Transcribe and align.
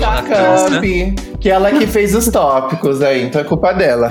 Da 0.00 0.22
Camp, 0.22 0.84
que 1.40 1.48
ela 1.48 1.70
que 1.72 1.86
fez 1.86 2.14
os 2.14 2.28
tópicos 2.28 3.02
aí, 3.02 3.24
então 3.24 3.40
é 3.40 3.44
culpa 3.44 3.72
dela. 3.72 4.10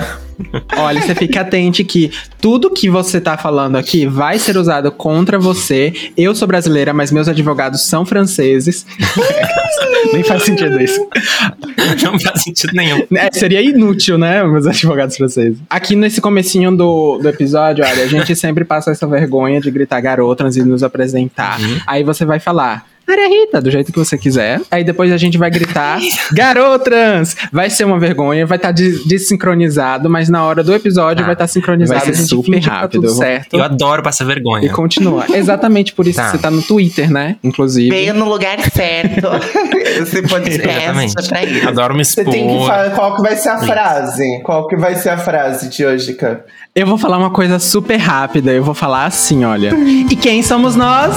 Olha, 0.78 1.02
você 1.02 1.16
fica 1.16 1.42
atente 1.42 1.84
que 1.84 2.12
tudo 2.42 2.70
que 2.70 2.90
você 2.90 3.22
tá 3.22 3.38
falando 3.38 3.78
aqui 3.78 4.06
vai 4.06 4.38
ser 4.38 4.58
usado 4.58 4.92
contra 4.92 5.40
você. 5.40 5.94
Eu 6.18 6.36
sou 6.36 6.48
brasileira, 6.48 6.94
mas 6.94 7.12
meus 7.12 7.28
advogados 7.28 7.82
são 7.84 8.06
franceses. 8.06 8.86
Nem 10.14 10.24
faz 10.24 10.44
sentido 10.44 10.82
isso. 10.82 11.00
Não 12.04 12.20
faz 12.20 12.44
sentido 12.44 12.74
nenhum. 12.74 13.06
É, 13.16 13.30
seria 13.32 13.62
inútil, 13.62 14.18
né, 14.18 14.44
meus 14.44 14.68
advogados 14.68 15.16
franceses. 15.16 15.58
Aqui 15.70 15.96
nesse 15.96 16.20
comecinho 16.22 16.76
do, 16.76 17.18
do 17.18 17.30
episódio, 17.30 17.86
olha, 17.86 18.04
a 18.04 18.08
gente 18.08 18.36
sempre 18.36 18.66
passa 18.66 18.92
essa 18.92 19.08
vergonha 19.08 19.60
de 19.62 19.72
gritar 19.72 20.02
garotas 20.02 20.58
e 20.58 20.64
nos 20.64 20.84
apresentar. 20.84 21.58
Aí 21.88 22.04
você 22.04 22.26
vai 22.26 22.40
falar... 22.40 22.95
Maria 23.08 23.28
Rita, 23.30 23.62
do 23.62 23.70
jeito 23.70 23.92
que 23.92 24.00
você 24.00 24.18
quiser. 24.18 24.62
Aí 24.72 24.84
depois 24.84 25.12
a 25.12 25.18
gente 25.18 25.38
vai 25.38 25.50
gritar, 25.52 26.00
garotrans! 26.34 27.36
Vai 27.52 27.70
ser 27.70 27.86
uma 27.86 28.00
vergonha, 28.00 28.46
vai 28.46 28.58
estar 28.58 28.72
desincronizado, 28.72 30.10
mas 30.10 30.30
na 30.30 30.44
hora 30.44 30.64
do 30.64 30.74
episódio 30.74 31.18
Tá. 31.22 31.26
vai 31.26 31.34
estar 31.34 31.48
sincronizado. 31.48 32.00
Vai 32.00 32.06
ser 32.08 32.12
a 32.14 32.16
gente 32.22 32.30
super 32.30 32.64
tá 32.64 32.72
rápido. 32.72 33.02
tudo 33.02 33.14
certo. 33.14 33.56
Eu 33.56 33.64
adoro 33.64 34.02
passar 34.04 34.24
E 34.24 34.28
vergonha. 34.28 34.70
continua. 34.72 35.26
Exatamente 35.34 35.94
por 35.94 36.08
isso 36.08 36.18
Tá. 36.20 36.26
que 36.26 36.32
você 36.32 36.38
tá 36.40 36.50
no 36.52 36.62
Twitter, 36.62 37.12
né? 37.12 37.36
Inclusive. 37.44 37.90
Veio 37.90 38.14
no 38.14 38.26
lugar 38.28 38.60
certo. 38.72 39.28
Esse 40.02 40.22
podcast 40.24 40.62
Exatamente. 40.62 41.14
é 41.18 41.28
pra 41.28 41.44
isso. 41.46 41.68
Adoro 41.70 41.96
me 41.96 42.04
Você 42.04 42.22
expor. 42.22 42.34
tem 42.34 42.48
que 42.48 42.66
falar 42.66 42.90
qual 42.92 43.16
que 43.16 43.22
vai 43.22 43.36
ser 43.36 43.50
a 43.50 43.58
frase. 43.60 44.42
Qual 44.44 44.68
que 44.68 44.76
vai 44.76 44.96
ser 44.96 45.10
a 45.10 45.18
frase 45.18 45.70
de 45.70 45.86
hoje, 45.86 46.14
Camp? 46.14 46.40
Eu 46.76 46.86
vou 46.86 46.98
falar 46.98 47.18
uma 47.18 47.30
coisa 47.32 47.58
super 47.60 47.96
rápida. 47.98 48.52
Eu 48.52 48.64
vou 48.64 48.74
falar 48.74 49.06
assim, 49.06 49.46
olha. 49.46 49.74
E 50.10 50.16
quem 50.16 50.44
somos 50.44 50.76
nós? 50.76 51.16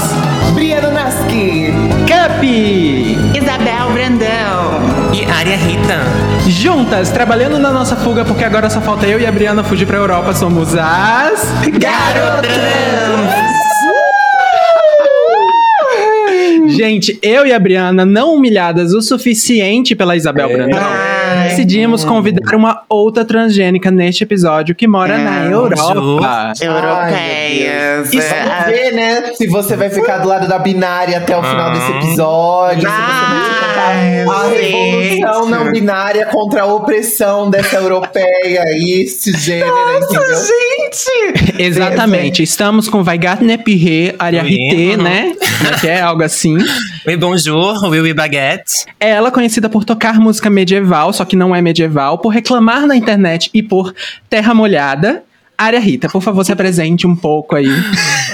Briana 0.55 0.91
Naski! 0.91 1.78
Cup! 2.07 2.43
Isabel 3.35 3.93
Brandão. 3.93 4.81
E 5.13 5.25
Área 5.25 5.57
Rita. 5.57 5.99
Juntas, 6.47 7.11
trabalhando 7.11 7.59
na 7.59 7.71
nossa 7.71 7.97
fuga, 7.97 8.25
porque 8.25 8.45
agora 8.45 8.71
só 8.71 8.81
falta 8.81 9.07
eu 9.07 9.21
e 9.21 9.27
a 9.27 9.33
Briana 9.33 9.63
fugir 9.65 9.87
pra 9.87 9.97
Europa. 9.97 10.33
Somos 10.35 10.75
as. 10.75 11.49
Garotrans. 11.79 13.58
Gente, 16.69 17.19
eu 17.23 17.47
e 17.47 17.53
a 17.53 17.59
Briana, 17.59 18.05
não 18.05 18.35
humilhadas 18.35 18.93
o 18.93 19.01
suficiente 19.03 19.95
pela 19.95 20.17
Isabel 20.17 20.49
Brandão, 20.49 20.81
Ai. 20.81 21.49
decidimos 21.49 22.05
convidar 22.05 22.55
uma 22.55 22.83
outra 22.89 23.25
transgênica 23.25 23.91
neste 23.91 24.25
episódio 24.25 24.75
que 24.75 24.87
mora 24.87 25.19
na 25.19 25.45
É, 25.45 25.53
Europa. 25.53 26.53
Europeias. 26.61 28.13
E 28.13 28.21
vamos 28.21 28.33
É, 28.33 28.65
ver, 28.71 28.93
né? 28.95 29.33
Se 29.35 29.47
você 29.47 29.77
vai 29.77 29.91
ficar 29.91 30.19
do 30.19 30.29
lado 30.29 30.49
da 30.49 30.59
binária 30.59 31.19
até 31.19 31.37
o 31.37 31.43
final 31.43 31.73
desse 31.73 31.91
episódio. 31.93 32.89
se 32.89 32.97
a 33.89 34.49
gente. 34.51 34.73
revolução 34.73 35.49
não 35.49 35.71
binária 35.71 36.27
contra 36.27 36.63
a 36.63 36.67
opressão 36.67 37.51
dessa 37.51 37.77
europeia 37.77 38.63
e 38.77 39.07
cisgênera, 39.07 39.99
entendeu? 39.99 40.23
Gente! 40.37 41.63
Exatamente, 41.63 42.43
estamos 42.43 42.89
com 42.89 43.03
Weigartner 43.03 43.59
área 44.19 44.43
Oui, 44.43 44.55
RT, 44.55 44.97
uhum. 44.97 45.03
né? 45.03 45.33
Que 45.81 45.89
é 45.89 46.01
algo 46.01 46.23
assim. 46.23 46.57
Oi, 47.07 47.17
bonjour, 47.17 47.83
oui, 47.89 48.01
oui, 48.01 48.13
baguette. 48.13 48.87
Ela 49.01 49.31
conhecida 49.31 49.69
por 49.69 49.85
tocar 49.85 50.21
música 50.21 50.51
medieval, 50.51 51.13
só 51.13 51.25
que 51.25 51.37
não 51.37 51.55
é 51.55 51.63
medieval, 51.63 52.19
por 52.19 52.31
reclamar 52.31 52.87
na 52.87 52.97
internet 52.97 53.51
e 53.55 53.63
por 53.63 53.95
terra 54.29 54.55
molhada. 54.55 55.23
Área 55.57 55.81
Rita, 55.81 56.09
por 56.09 56.23
favor, 56.23 56.45
se 56.45 56.53
apresente 56.53 57.05
um 57.05 57.17
pouco 57.17 57.57
aí. 57.57 57.67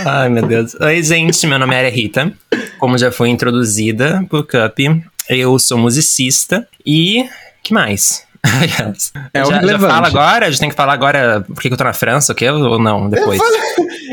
Ai, 0.05 0.29
meu 0.29 0.47
Deus. 0.47 0.75
Oi, 0.75 1.03
gente, 1.03 1.47
meu 1.47 1.59
nome 1.59 1.75
é 1.75 1.79
Área 1.79 1.91
Rita. 1.91 2.31
Como 2.79 2.99
já 2.99 3.11
foi 3.11 3.31
introduzida 3.31 4.27
por 4.29 4.47
Cup, 4.47 4.79
eu 5.29 5.59
sou 5.59 5.79
musicista 5.79 6.67
e... 6.85 7.27
que 7.63 7.73
mais? 7.73 8.25
É 9.33 9.43
o 9.43 9.47
já, 9.51 9.63
já 9.63 9.79
fala 9.79 10.07
agora? 10.07 10.47
A 10.47 10.51
gente 10.51 10.61
tem 10.61 10.69
que 10.69 10.75
falar 10.75 10.93
agora 10.93 11.43
porque 11.55 11.69
eu 11.69 11.77
tô 11.79 11.85
na 11.85 11.95
França, 11.95 12.33
o 12.33 12.35
quê? 12.37 12.51
Ou 12.51 12.79
não, 12.79 13.09
depois? 13.09 13.41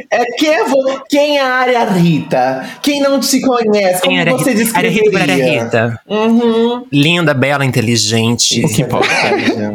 É 0.10 0.24
quem, 0.38 0.50
é 0.50 0.64
vo- 0.64 1.04
quem 1.10 1.38
é 1.38 1.42
a 1.42 1.54
área 1.54 1.84
Rita? 1.90 2.66
Quem 2.82 3.02
não 3.02 3.20
te 3.20 3.42
conhece, 3.42 4.02
como 4.02 4.16
Quem 4.16 4.26
você 4.38 4.54
Rita? 4.54 4.78
Área 4.78 4.90
Rita, 4.90 5.04
descreveria? 5.10 5.46
Área 5.46 5.64
Rita. 5.64 6.00
Uhum. 6.08 6.86
Linda, 6.94 7.34
bela, 7.34 7.66
inteligente. 7.66 8.64
O 8.64 8.70
que 8.74 8.82
importa? 8.82 9.08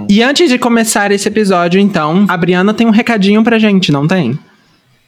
E 0.09 0.23
antes 0.23 0.49
de 0.49 0.59
começar 0.59 1.11
esse 1.13 1.29
episódio, 1.29 1.79
então, 1.79 2.25
a 2.27 2.37
Briana 2.37 2.73
tem 2.73 2.87
um 2.87 2.91
recadinho 2.91 3.45
pra 3.45 3.59
gente, 3.59 3.93
não 3.93 4.09
tem? 4.09 4.39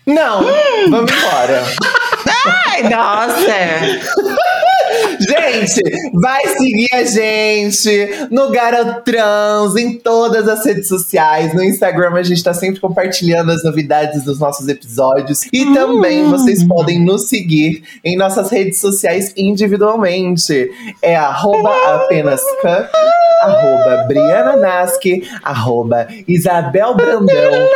Não, 0.07 0.43
vamos 0.91 1.11
embora. 1.11 1.65
Ai, 2.67 2.83
nossa! 2.83 4.78
Gente, 5.21 5.83
vai 6.15 6.47
seguir 6.49 6.89
a 6.93 7.05
gente 7.05 8.29
no 8.31 8.51
Garotrans, 8.51 9.77
em 9.77 9.99
todas 9.99 10.49
as 10.49 10.65
redes 10.65 10.89
sociais. 10.89 11.55
No 11.55 11.63
Instagram 11.63 12.15
a 12.15 12.23
gente 12.23 12.43
tá 12.43 12.55
sempre 12.55 12.81
compartilhando 12.81 13.51
as 13.51 13.65
novidades 13.65 14.25
dos 14.25 14.39
nossos 14.39 14.69
episódios. 14.69 15.43
E 15.53 15.65
também 15.75 16.25
vocês 16.25 16.65
podem 16.65 17.01
nos 17.05 17.29
seguir 17.29 17.83
em 18.05 18.17
nossas 18.17 18.51
redes 18.51 18.79
sociais 18.81 19.33
individualmente. 19.37 20.71
É 21.03 21.17
arroba 21.17 21.71
apenas 21.95 22.41
cup, 22.63 22.91
arroba 23.43 24.05
Briana 24.07 24.57
Nasque, 24.57 25.29
arroba 25.43 26.09
Isabel 26.27 26.95
Brandão. 26.95 27.69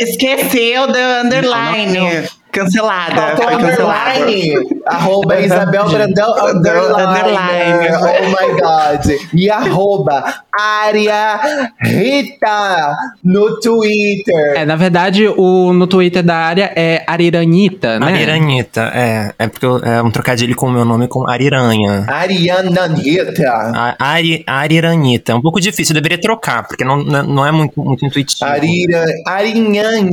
Esqueceu 0.00 0.86
do 0.86 0.98
underline. 0.98 2.28
Cancelada. 2.64 3.14
Faltou 3.14 3.44
Foi 3.44 3.56
cancelada. 3.56 4.10
underline. 4.20 4.54
Arroba 4.86 5.40
Isabel 5.40 5.88
Brandão 5.88 6.46
underline. 6.46 7.02
Underline. 7.02 7.88
Oh 8.02 8.28
my 8.28 8.60
God. 8.60 9.18
E 9.34 9.50
arroba 9.50 10.34
Área 10.58 11.40
Rita 11.80 12.96
no 13.22 13.58
Twitter. 13.60 14.54
É, 14.56 14.64
na 14.64 14.76
verdade, 14.76 15.26
o, 15.28 15.72
no 15.72 15.86
Twitter 15.86 16.22
da 16.22 16.36
área 16.36 16.72
é 16.74 17.04
Ariranita, 17.06 17.98
né? 17.98 18.06
Ariranhita, 18.06 18.90
é. 18.94 19.32
É 19.38 19.46
porque 19.48 19.66
eu- 19.66 19.78
é 19.78 20.02
um 20.02 20.10
trocadilho 20.10 20.54
com 20.56 20.66
o 20.66 20.72
meu 20.72 20.84
nome 20.84 21.06
com 21.08 21.28
Ariranha. 21.28 22.04
Ariana 22.08 22.86
Rita. 22.86 23.50
A- 23.74 23.96
Ari, 23.98 24.42
Ariranita. 24.46 25.32
É 25.32 25.34
um 25.34 25.42
pouco 25.42 25.60
difícil, 25.60 25.94
eu 25.94 26.00
deveria 26.02 26.20
trocar, 26.20 26.66
porque 26.66 26.84
não, 26.84 26.96
não 27.02 27.46
é 27.46 27.52
muito, 27.52 27.80
muito 27.82 28.04
intuitivo. 28.04 28.44
Arira, 28.50 29.04
Arinhan. 29.26 30.08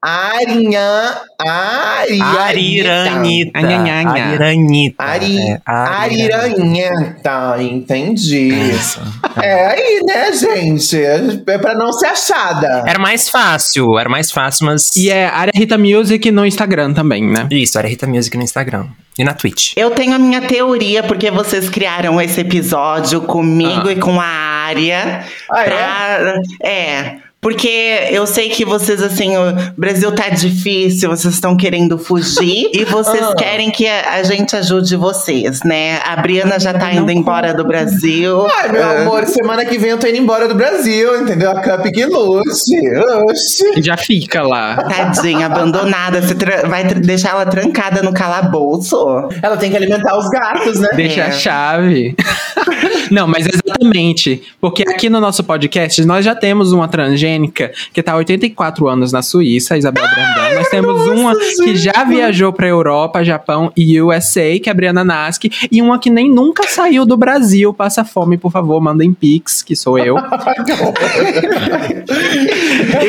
Arinhan. 0.00 1.12
Ariranita. 1.44 2.92
Ariranita. 3.58 5.04
Ariranita. 5.04 5.04
Ari, 5.04 5.50
É, 5.50 5.60
Ariranheta, 5.66 7.56
entendi. 7.62 8.48
Isso. 8.48 9.00
É 9.42 9.66
aí, 9.66 10.00
né, 10.04 10.32
gente? 10.32 10.96
É 11.04 11.58
pra 11.58 11.74
não 11.74 11.92
ser 11.92 12.06
achada. 12.06 12.84
Era 12.86 12.98
mais 12.98 13.28
fácil, 13.28 13.98
era 13.98 14.08
mais 14.08 14.30
fácil, 14.30 14.66
mas. 14.66 14.94
E 14.96 15.10
é 15.10 15.26
Área 15.26 15.52
Rita 15.54 15.76
Music 15.76 16.30
no 16.30 16.46
Instagram 16.46 16.92
também, 16.92 17.26
né? 17.26 17.46
Isso, 17.50 17.76
era 17.78 17.88
Rita 17.88 18.06
Music 18.06 18.36
no 18.36 18.42
Instagram. 18.44 18.86
E 19.18 19.24
na 19.24 19.34
Twitch. 19.34 19.72
Eu 19.76 19.90
tenho 19.90 20.14
a 20.14 20.18
minha 20.18 20.40
teoria, 20.42 21.02
porque 21.02 21.28
vocês 21.28 21.68
criaram 21.68 22.20
esse 22.20 22.40
episódio 22.40 23.20
comigo 23.22 23.88
Ah. 23.88 23.92
e 23.92 23.96
com 23.96 24.20
a 24.20 24.24
área. 24.24 25.24
Ah, 25.50 25.62
é? 25.62 25.64
pra- 25.64 26.40
é. 26.62 27.16
Porque 27.40 28.08
eu 28.10 28.26
sei 28.26 28.48
que 28.48 28.64
vocês, 28.64 29.00
assim, 29.00 29.36
o 29.36 29.54
Brasil 29.76 30.10
tá 30.12 30.28
difícil, 30.28 31.08
vocês 31.08 31.34
estão 31.34 31.56
querendo 31.56 31.96
fugir 31.96 32.68
e 32.74 32.84
vocês 32.84 33.22
Ah. 33.22 33.34
querem 33.36 33.70
que 33.70 33.86
a, 33.86 34.14
a 34.14 34.22
gente 34.24 34.56
ajude 34.56 34.96
vocês, 34.96 35.62
né? 35.62 36.00
A 36.04 36.16
Briana 36.16 36.58
já 36.58 36.74
tá 36.74 36.92
indo 36.92 37.10
embora 37.12 37.54
do 37.54 37.64
Brasil. 37.64 38.44
Ai, 38.44 38.72
meu 38.72 38.82
Ah, 38.82 39.02
amor, 39.02 39.24
semana 39.26 39.64
que 39.64 39.78
vem 39.78 39.90
eu 39.90 39.98
tô 39.98 40.08
indo 40.08 40.16
embora 40.16 40.48
do 40.48 40.54
Brasil, 40.56 41.22
entendeu? 41.22 41.52
A 41.52 41.62
Cup 41.62 41.86
que 41.92 42.06
lute. 42.06 42.48
Oxi. 43.30 43.78
E 43.78 43.82
já 43.82 43.96
fica 43.96 44.42
lá. 44.42 44.74
Tadinha, 44.88 45.46
abandonada. 45.46 46.20
Você 46.20 46.34
vai 46.66 46.82
deixar 46.84 47.30
ela 47.30 47.46
trancada 47.46 48.02
no 48.02 48.12
calabouço? 48.12 48.96
Ela 49.40 49.56
tem 49.56 49.70
que 49.70 49.76
alimentar 49.76 50.18
os 50.18 50.28
gatos, 50.28 50.80
né? 50.80 50.88
Deixa 50.96 51.20
É. 51.20 51.26
a 51.28 51.30
chave. 51.30 52.16
Não, 53.12 53.28
mas 53.28 53.46
exatamente. 53.46 54.42
Porque 54.60 54.82
aqui 54.82 55.08
no 55.08 55.20
nosso 55.20 55.44
podcast 55.44 56.04
nós 56.04 56.24
já 56.24 56.34
temos 56.34 56.72
uma 56.72 56.88
transgênica 56.88 57.27
fotogênica, 57.28 57.72
que 57.92 58.02
tá 58.02 58.12
há 58.12 58.16
84 58.16 58.88
anos 58.88 59.12
na 59.12 59.20
Suíça, 59.22 59.74
a 59.74 59.78
Isabel 59.78 60.04
Brandão. 60.04 60.54
Nós 60.54 60.68
temos 60.68 61.06
uma 61.06 61.34
que 61.36 61.76
já 61.76 62.04
viajou 62.04 62.52
pra 62.52 62.66
Europa, 62.66 63.22
Japão 63.22 63.70
e 63.76 64.00
USA, 64.00 64.58
que 64.62 64.68
é 64.68 64.72
a 64.72 64.74
Briana 64.74 65.04
Nasky, 65.04 65.50
e 65.70 65.82
uma 65.82 65.98
que 65.98 66.10
nem 66.10 66.30
nunca 66.30 66.64
saiu 66.68 67.04
do 67.04 67.16
Brasil. 67.16 67.72
Passa 67.74 68.04
fome, 68.04 68.36
por 68.38 68.50
favor, 68.50 68.80
mandem 68.80 69.12
pix, 69.12 69.62
que 69.62 69.76
sou 69.76 69.98
eu. 69.98 70.16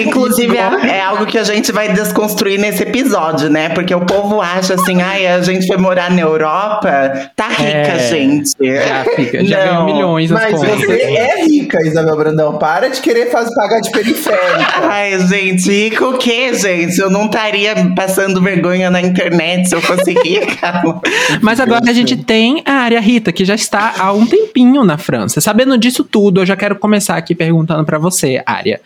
Inclusive, 0.06 0.58
é, 0.58 0.98
é 0.98 1.02
algo 1.02 1.26
que 1.26 1.38
a 1.38 1.44
gente 1.44 1.72
vai 1.72 1.92
desconstruir 1.94 2.60
nesse 2.60 2.84
episódio, 2.84 3.50
né? 3.50 3.70
Porque 3.70 3.94
o 3.94 4.06
povo 4.06 4.42
acha 4.42 4.74
assim, 4.76 5.02
ai, 5.02 5.28
a 5.28 5.42
gente 5.42 5.66
foi 5.68 5.78
morar 5.78 6.12
na 6.12 6.22
Europa, 6.22 7.32
tá 7.36 7.48
rica, 7.48 7.70
É, 7.70 8.00
gente. 8.10 8.52
Já 8.60 9.06
fica, 9.16 9.46
já 9.46 9.66
Não, 9.66 9.86
ganhou 9.86 9.86
milhões 9.86 10.32
nas 10.32 10.44
Mas 10.44 10.60
contas. 10.60 10.80
você 10.80 11.02
é 11.02 11.46
rica, 11.46 11.78
Isabel 11.86 12.16
Brandão. 12.16 12.58
Para 12.58 12.90
de 12.90 13.02
querer 13.02 13.30
fazer, 13.32 13.54
pagar 13.56 13.80
de 13.80 13.92
periférica. 14.14 14.88
Ai, 14.88 15.28
gente, 15.28 15.70
rica 15.70 16.08
o 16.08 16.18
quê, 16.18 16.54
gente? 16.54 17.00
Eu 17.00 17.10
não 17.10 17.26
estaria 17.26 17.76
passando 17.96 18.42
vergonha 18.42 18.90
na 18.90 19.02
internet 19.02 19.70
se 19.70 19.76
eu 19.76 19.82
fosse 19.82 20.14
rica. 20.14 20.82
Mas 21.42 21.60
agora 21.60 21.90
a 21.90 21.94
gente 21.94 22.18
tem 22.18 22.62
a 22.66 22.74
área 22.74 23.00
Rita, 23.00 23.32
que 23.32 23.46
já 23.46 23.56
está 23.56 23.94
há 23.98 24.12
um 24.12 24.26
tempinho 24.26 24.84
na 24.84 24.98
França. 24.98 25.42
Sabendo 25.42 25.78
disso 25.78 26.04
tudo, 26.04 26.42
eu 26.42 26.46
já 26.46 26.56
quero 26.56 26.76
começar 26.76 27.18
aqui 27.18 27.36
perguntando 27.36 27.84
pra 27.84 27.98
você, 27.98 28.42
Área. 28.46 28.80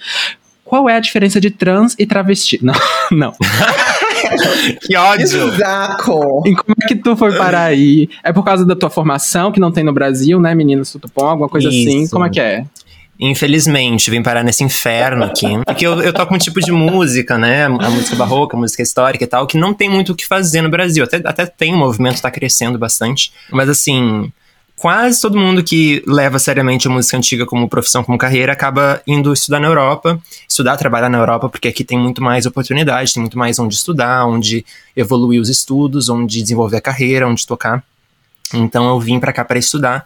Qual 0.64 0.90
é 0.90 0.96
a 0.96 1.00
diferença 1.00 1.40
de 1.40 1.52
trans 1.52 1.96
e 2.00 2.06
travesti? 2.06 2.60
Não, 2.64 2.74
não. 3.12 3.34
Que 4.82 4.96
ódio! 4.96 5.54
Exato. 5.54 6.42
E 6.46 6.56
como 6.56 6.76
é 6.82 6.88
que 6.88 6.96
tu 6.96 7.16
foi 7.16 7.34
parar 7.38 7.66
aí? 7.66 8.10
É 8.24 8.32
por 8.32 8.44
causa 8.44 8.66
da 8.66 8.76
tua 8.76 8.90
formação, 8.90 9.52
que 9.52 9.60
não 9.60 9.72
tem 9.72 9.84
no 9.84 9.94
Brasil, 9.94 10.40
né, 10.40 10.56
menina 10.56 10.84
Sutupom? 10.84 11.26
Alguma 11.26 11.50
coisa 11.50 11.70
assim? 11.70 12.04
Isso. 12.04 12.12
Como 12.12 12.26
é 12.26 12.30
que 12.30 12.40
é? 12.40 12.66
Infelizmente, 13.26 14.12
vim 14.12 14.22
parar 14.22 14.44
nesse 14.44 14.66
inferno 14.66 15.24
aqui. 15.24 15.48
Porque 15.66 15.88
eu, 15.88 16.02
eu 16.02 16.12
toco 16.12 16.36
um 16.36 16.38
tipo 16.38 16.60
de 16.60 16.74
música, 16.74 17.38
né? 17.38 17.68
A 17.68 17.90
música 17.90 18.18
barroca, 18.18 18.58
a 18.58 18.60
música 18.60 18.84
histórica 18.84 19.24
e 19.24 19.28
tal, 19.28 19.48
que 19.48 19.58
não 19.58 19.74
tem 19.74 19.90
muito 19.90 20.12
o 20.12 20.16
que 20.16 20.28
fazer 20.28 20.62
no 20.62 20.70
Brasil. 20.70 21.06
Até, 21.06 21.22
até 21.24 21.46
tem, 21.46 21.74
o 21.74 21.78
movimento 21.78 22.22
tá 22.22 22.30
crescendo 22.30 22.78
bastante. 22.78 23.32
Mas 23.50 23.70
assim, 23.70 24.30
quase 24.76 25.22
todo 25.22 25.40
mundo 25.40 25.64
que 25.64 26.04
leva 26.06 26.38
seriamente 26.38 26.86
a 26.86 26.92
música 26.92 27.16
antiga 27.16 27.46
como 27.46 27.70
profissão, 27.70 28.04
como 28.04 28.18
carreira, 28.18 28.52
acaba 28.52 29.02
indo 29.08 29.32
estudar 29.32 29.62
na 29.62 29.68
Europa, 29.68 30.22
estudar, 30.46 30.76
trabalhar 30.76 31.08
na 31.08 31.18
Europa, 31.18 31.48
porque 31.48 31.70
aqui 31.70 31.86
tem 31.86 31.98
muito 31.98 32.22
mais 32.22 32.46
oportunidade, 32.46 33.14
tem 33.14 33.22
muito 33.22 33.38
mais 33.38 33.58
onde 33.58 33.74
estudar, 33.74 34.26
onde 34.26 34.66
evoluir 34.98 35.40
os 35.40 35.48
estudos, 35.48 36.10
onde 36.10 36.42
desenvolver 36.42 36.76
a 36.76 36.82
carreira, 36.82 37.26
onde 37.26 37.48
tocar. 37.48 37.82
Então 38.54 38.90
eu 38.90 39.00
vim 39.00 39.18
pra 39.18 39.32
cá 39.32 39.46
para 39.46 39.58
estudar 39.58 40.06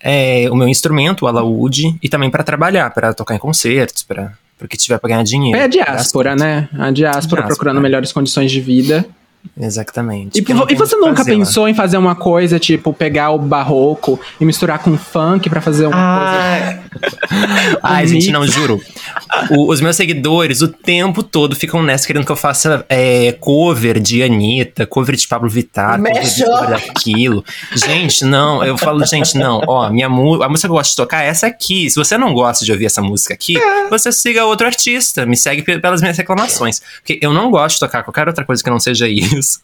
é, 0.00 0.48
o 0.50 0.54
meu 0.54 0.68
instrumento, 0.68 1.24
o 1.24 1.28
alaúde, 1.28 1.96
e 2.02 2.08
também 2.08 2.30
para 2.30 2.44
trabalhar, 2.44 2.90
para 2.90 3.14
tocar 3.14 3.34
em 3.34 3.38
concertos, 3.38 4.02
para 4.02 4.32
porque 4.58 4.76
tiver 4.76 4.98
para 4.98 5.10
ganhar 5.10 5.22
dinheiro. 5.22 5.58
É 5.58 5.64
a 5.64 5.66
diáspora, 5.66 6.34
né? 6.34 6.68
A 6.72 6.90
diáspora 6.90 6.92
Diáspora. 6.92 7.46
procurando 7.46 7.80
melhores 7.80 8.10
condições 8.10 8.50
de 8.50 8.60
vida. 8.60 9.04
Exatamente. 9.58 10.38
E, 10.40 10.54
não 10.54 10.66
e 10.68 10.74
você 10.74 10.96
nunca 10.96 11.16
fazer 11.16 11.36
pensou 11.36 11.68
em 11.68 11.74
fazer 11.74 11.96
uma 11.96 12.14
coisa, 12.14 12.58
tipo, 12.58 12.92
pegar 12.92 13.30
o 13.30 13.38
barroco 13.38 14.18
e 14.40 14.44
misturar 14.44 14.78
com 14.78 14.96
funk 14.96 15.48
pra 15.50 15.60
fazer 15.60 15.86
uma 15.86 15.96
Ah, 15.96 16.78
Ai, 17.82 18.04
um 18.04 18.08
gente, 18.08 18.22
mix. 18.26 18.32
não, 18.32 18.46
juro. 18.46 18.80
O- 19.50 19.70
os 19.70 19.80
meus 19.80 19.96
seguidores 19.96 20.62
o 20.62 20.68
tempo 20.68 21.22
todo 21.22 21.54
ficam 21.54 21.82
nessa 21.82 22.06
querendo 22.06 22.24
que 22.24 22.32
eu 22.32 22.36
faça 22.36 22.84
é, 22.88 23.32
cover 23.40 23.98
de 24.00 24.22
Anitta, 24.22 24.86
cover 24.86 25.16
de 25.16 25.26
Pablo 25.28 25.48
Vittar, 25.48 26.00
de 26.00 26.44
cover 26.44 26.70
daquilo. 26.70 27.44
Gente, 27.74 28.24
não, 28.24 28.64
eu 28.64 28.76
falo, 28.78 29.04
gente, 29.04 29.36
não, 29.36 29.62
ó, 29.66 29.90
minha 29.90 30.08
mu- 30.08 30.42
a 30.42 30.48
música 30.48 30.68
que 30.68 30.72
eu 30.72 30.76
gosto 30.76 30.90
de 30.90 30.96
tocar 30.96 31.22
é 31.24 31.28
essa 31.28 31.46
aqui. 31.46 31.88
Se 31.90 31.96
você 31.96 32.16
não 32.16 32.32
gosta 32.32 32.64
de 32.64 32.72
ouvir 32.72 32.86
essa 32.86 33.02
música 33.02 33.34
aqui, 33.34 33.56
você 33.90 34.10
siga 34.12 34.44
outro 34.44 34.66
artista, 34.66 35.26
me 35.26 35.36
segue 35.36 35.62
pe- 35.62 35.78
pelas 35.78 36.00
minhas 36.00 36.16
reclamações. 36.16 36.80
Porque 37.00 37.18
eu 37.22 37.32
não 37.32 37.50
gosto 37.50 37.74
de 37.74 37.80
tocar 37.80 38.02
qualquer 38.02 38.28
outra 38.28 38.44
coisa 38.44 38.62
que 38.62 38.70
não 38.70 38.78
seja 38.80 39.08
isso. 39.08 39.35
is. 39.36 39.60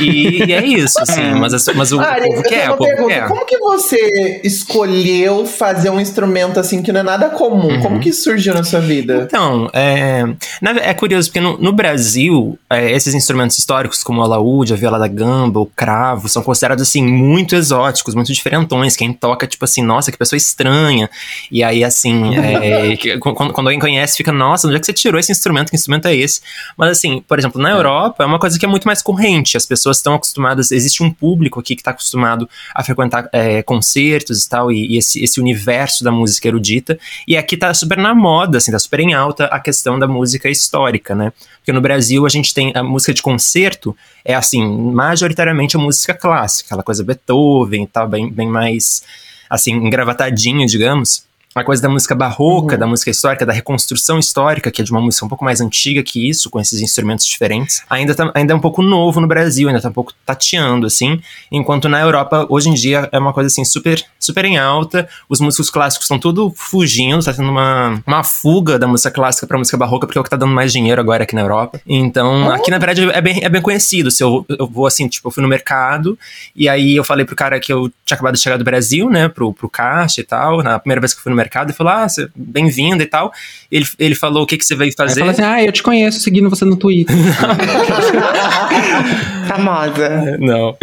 E, 0.00 0.42
e 0.48 0.52
é 0.52 0.64
isso, 0.66 0.98
assim, 1.00 1.22
mas, 1.38 1.54
as- 1.54 1.66
mas 1.74 1.92
o, 1.92 2.00
Ari, 2.00 2.24
o 2.24 2.28
povo 2.30 2.42
quer, 2.42 2.70
o 2.70 2.76
povo 2.76 2.90
pergunta. 2.90 3.14
quer. 3.14 3.28
Como 3.28 3.46
que 3.46 3.56
você 3.58 4.40
escolheu 4.42 5.46
fazer 5.46 5.90
um 5.90 6.00
instrumento 6.00 6.58
assim 6.58 6.82
que 6.82 6.90
não 6.90 7.00
é 7.00 7.02
nada 7.04 7.30
comum? 7.30 7.68
Uhum. 7.68 7.80
Como 7.80 8.00
que 8.00 8.12
surgiu 8.12 8.52
na 8.52 8.64
sua 8.64 8.80
vida? 8.80 9.22
Então, 9.28 9.70
é, 9.72 10.24
na- 10.60 10.72
é 10.80 10.92
curioso, 10.92 11.28
porque 11.28 11.40
no, 11.40 11.56
no 11.58 11.72
Brasil, 11.72 12.58
é, 12.68 12.90
esses 12.90 13.14
instrumentos 13.14 13.56
históricos, 13.58 14.02
como 14.02 14.20
o 14.20 14.24
alaúde, 14.24 14.72
a 14.72 14.76
viola 14.76 14.98
da 14.98 15.06
gamba, 15.06 15.60
o 15.60 15.66
cravo, 15.66 16.28
são 16.28 16.42
considerados, 16.42 16.82
assim, 16.82 17.02
muito 17.06 17.54
exóticos, 17.54 18.14
muito 18.14 18.32
diferentões. 18.32 18.96
Quem 18.96 19.12
toca, 19.12 19.46
tipo 19.46 19.64
assim, 19.64 19.82
nossa, 19.82 20.10
que 20.10 20.18
pessoa 20.18 20.36
estranha. 20.36 21.08
E 21.50 21.62
aí, 21.62 21.84
assim, 21.84 22.34
é, 22.36 22.96
quando, 23.20 23.52
quando 23.52 23.68
alguém 23.68 23.78
conhece, 23.78 24.16
fica, 24.16 24.32
nossa, 24.32 24.66
onde 24.66 24.76
é 24.76 24.80
que 24.80 24.86
você 24.86 24.92
tirou 24.92 25.20
esse 25.20 25.30
instrumento? 25.30 25.70
Que 25.70 25.76
instrumento 25.76 26.08
é 26.08 26.14
esse? 26.16 26.40
Mas, 26.76 26.90
assim, 26.90 27.22
por 27.28 27.38
exemplo, 27.38 27.62
na 27.62 27.70
Europa, 27.70 28.24
é 28.24 28.26
uma 28.26 28.40
coisa 28.40 28.58
que 28.58 28.64
é 28.64 28.68
muito 28.68 28.84
mais 28.84 29.00
corrente. 29.00 29.45
As 29.54 29.66
pessoas 29.66 29.98
estão 29.98 30.14
acostumadas, 30.14 30.70
existe 30.70 31.02
um 31.02 31.12
público 31.12 31.60
aqui 31.60 31.76
que 31.76 31.82
está 31.82 31.90
acostumado 31.90 32.48
a 32.74 32.82
frequentar 32.82 33.28
é, 33.32 33.62
concertos 33.62 34.44
e 34.44 34.48
tal, 34.48 34.72
e, 34.72 34.94
e 34.94 34.96
esse, 34.96 35.22
esse 35.22 35.38
universo 35.38 36.02
da 36.02 36.10
música 36.10 36.48
erudita. 36.48 36.98
E 37.28 37.36
aqui 37.36 37.56
tá 37.56 37.74
super 37.74 37.98
na 37.98 38.14
moda, 38.14 38.58
assim, 38.58 38.72
tá 38.72 38.78
super 38.78 39.00
em 39.00 39.12
alta 39.12 39.44
a 39.46 39.60
questão 39.60 39.98
da 39.98 40.08
música 40.08 40.48
histórica, 40.48 41.14
né? 41.14 41.32
Porque 41.58 41.72
no 41.72 41.80
Brasil 41.80 42.24
a 42.24 42.28
gente 42.28 42.54
tem 42.54 42.72
a 42.74 42.82
música 42.82 43.12
de 43.12 43.20
concerto, 43.20 43.94
é 44.24 44.34
assim, 44.34 44.64
majoritariamente 44.92 45.76
a 45.76 45.80
música 45.80 46.14
clássica, 46.14 46.68
aquela 46.68 46.82
coisa 46.82 47.04
Beethoven 47.04 47.82
e 47.82 47.86
tal, 47.86 48.08
bem, 48.08 48.30
bem 48.30 48.48
mais, 48.48 49.02
assim, 49.50 49.72
engravatadinho, 49.72 50.66
digamos. 50.66 51.25
A 51.56 51.64
coisa 51.64 51.80
da 51.80 51.88
música 51.88 52.14
barroca, 52.14 52.76
da 52.76 52.86
música 52.86 53.10
histórica, 53.10 53.46
da 53.46 53.52
reconstrução 53.54 54.18
histórica, 54.18 54.70
que 54.70 54.82
é 54.82 54.84
de 54.84 54.92
uma 54.92 55.00
música 55.00 55.24
um 55.24 55.28
pouco 55.28 55.42
mais 55.42 55.58
antiga 55.58 56.02
que 56.02 56.28
isso, 56.28 56.50
com 56.50 56.60
esses 56.60 56.82
instrumentos 56.82 57.24
diferentes, 57.24 57.82
ainda, 57.88 58.14
tá, 58.14 58.30
ainda 58.34 58.52
é 58.52 58.56
um 58.56 58.60
pouco 58.60 58.82
novo 58.82 59.22
no 59.22 59.26
Brasil, 59.26 59.66
ainda 59.66 59.80
tá 59.80 59.88
um 59.88 59.92
pouco 59.92 60.12
tateando, 60.26 60.86
assim. 60.86 61.18
Enquanto 61.50 61.88
na 61.88 61.98
Europa, 61.98 62.46
hoje 62.50 62.68
em 62.68 62.74
dia, 62.74 63.08
é 63.10 63.18
uma 63.18 63.32
coisa 63.32 63.46
assim 63.46 63.64
super, 63.64 64.04
super 64.20 64.44
em 64.44 64.58
alta. 64.58 65.08
Os 65.30 65.40
músicos 65.40 65.70
clássicos 65.70 66.04
estão 66.04 66.18
tudo 66.18 66.52
fugindo, 66.54 67.24
tá 67.24 67.32
tendo 67.32 67.48
uma, 67.48 68.02
uma 68.06 68.22
fuga 68.22 68.78
da 68.78 68.86
música 68.86 69.10
clássica 69.10 69.46
pra 69.46 69.56
música 69.56 69.78
barroca, 69.78 70.06
porque 70.06 70.18
é 70.18 70.20
o 70.20 70.24
que 70.24 70.28
tá 70.28 70.36
dando 70.36 70.52
mais 70.52 70.70
dinheiro 70.70 71.00
agora 71.00 71.22
aqui 71.22 71.34
na 71.34 71.40
Europa. 71.40 71.80
Então, 71.86 72.50
aqui 72.50 72.70
na 72.70 72.76
verdade 72.76 73.10
é 73.10 73.20
bem, 73.22 73.42
é 73.42 73.48
bem 73.48 73.62
conhecido. 73.62 74.10
Se 74.10 74.22
eu, 74.22 74.44
eu 74.46 74.66
vou 74.66 74.86
assim, 74.86 75.08
tipo, 75.08 75.28
eu 75.28 75.32
fui 75.32 75.42
no 75.42 75.48
mercado, 75.48 76.18
e 76.54 76.68
aí 76.68 76.94
eu 76.94 77.02
falei 77.02 77.24
pro 77.24 77.34
cara 77.34 77.58
que 77.58 77.72
eu 77.72 77.90
tinha 78.04 78.14
acabado 78.14 78.34
de 78.34 78.40
chegar 78.40 78.58
do 78.58 78.64
Brasil, 78.64 79.08
né, 79.08 79.26
pro, 79.26 79.54
pro 79.54 79.70
caixa 79.70 80.20
e 80.20 80.24
tal. 80.24 80.62
Na 80.62 80.78
primeira 80.78 81.00
vez 81.00 81.14
que 81.14 81.20
eu 81.20 81.22
fui 81.22 81.30
no 81.30 81.36
mercado, 81.36 81.45
ele 81.54 81.72
falou: 81.72 81.92
Ah, 81.92 82.08
você- 82.08 82.28
bem-vindo 82.34 83.02
e 83.02 83.06
tal. 83.06 83.32
Ele, 83.70 83.86
ele 83.98 84.14
falou: 84.14 84.44
O 84.44 84.46
que, 84.46 84.56
que 84.56 84.64
você 84.64 84.74
veio 84.74 84.92
fazer? 84.96 85.20
fala 85.20 85.32
assim, 85.32 85.42
ah, 85.42 85.62
eu 85.62 85.72
te 85.72 85.82
conheço 85.82 86.20
seguindo 86.20 86.48
você 86.50 86.64
no 86.64 86.76
Twitter. 86.76 87.14
famosa. 89.46 90.36
Não. 90.38 90.76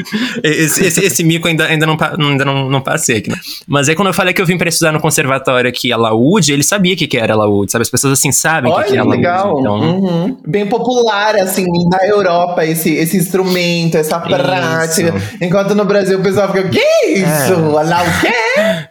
Esse, 0.44 0.86
esse, 0.86 1.06
esse 1.06 1.24
mico 1.24 1.48
ainda, 1.48 1.65
ainda, 1.65 1.86
não, 1.86 1.98
ainda 2.19 2.45
não, 2.45 2.70
não 2.70 2.82
passei 2.82 3.17
aqui, 3.17 3.29
né? 3.29 3.38
Mas 3.67 3.89
aí 3.89 3.96
quando 3.96 4.08
eu 4.08 4.13
falei 4.13 4.34
que 4.34 4.41
eu 4.41 4.46
vim 4.46 4.58
pra 4.58 4.70
estudar 4.70 4.91
no 4.91 5.00
conservatório 5.00 5.70
aqui, 5.70 5.91
a 5.91 5.98
laúde, 5.98 6.53
ele 6.53 6.63
sabia 6.63 6.93
o 6.93 6.98
que, 6.98 7.08
que 7.08 7.17
era 7.17 7.36
laúde, 7.36 7.72
sabe? 7.72 7.82
As 7.82 7.89
pessoas 7.89 8.13
assim 8.20 8.32
sabem 8.32 8.72
o 8.72 8.75
que, 8.77 8.84
que 8.86 8.98
é 8.98 9.01
laúde. 9.01 9.17
legal. 9.17 9.60
Então, 9.60 9.74
Uhum. 9.84 10.38
Bem 10.48 10.65
popular, 10.67 11.36
assim, 11.36 11.65
na 11.89 12.08
Europa, 12.08 12.65
esse, 12.65 12.93
esse 12.93 13.17
instrumento, 13.17 13.98
essa 13.98 14.20
prática. 14.20 15.13
Enquanto 15.41 15.75
no 15.75 15.84
Brasil 15.84 16.20
o 16.20 16.24
pessoal 16.24 16.48
fica, 16.51 16.70
que 16.70 16.79
isso? 17.08 17.53
É. 17.53 17.84
Lá 17.84 18.01
o 18.03 18.22
quê? 18.22 18.34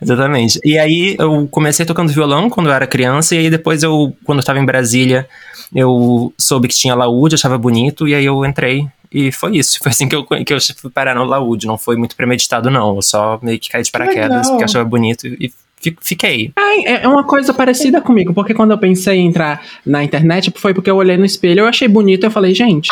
Exatamente. 0.02 0.60
E 0.64 0.78
aí 0.78 1.16
eu 1.18 1.48
comecei 1.50 1.61
tocando 1.86 2.12
violão 2.12 2.48
quando 2.50 2.68
eu 2.68 2.72
era 2.72 2.86
criança, 2.86 3.34
e 3.34 3.38
aí 3.38 3.50
depois 3.50 3.82
eu, 3.82 4.14
quando 4.24 4.38
eu 4.38 4.44
tava 4.44 4.58
em 4.58 4.64
Brasília, 4.64 5.28
eu 5.74 6.32
soube 6.38 6.68
que 6.68 6.74
tinha 6.74 6.94
laúde, 6.94 7.34
achava 7.34 7.56
bonito, 7.58 8.06
e 8.06 8.14
aí 8.14 8.24
eu 8.24 8.44
entrei. 8.44 8.86
E 9.10 9.30
foi 9.30 9.58
isso. 9.58 9.78
Foi 9.82 9.90
assim 9.90 10.08
que 10.08 10.16
eu, 10.16 10.24
que 10.24 10.54
eu 10.54 10.58
fui 10.76 10.90
parar 10.90 11.14
no 11.14 11.24
laúde. 11.24 11.66
Não 11.66 11.76
foi 11.76 11.96
muito 11.96 12.16
premeditado, 12.16 12.70
não. 12.70 12.96
Eu 12.96 13.02
só 13.02 13.38
meio 13.42 13.58
que 13.58 13.68
caí 13.68 13.82
de 13.82 13.90
paraquedas, 13.90 14.48
porque 14.48 14.62
eu 14.62 14.64
achava 14.64 14.84
bonito 14.86 15.26
e 15.26 15.52
fiquei. 16.00 16.52
Ai, 16.56 16.84
é 17.02 17.08
uma 17.08 17.24
coisa 17.24 17.52
parecida 17.52 18.00
comigo, 18.00 18.32
porque 18.34 18.54
quando 18.54 18.70
eu 18.70 18.78
pensei 18.78 19.18
em 19.18 19.26
entrar 19.26 19.62
na 19.84 20.04
internet, 20.04 20.52
foi 20.56 20.74
porque 20.74 20.90
eu 20.90 20.96
olhei 20.96 21.16
no 21.16 21.24
espelho, 21.24 21.60
eu 21.60 21.66
achei 21.66 21.88
bonito, 21.88 22.24
eu 22.24 22.30
falei, 22.30 22.54
gente, 22.54 22.90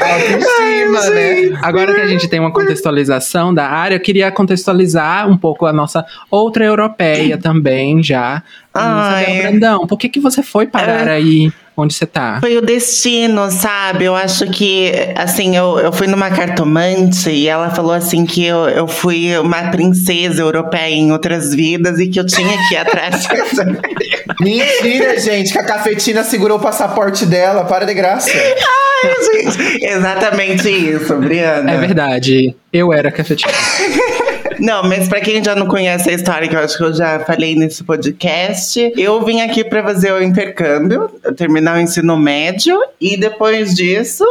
Autoestima, 0.00 1.10
né? 1.14 1.58
Agora 1.62 1.94
que 1.94 2.00
a 2.00 2.06
gente 2.06 2.28
tem 2.28 2.40
uma 2.40 2.52
contextualização 2.52 3.52
da 3.54 3.66
área, 3.66 3.96
eu 3.96 4.00
queria 4.00 4.30
contextualizar 4.30 5.28
um 5.28 5.36
pouco 5.36 5.66
a 5.66 5.72
nossa 5.72 6.04
outra 6.30 6.64
europeia 6.64 7.38
também, 7.38 8.02
já. 8.02 8.42
Ai. 8.74 9.22
Isabel 9.22 9.42
Brandão, 9.42 9.86
por 9.86 9.98
que, 9.98 10.08
que 10.08 10.20
você 10.20 10.42
foi 10.42 10.66
parar 10.66 11.08
aí 11.08 11.52
onde 11.80 11.94
você 11.94 12.06
tá? 12.06 12.38
Foi 12.40 12.56
o 12.56 12.62
destino, 12.62 13.50
sabe? 13.50 14.04
Eu 14.04 14.14
acho 14.14 14.46
que, 14.46 14.92
assim, 15.16 15.56
eu, 15.56 15.78
eu 15.78 15.92
fui 15.92 16.06
numa 16.06 16.30
cartomante 16.30 17.30
e 17.30 17.48
ela 17.48 17.70
falou 17.70 17.92
assim 17.92 18.24
que 18.24 18.44
eu, 18.44 18.68
eu 18.68 18.86
fui 18.86 19.36
uma 19.38 19.70
princesa 19.70 20.42
europeia 20.42 20.94
em 20.94 21.12
outras 21.12 21.54
vidas 21.54 21.98
e 21.98 22.08
que 22.08 22.18
eu 22.18 22.26
tinha 22.26 22.56
que 22.68 22.74
ir 22.74 22.78
atrás. 22.78 23.26
Mentira, 24.40 25.18
gente, 25.18 25.52
que 25.52 25.58
a 25.58 25.64
cafetina 25.64 26.24
segurou 26.24 26.58
o 26.58 26.60
passaporte 26.60 27.26
dela. 27.26 27.64
Para 27.64 27.84
de 27.84 27.94
graça. 27.94 28.30
Ai, 28.32 29.44
gente, 29.44 29.84
Exatamente 29.84 30.68
isso, 30.68 31.14
Briana. 31.16 31.70
É 31.70 31.76
verdade, 31.78 32.54
eu 32.72 32.92
era 32.92 33.10
cafetina. 33.10 33.52
Não, 34.60 34.82
mas 34.82 35.08
pra 35.08 35.20
quem 35.20 35.42
já 35.42 35.54
não 35.54 35.66
conhece 35.66 36.10
a 36.10 36.12
história, 36.12 36.48
que 36.48 36.54
eu 36.54 36.60
acho 36.60 36.76
que 36.76 36.84
eu 36.84 36.92
já 36.92 37.20
falei 37.20 37.56
nesse 37.56 37.82
podcast, 37.82 38.92
eu 38.96 39.24
vim 39.24 39.40
aqui 39.40 39.64
pra 39.64 39.82
fazer 39.82 40.12
o 40.12 40.22
intercâmbio, 40.22 41.08
terminar 41.36 41.78
o 41.78 41.80
ensino 41.80 42.16
médio 42.16 42.78
e 43.00 43.16
depois 43.16 43.74
disso 43.74 44.24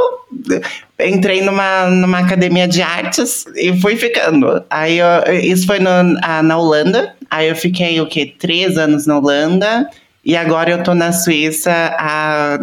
entrei 1.00 1.42
numa, 1.42 1.90
numa 1.90 2.20
academia 2.20 2.68
de 2.68 2.82
artes 2.82 3.46
e 3.56 3.76
fui 3.80 3.96
ficando. 3.96 4.64
Aí 4.70 5.00
eu, 5.00 5.08
isso 5.42 5.66
foi 5.66 5.80
no, 5.80 5.90
a, 6.22 6.44
na 6.44 6.58
Holanda. 6.58 7.16
Aí 7.30 7.48
eu 7.48 7.56
fiquei 7.56 8.00
o 8.02 8.08
quê? 8.08 8.32
Três 8.38 8.78
anos 8.78 9.06
na 9.06 9.18
Holanda. 9.18 9.90
E 10.24 10.36
agora 10.36 10.72
eu 10.72 10.84
tô 10.84 10.94
na 10.94 11.14
Suíça. 11.14 11.72
A... 11.72 12.60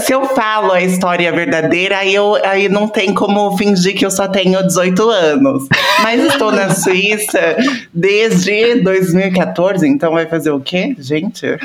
Se 0.00 0.12
eu 0.12 0.24
falo 0.28 0.72
a 0.72 0.82
história 0.82 1.30
verdadeira, 1.30 1.98
aí, 1.98 2.14
eu, 2.14 2.34
aí 2.42 2.68
não 2.68 2.88
tem 2.88 3.12
como 3.12 3.56
fingir 3.56 3.94
que 3.94 4.04
eu 4.04 4.10
só 4.10 4.26
tenho 4.26 4.62
18 4.66 5.10
anos. 5.10 5.68
Mas 6.02 6.24
estou 6.24 6.50
na 6.50 6.70
Suíça 6.74 7.56
desde 7.92 8.80
2014, 8.80 9.86
então 9.86 10.12
vai 10.12 10.26
fazer 10.26 10.50
o 10.50 10.60
quê, 10.60 10.96
gente? 10.98 11.46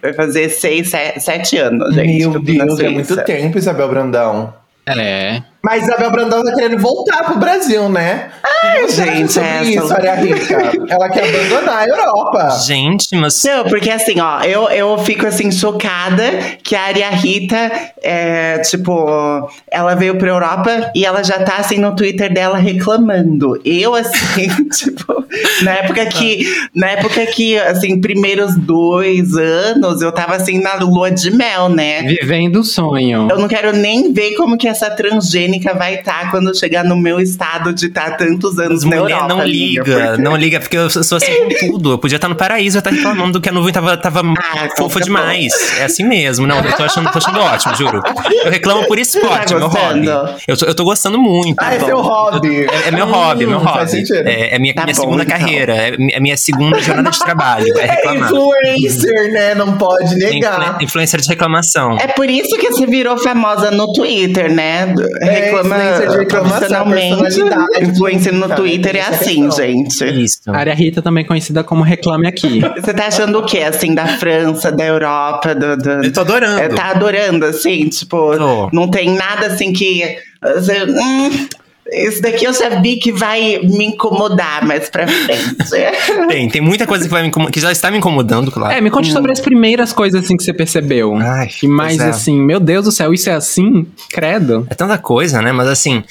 Vai 0.00 0.12
fazer 0.12 0.48
6, 0.48 0.92
7 1.18 1.58
anos, 1.58 1.94
gente. 1.94 2.18
Meu 2.18 2.40
Deus, 2.40 2.80
é 2.80 2.88
muito 2.88 3.16
tempo, 3.24 3.58
Isabel 3.58 3.88
Brandão. 3.88 4.52
É. 4.86 5.42
Mas 5.64 5.84
Isabel 5.84 6.10
Brandão 6.10 6.44
tá 6.44 6.52
querendo 6.54 6.78
voltar 6.78 7.24
pro 7.24 7.38
Brasil, 7.38 7.88
né? 7.88 8.28
Ai, 8.62 8.88
gente, 8.88 9.38
essa- 9.38 9.62
isso, 9.64 9.88
Maria 9.88 10.14
Rica? 10.14 10.72
Ela 10.88 11.08
quer 11.08 11.28
abandonar 11.28 11.78
a 11.78 11.88
Europa. 11.88 12.50
Gente, 12.66 13.16
mas. 13.16 13.42
Não, 13.44 13.64
porque 13.64 13.90
assim, 13.90 14.20
ó, 14.20 14.40
eu, 14.42 14.68
eu 14.68 14.98
fico 14.98 15.26
assim, 15.26 15.50
chocada 15.50 16.24
que 16.62 16.76
a 16.76 16.82
Aria 16.82 17.10
Rita, 17.10 17.70
é, 18.02 18.58
tipo, 18.58 19.48
ela 19.70 19.94
veio 19.94 20.16
pra 20.18 20.28
Europa 20.28 20.90
e 20.94 21.04
ela 21.04 21.22
já 21.22 21.38
tá 21.40 21.56
assim 21.56 21.78
no 21.78 21.94
Twitter 21.96 22.32
dela 22.32 22.58
reclamando. 22.58 23.60
Eu, 23.64 23.94
assim, 23.94 24.48
tipo, 24.70 25.24
na 25.62 25.72
época 25.72 26.04
que, 26.06 26.46
na 26.74 26.90
época 26.90 27.24
que, 27.26 27.58
assim, 27.58 28.00
primeiros 28.00 28.54
dois 28.56 29.34
anos, 29.36 30.02
eu 30.02 30.12
tava 30.12 30.34
assim 30.36 30.60
na 30.60 30.74
lua 30.74 31.10
de 31.10 31.30
mel, 31.30 31.68
né? 31.68 32.02
Vivendo 32.02 32.56
o 32.60 32.64
sonho. 32.64 33.28
Eu 33.30 33.38
não 33.38 33.48
quero 33.48 33.72
nem 33.72 34.12
ver 34.12 34.34
como 34.34 34.56
que 34.58 34.68
essa 34.68 34.90
transgênica 34.90 35.53
vai 35.74 35.94
estar 35.96 36.30
quando 36.30 36.56
chegar 36.58 36.84
no 36.84 36.96
meu 36.96 37.20
estado 37.20 37.72
de 37.72 37.86
estar 37.86 38.16
tantos 38.16 38.58
anos 38.58 38.84
mulher 38.84 38.98
Europa. 39.12 39.28
não 39.28 39.40
amiga, 39.40 39.82
liga, 39.84 40.06
porque- 40.08 40.22
não 40.22 40.36
liga, 40.36 40.60
porque 40.60 40.76
eu 40.76 40.90
sou 40.90 41.16
assim 41.18 41.32
com 41.60 41.66
tudo. 41.72 41.92
Eu 41.92 41.98
podia 41.98 42.16
estar 42.16 42.28
no 42.28 42.34
paraíso 42.36 42.76
e 42.76 42.78
estar 42.78 42.90
reclamando 42.90 43.32
do 43.34 43.40
que 43.40 43.48
a 43.48 43.52
nuvem 43.52 43.72
tava, 43.72 43.96
tava 43.96 44.20
Ah, 44.20 44.64
então 44.66 44.76
fofa 44.76 44.98
tá 45.00 45.04
demais. 45.04 45.52
É 45.78 45.84
assim 45.84 46.04
mesmo. 46.04 46.46
Não, 46.46 46.56
eu 46.64 46.72
tô 46.76 46.82
achando, 46.82 47.10
tô 47.10 47.18
achando 47.18 47.40
ótimo, 47.40 47.74
juro. 47.76 48.02
Eu 48.44 48.50
reclamo 48.50 48.86
por 48.86 48.98
esporte, 48.98 49.48
Tá 49.48 49.54
é 49.56 49.58
meu 49.58 49.68
hobby. 49.68 50.08
Eu 50.46 50.56
tô, 50.56 50.66
eu 50.66 50.74
tô 50.74 50.84
gostando 50.84 51.18
muito. 51.18 51.56
Ah, 51.58 51.74
é 51.74 51.80
seu 51.80 52.00
hobby. 52.00 52.66
É, 52.66 52.88
é 52.88 52.90
meu 52.90 53.06
hobby, 53.06 53.44
é 53.44 53.46
meu 53.46 53.58
Hum, 53.58 53.64
faz 53.64 53.92
hobby. 53.92 54.04
É, 54.28 54.56
é 54.56 54.58
minha, 54.58 54.74
Tá 54.74 54.84
minha 54.84 54.94
bom, 54.94 55.00
segunda 55.02 55.22
então. 55.24 55.38
carreira, 55.38 55.72
é 55.74 55.96
mi- 55.96 56.12
é 56.12 56.20
minha 56.20 56.36
segunda 56.36 56.78
jornada 56.80 57.10
de 57.10 57.18
trabalho. 57.18 57.78
É 57.78 57.84
É 57.84 57.90
reclamar. 57.96 58.30
influencer, 58.30 59.32
né? 59.32 59.54
Não 59.54 59.76
pode 59.78 60.04
Influ- 60.14 60.18
negar. 60.18 60.78
Influencer 60.82 61.20
de 61.20 61.28
reclamação. 61.28 61.96
É 61.98 62.08
por 62.08 62.28
isso 62.28 62.56
que 62.56 62.70
você 62.70 62.86
virou 62.86 63.16
famosa 63.18 63.70
no 63.70 63.92
Twitter, 63.92 64.52
né? 64.52 64.94
É, 65.22 65.43
Reclama 65.44 66.48
profissionalmente. 66.50 67.40
Influencer 67.82 68.32
no 68.32 68.48
cara, 68.48 68.60
Twitter 68.60 68.96
é 68.96 68.98
essa 68.98 69.10
assim, 69.10 69.50
gente. 69.50 70.04
Isso. 70.04 70.40
A 70.46 70.56
Área 70.56 70.74
Rita 70.74 71.02
também 71.02 71.24
conhecida 71.24 71.62
como 71.62 71.82
Reclame 71.82 72.26
Aqui. 72.26 72.60
Você 72.76 72.94
tá 72.94 73.06
achando 73.06 73.38
o 73.38 73.44
quê, 73.44 73.58
assim, 73.58 73.94
da 73.94 74.06
França, 74.06 74.70
da 74.70 74.84
Europa, 74.84 75.54
do... 75.54 75.76
do... 75.76 76.04
Eu 76.04 76.12
tô 76.12 76.20
adorando. 76.20 76.60
É, 76.60 76.68
tá 76.68 76.90
adorando, 76.90 77.44
assim, 77.46 77.88
tipo, 77.88 78.36
Tô. 78.36 78.70
não 78.72 78.90
tem 78.90 79.10
nada 79.10 79.46
assim 79.46 79.72
que. 79.72 80.16
você, 80.42 80.84
hum, 80.84 81.48
esse 81.86 82.20
daqui 82.22 82.44
eu 82.44 82.52
vi 82.82 82.96
que 82.96 83.12
vai 83.12 83.58
me 83.62 83.86
incomodar 83.86 84.64
mais 84.64 84.88
pra 84.88 85.06
frente. 85.06 85.54
Tem, 86.28 86.48
tem 86.48 86.60
muita 86.60 86.86
coisa 86.86 87.04
que, 87.04 87.10
vai 87.10 87.22
me 87.22 87.30
que 87.50 87.60
já 87.60 87.70
está 87.70 87.90
me 87.90 87.98
incomodando, 87.98 88.50
claro. 88.50 88.72
É, 88.74 88.80
me 88.80 88.90
conte 88.90 89.12
sobre 89.12 89.30
as 89.32 89.40
primeiras 89.40 89.92
coisas 89.92 90.24
assim 90.24 90.36
que 90.36 90.42
você 90.42 90.52
percebeu. 90.52 91.14
Ai, 91.16 91.48
e 91.62 91.68
mais 91.68 91.96
pois 91.96 92.08
é. 92.08 92.10
assim, 92.10 92.40
meu 92.40 92.58
Deus 92.58 92.84
do 92.86 92.92
céu, 92.92 93.12
isso 93.12 93.28
é 93.28 93.34
assim? 93.34 93.86
Credo. 94.10 94.66
É 94.70 94.74
tanta 94.74 94.96
coisa, 94.98 95.40
né? 95.42 95.52
Mas 95.52 95.68
assim, 95.68 96.02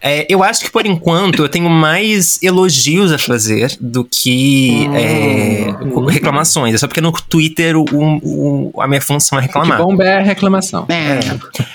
é, 0.00 0.26
eu 0.28 0.42
acho 0.42 0.64
que 0.64 0.70
por 0.70 0.84
enquanto 0.86 1.42
eu 1.42 1.48
tenho 1.48 1.68
mais 1.70 2.38
elogios 2.42 3.12
a 3.12 3.18
fazer 3.18 3.76
do 3.80 4.04
que 4.04 4.86
é, 4.94 5.66
reclamações. 6.10 6.74
É 6.74 6.78
só 6.78 6.86
porque 6.86 7.00
no 7.00 7.12
Twitter 7.12 7.76
o, 7.76 7.84
o- 7.92 8.72
a 8.80 8.86
minha 8.88 9.00
função 9.00 9.38
é 9.38 9.42
Que 9.42 9.46
reclamar. 9.48 9.78
bomba 9.78 10.04
é 10.04 10.18
a 10.18 10.22
reclamação. 10.22 10.86
É. 10.88 11.20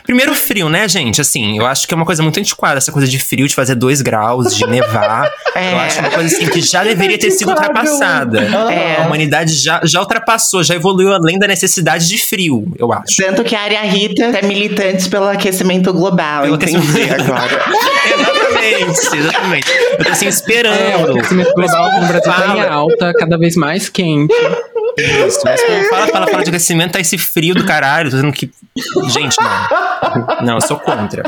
Primeiro 0.04 0.34
frio, 0.36 0.70
né, 0.70 0.88
gente? 0.88 1.20
Assim, 1.22 1.58
eu 1.58 1.66
acho 1.66 1.88
que 1.88 1.94
é 1.94 1.98
uma 1.98 2.06
coisa 2.06 2.22
muito 2.24 2.40
antiquada, 2.40 2.78
essa 2.78 2.92
coisa 2.92 3.08
de 3.08 3.20
frio, 3.20 3.47
de 3.48 3.56
fazer 3.56 3.75
dois 3.75 4.01
graus, 4.01 4.56
de 4.56 4.66
nevar. 4.68 5.30
É. 5.58 5.74
Eu 5.74 5.80
acho 5.80 6.00
uma 6.01 6.12
coisa 6.12 6.36
assim 6.36 6.46
que 6.48 6.62
já 6.62 6.84
deveria 6.84 7.18
ter 7.18 7.32
sido 7.32 7.50
ultrapassada. 7.50 8.42
É. 8.72 9.01
A 9.01 9.08
humanidade 9.08 9.56
já, 9.56 9.82
já 9.84 10.00
ultrapassou, 10.01 10.63
já 10.63 10.75
evoluiu 10.75 11.12
além 11.12 11.39
da 11.39 11.48
necessidade 11.48 12.08
de 12.08 12.20
frio, 12.24 12.72
eu 12.77 12.94
acho. 12.94 13.16
Tanto 13.18 13.44
que 13.44 13.56
a 13.56 13.62
área 13.62 13.82
Rita 13.82 14.25
é 14.25 14.42
militante 14.44 15.10
pelo 15.10 15.27
aquecimento 15.27 15.92
global, 15.92 16.44
Pelo 16.44 16.56
entendi 16.58 16.77
aquecimento. 16.77 17.24
agora. 17.24 17.63
exatamente, 18.13 19.18
exatamente. 19.18 19.68
Eu 19.98 20.06
tô 20.06 20.12
assim 20.12 20.25
É, 20.25 20.27
o 20.27 20.30
esperando. 20.30 21.12
aquecimento 21.18 21.54
global 21.56 21.92
no 22.01 22.08
Brasil 22.08 22.22
tá 22.32 22.48
em 22.56 22.62
alta, 22.62 23.13
cada 23.18 23.38
vez 23.39 23.56
mais 23.56 23.89
quente. 23.89 24.36
Isso, 25.27 25.39
mas 25.44 25.62
quando 25.63 25.89
fala, 25.89 26.08
fala, 26.08 26.27
fala 26.27 26.44
de 26.44 26.50
aquecimento, 26.50 26.92
tá 26.92 27.00
esse 27.00 27.18
frio 27.18 27.56
do 27.56 27.66
caralho. 27.66 28.12
Tô 28.12 28.16
dizendo 28.18 28.34
que. 28.34 28.51
Gente, 29.10 29.38
não. 29.42 30.46
Não, 30.46 30.54
eu 30.56 30.62
sou 30.62 30.77
contra. 30.77 31.24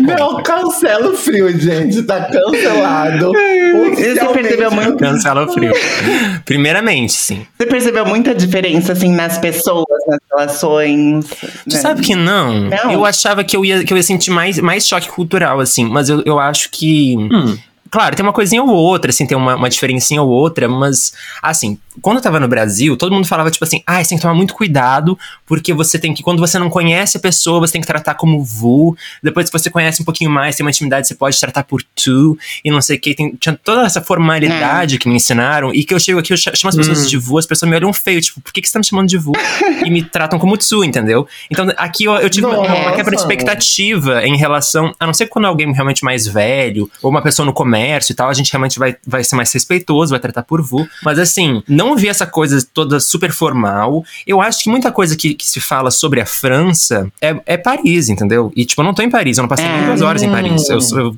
Não, 0.00 0.42
cancela 0.42 1.08
o 1.10 1.16
frio, 1.16 1.50
gente. 1.58 2.02
Tá 2.02 2.24
cancelado. 2.24 3.32
Você 3.32 4.28
percebeu 4.32 4.70
muito, 4.70 4.96
Cancela 4.96 5.44
o 5.44 5.52
frio. 5.52 5.72
Primeiramente, 6.44 7.12
sim. 7.12 7.46
você 7.56 7.66
percebeu 7.66 8.06
muita 8.06 8.34
diferença 8.34 8.92
assim 8.92 9.10
nas 9.12 9.38
pessoas, 9.38 9.86
nas 10.06 10.18
relações. 10.30 11.26
Tu 11.68 11.74
né? 11.74 11.80
sabe 11.80 12.02
que 12.02 12.14
não? 12.14 12.68
Não? 12.68 12.92
Eu 12.92 13.04
achava 13.04 13.44
que 13.44 13.56
eu 13.56 13.64
ia, 13.64 13.84
que 13.84 13.92
eu 13.92 13.96
ia 13.96 14.02
sentir 14.02 14.30
mais, 14.30 14.58
mais 14.58 14.86
choque 14.86 15.08
cultural, 15.08 15.60
assim, 15.60 15.84
mas 15.84 16.08
eu, 16.08 16.22
eu 16.24 16.38
acho 16.38 16.70
que. 16.70 17.16
Hum. 17.16 17.56
Claro, 17.90 18.14
tem 18.14 18.24
uma 18.24 18.32
coisinha 18.32 18.62
ou 18.62 18.68
outra, 18.70 19.10
assim, 19.10 19.26
tem 19.26 19.36
uma, 19.36 19.56
uma 19.56 19.68
diferencinha 19.68 20.22
ou 20.22 20.28
outra, 20.28 20.68
mas, 20.68 21.12
assim, 21.42 21.76
quando 22.00 22.18
eu 22.18 22.22
tava 22.22 22.38
no 22.38 22.46
Brasil, 22.46 22.96
todo 22.96 23.12
mundo 23.12 23.26
falava, 23.26 23.50
tipo 23.50 23.64
assim, 23.64 23.82
ah, 23.84 24.02
você 24.02 24.10
tem 24.10 24.18
que 24.18 24.22
tomar 24.22 24.34
muito 24.34 24.54
cuidado, 24.54 25.18
porque 25.44 25.74
você 25.74 25.98
tem 25.98 26.14
que, 26.14 26.22
quando 26.22 26.38
você 26.38 26.56
não 26.58 26.70
conhece 26.70 27.16
a 27.16 27.20
pessoa, 27.20 27.58
você 27.58 27.72
tem 27.72 27.80
que 27.80 27.86
tratar 27.86 28.14
como 28.14 28.44
vu, 28.44 28.96
depois 29.22 29.50
que 29.50 29.58
você 29.58 29.68
conhece 29.68 30.00
um 30.02 30.04
pouquinho 30.04 30.30
mais, 30.30 30.54
tem 30.54 30.64
uma 30.64 30.70
intimidade, 30.70 31.08
você 31.08 31.16
pode 31.16 31.38
tratar 31.40 31.64
por 31.64 31.82
tu, 31.82 32.38
e 32.64 32.70
não 32.70 32.80
sei 32.80 32.96
o 32.96 33.00
que, 33.00 33.12
tem, 33.14 33.34
tinha 33.34 33.58
toda 33.62 33.82
essa 33.82 34.00
formalidade 34.00 34.96
que 34.98 35.08
me 35.08 35.16
ensinaram, 35.16 35.74
e 35.74 35.82
que 35.82 35.92
eu 35.92 35.98
chego 35.98 36.20
aqui, 36.20 36.32
eu 36.32 36.36
cha- 36.36 36.54
chamo 36.54 36.68
as 36.68 36.76
pessoas 36.76 37.10
de 37.10 37.16
vu, 37.18 37.38
as 37.38 37.46
pessoas 37.46 37.68
me 37.68 37.74
olham 37.76 37.92
feio, 37.92 38.20
tipo, 38.20 38.40
por 38.40 38.52
que, 38.52 38.60
que 38.62 38.68
você 38.68 38.74
tá 38.74 38.78
me 38.78 38.86
chamando 38.86 39.08
de 39.08 39.18
vu? 39.18 39.32
e 39.84 39.90
me 39.90 40.02
tratam 40.04 40.38
como 40.38 40.56
tu, 40.56 40.84
entendeu? 40.84 41.26
Então, 41.50 41.66
aqui 41.76 42.04
eu, 42.04 42.12
eu 42.14 42.30
tive 42.30 42.46
uma, 42.46 42.56
uma 42.60 42.92
quebra 42.92 43.16
de 43.16 43.20
expectativa 43.20 44.24
em 44.24 44.36
relação, 44.36 44.92
a 44.98 45.06
não 45.06 45.12
ser 45.12 45.26
quando 45.26 45.46
é 45.46 45.48
alguém 45.48 45.72
realmente 45.72 46.04
mais 46.04 46.26
velho, 46.26 46.88
ou 47.02 47.10
uma 47.10 47.20
pessoa 47.20 47.44
no 47.44 47.52
comércio 47.52 47.79
e 48.10 48.14
tal, 48.14 48.28
a 48.28 48.34
gente 48.34 48.52
realmente 48.52 48.78
vai, 48.78 48.96
vai 49.06 49.22
ser 49.24 49.36
mais 49.36 49.52
respeitoso, 49.52 50.10
vai 50.10 50.20
tratar 50.20 50.42
por 50.42 50.60
vu. 50.62 50.86
Mas 51.04 51.18
assim, 51.18 51.62
não 51.68 51.96
vi 51.96 52.08
essa 52.08 52.26
coisa 52.26 52.64
toda 52.74 53.00
super 53.00 53.32
formal. 53.32 54.04
Eu 54.26 54.40
acho 54.40 54.62
que 54.64 54.70
muita 54.70 54.90
coisa 54.92 55.16
que, 55.16 55.34
que 55.34 55.46
se 55.46 55.60
fala 55.60 55.90
sobre 55.90 56.20
a 56.20 56.26
França 56.26 57.10
é, 57.20 57.36
é 57.46 57.56
Paris, 57.56 58.08
entendeu? 58.08 58.52
E 58.56 58.64
tipo, 58.64 58.80
eu 58.80 58.84
não 58.84 58.94
tô 58.94 59.02
em 59.02 59.10
Paris, 59.10 59.38
eu 59.38 59.42
não 59.42 59.48
passei 59.48 59.66
nem 59.66 59.82
É. 59.82 59.86
duas 59.86 60.02
horas 60.02 60.22
em 60.22 60.30
Paris. 60.30 60.68
Eu, 60.68 60.78
eu 60.98 61.16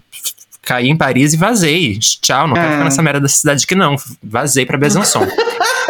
caí 0.62 0.88
em 0.88 0.96
Paris 0.96 1.32
e 1.32 1.36
vazei. 1.36 1.98
Tchau, 1.98 2.46
não 2.46 2.54
quero 2.54 2.66
É. 2.68 2.70
ficar 2.72 2.84
nessa 2.84 3.02
merda 3.02 3.20
dessa 3.20 3.36
cidade 3.36 3.64
aqui 3.64 3.74
não. 3.74 3.96
Vazei 4.22 4.64
pra 4.64 4.78
Besançon. 4.78 5.26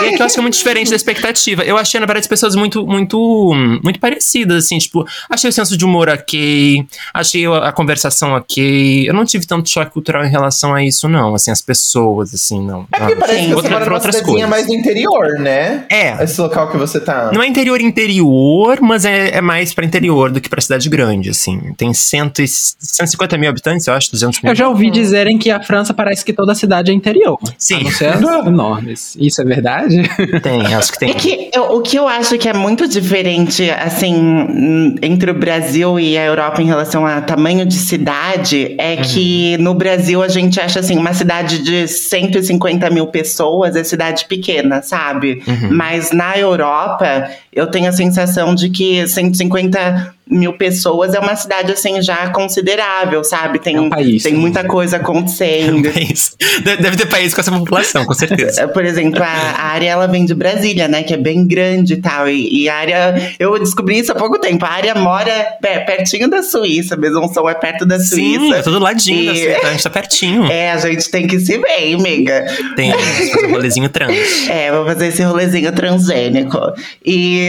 E 0.00 0.04
é 0.06 0.16
que 0.16 0.22
eu 0.22 0.26
acho 0.26 0.34
que 0.34 0.40
é 0.40 0.42
muito 0.42 0.54
diferente 0.56 0.90
da 0.90 0.96
expectativa. 0.96 1.62
Eu 1.64 1.76
achei, 1.76 1.98
na 2.00 2.06
verdade, 2.06 2.24
as 2.24 2.28
pessoas 2.28 2.54
muito, 2.54 2.86
muito, 2.86 3.18
muito 3.82 3.98
parecidas, 3.98 4.64
assim, 4.64 4.78
tipo, 4.78 5.04
achei 5.28 5.48
o 5.50 5.52
senso 5.52 5.76
de 5.76 5.84
humor 5.84 6.08
ok, 6.08 6.84
achei 7.12 7.46
a, 7.46 7.68
a 7.68 7.72
conversação 7.72 8.32
ok. 8.32 9.08
Eu 9.08 9.14
não 9.14 9.24
tive 9.24 9.46
tanto 9.46 9.68
choque 9.70 9.90
cultural 9.92 10.24
em 10.24 10.28
relação 10.30 10.74
a 10.74 10.84
isso, 10.84 11.08
não. 11.08 11.34
Assim, 11.34 11.50
as 11.50 11.60
pessoas, 11.62 12.32
assim, 12.34 12.62
não. 12.64 12.86
É 12.92 12.98
porque 12.98 13.16
parece 13.16 13.38
Sim. 13.38 13.42
que 13.44 13.48
você 13.50 13.54
Outra- 13.56 13.70
mora 13.72 13.84
numa 13.86 13.94
outras 13.96 14.14
cidadezinha 14.16 14.46
coisas. 14.46 14.50
mais 14.50 14.66
do 14.66 14.74
interior, 14.74 15.38
né? 15.40 15.84
É. 15.90 16.22
Esse 16.24 16.40
local 16.40 16.70
que 16.70 16.76
você 16.76 17.00
tá. 17.00 17.30
Não 17.32 17.42
é 17.42 17.46
interior 17.46 17.80
interior, 17.80 18.78
mas 18.80 19.04
é, 19.04 19.36
é 19.36 19.40
mais 19.40 19.72
pra 19.74 19.84
interior 19.84 20.30
do 20.30 20.40
que 20.40 20.48
pra 20.48 20.60
cidade 20.60 20.88
grande, 20.88 21.30
assim. 21.30 21.72
Tem 21.76 21.92
cento 21.94 22.40
e, 22.42 22.46
150 22.48 23.36
mil 23.38 23.48
habitantes, 23.50 23.86
eu 23.86 23.94
acho, 23.94 24.10
200 24.12 24.40
mil. 24.42 24.52
Eu 24.52 24.56
já 24.56 24.68
ouvi 24.68 24.90
dizerem 24.90 25.38
que 25.38 25.50
a 25.50 25.60
França 25.62 25.92
parece 25.92 26.24
que 26.24 26.32
toda 26.32 26.52
a 26.52 26.54
cidade 26.54 26.90
é 26.90 26.94
interior. 26.94 27.38
Sim. 27.58 27.84
Não 28.20 28.40
as 28.40 28.46
enormes. 28.46 29.16
Isso 29.18 29.40
é 29.40 29.44
verdade? 29.44 29.87
Tem, 30.42 30.74
acho 30.74 30.92
que 30.92 30.98
tem. 30.98 31.10
É 31.10 31.14
que 31.14 31.50
eu- 31.54 31.64
o 31.72 31.80
que 31.80 31.96
eu 31.98 32.06
acho 32.08 32.36
que 32.38 32.48
é 32.48 32.52
muito 32.52 32.86
diferente, 32.88 33.70
assim, 33.70 34.94
entre 35.02 35.30
o 35.30 35.34
Brasil 35.34 35.98
e 35.98 36.16
a 36.18 36.24
Europa 36.24 36.62
em 36.62 36.66
relação 36.66 37.06
a 37.06 37.20
tamanho 37.20 37.64
de 37.66 37.74
cidade, 37.76 38.74
é 38.78 38.96
que 38.96 39.56
no 39.58 39.74
Brasil 39.74 40.22
a 40.22 40.28
gente 40.28 40.60
acha, 40.60 40.80
assim, 40.80 40.96
uma 40.96 41.12
cidade 41.14 41.62
de 41.62 41.86
150 41.88 42.90
mil 42.90 43.06
pessoas 43.06 43.76
é 43.76 43.84
cidade 43.84 44.24
pequena, 44.26 44.82
sabe? 44.82 45.42
Mas 45.70 46.12
na 46.12 46.36
Europa, 46.38 47.28
eu 47.52 47.66
tenho 47.66 47.88
a 47.88 47.92
sensação 47.92 48.54
de 48.54 48.70
que 48.70 49.06
150 49.06 50.14
mil 50.30 50.52
pessoas, 50.52 51.14
é 51.14 51.18
uma 51.18 51.34
cidade, 51.36 51.72
assim, 51.72 52.00
já 52.02 52.28
considerável, 52.30 53.22
sabe? 53.24 53.58
Tem, 53.58 53.76
É 53.76 53.80
um 53.80 53.88
país. 53.88 54.22
tem 54.22 54.34
muita 54.34 54.64
coisa 54.64 54.96
acontecendo. 54.96 55.88
País. 55.92 56.36
De- 56.62 56.76
Deve 56.76 56.96
ter 56.96 57.06
país 57.06 57.32
com 57.34 57.40
essa 57.40 57.50
população, 57.52 58.04
com 58.04 58.14
certeza. 58.14 58.68
Por 58.68 58.84
exemplo, 58.84 59.22
a, 59.22 59.26
a 59.26 59.62
área 59.68 59.88
ela 59.90 60.06
vem 60.06 60.24
de 60.24 60.34
Brasília, 60.34 60.86
né? 60.88 61.02
Que 61.02 61.14
é 61.14 61.16
bem 61.16 61.46
grande 61.46 61.94
e 61.94 61.96
tal. 61.96 62.28
E, 62.28 62.62
e 62.64 62.68
a 62.68 62.74
área. 62.76 63.32
Eu 63.38 63.58
descobri 63.58 63.98
isso 63.98 64.12
há 64.12 64.14
pouco 64.14 64.38
tempo. 64.38 64.64
A 64.64 64.68
área 64.70 64.94
mora 64.94 65.56
pe- 65.60 65.80
pertinho 65.80 66.28
da 66.28 66.42
Suíça. 66.42 66.96
Besançon 66.96 67.48
é 67.48 67.54
perto 67.54 67.84
da 67.86 67.98
Sim, 67.98 68.38
Suíça. 68.38 68.56
é 68.56 68.62
todo 68.62 68.78
ladinho 68.78 69.26
da 69.26 69.32
E- 69.32 69.36
Suíça, 69.42 69.66
a 69.66 69.70
gente 69.72 69.82
tá 69.82 69.90
pertinho. 69.90 70.46
É, 70.58 70.72
a 70.72 70.78
gente 70.78 71.10
tem 71.10 71.26
que 71.26 71.38
se 71.40 71.56
ver, 71.58 71.80
hein, 71.82 71.94
amiga. 71.94 72.44
Tem, 72.76 72.92
fazer 72.92 73.46
um 73.46 73.50
rolezinho 73.52 73.88
trans. 73.88 74.48
É, 74.48 74.70
vou 74.72 74.84
fazer 74.84 75.08
esse 75.08 75.22
rolezinho 75.22 75.70
transgênico. 75.72 76.58
E 77.04 77.48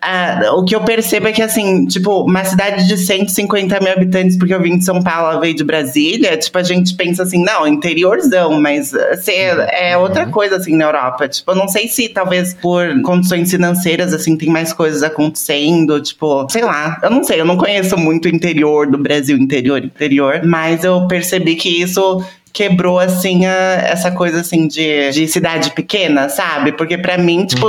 ah, 0.00 0.52
o 0.54 0.64
que 0.64 0.74
eu 0.74 0.80
percebo 0.82 1.28
é 1.28 1.32
que, 1.32 1.42
assim, 1.42 1.86
tipo, 1.86 2.15
uma 2.24 2.44
cidade 2.44 2.86
de 2.88 2.96
150 2.96 3.80
mil 3.80 3.92
habitantes, 3.92 4.36
porque 4.36 4.54
eu 4.54 4.62
vim 4.62 4.78
de 4.78 4.84
São 4.84 5.02
Paulo, 5.02 5.30
ela 5.32 5.40
veio 5.40 5.54
de 5.54 5.64
Brasília, 5.64 6.36
tipo, 6.36 6.56
a 6.58 6.62
gente 6.62 6.94
pensa 6.94 7.22
assim, 7.24 7.42
não, 7.42 7.66
interiorzão, 7.66 8.60
mas 8.60 8.94
assim, 8.94 9.32
é 9.32 9.96
outra 9.96 10.26
coisa, 10.26 10.56
assim, 10.56 10.76
na 10.76 10.84
Europa. 10.86 11.28
Tipo, 11.28 11.50
eu 11.52 11.56
não 11.56 11.68
sei 11.68 11.88
se 11.88 12.08
talvez 12.08 12.54
por 12.54 13.00
condições 13.02 13.50
financeiras, 13.50 14.12
assim, 14.14 14.36
tem 14.36 14.48
mais 14.48 14.72
coisas 14.72 15.02
acontecendo, 15.02 16.00
tipo, 16.00 16.46
sei 16.50 16.62
lá, 16.62 16.98
eu 17.02 17.10
não 17.10 17.22
sei, 17.24 17.40
eu 17.40 17.44
não 17.44 17.56
conheço 17.56 17.96
muito 17.96 18.26
o 18.26 18.28
interior 18.28 18.86
do 18.90 18.98
Brasil, 18.98 19.36
interior, 19.36 19.84
interior, 19.84 20.40
mas 20.44 20.84
eu 20.84 21.06
percebi 21.06 21.54
que 21.56 21.68
isso 21.82 22.24
quebrou, 22.52 22.98
assim, 22.98 23.44
a- 23.44 23.52
essa 23.90 24.10
coisa, 24.10 24.40
assim, 24.40 24.66
de, 24.66 25.10
de 25.10 25.28
cidade 25.28 25.70
pequena, 25.72 26.28
sabe? 26.30 26.72
Porque 26.72 26.96
pra 26.96 27.18
mim, 27.18 27.44
tipo, 27.44 27.66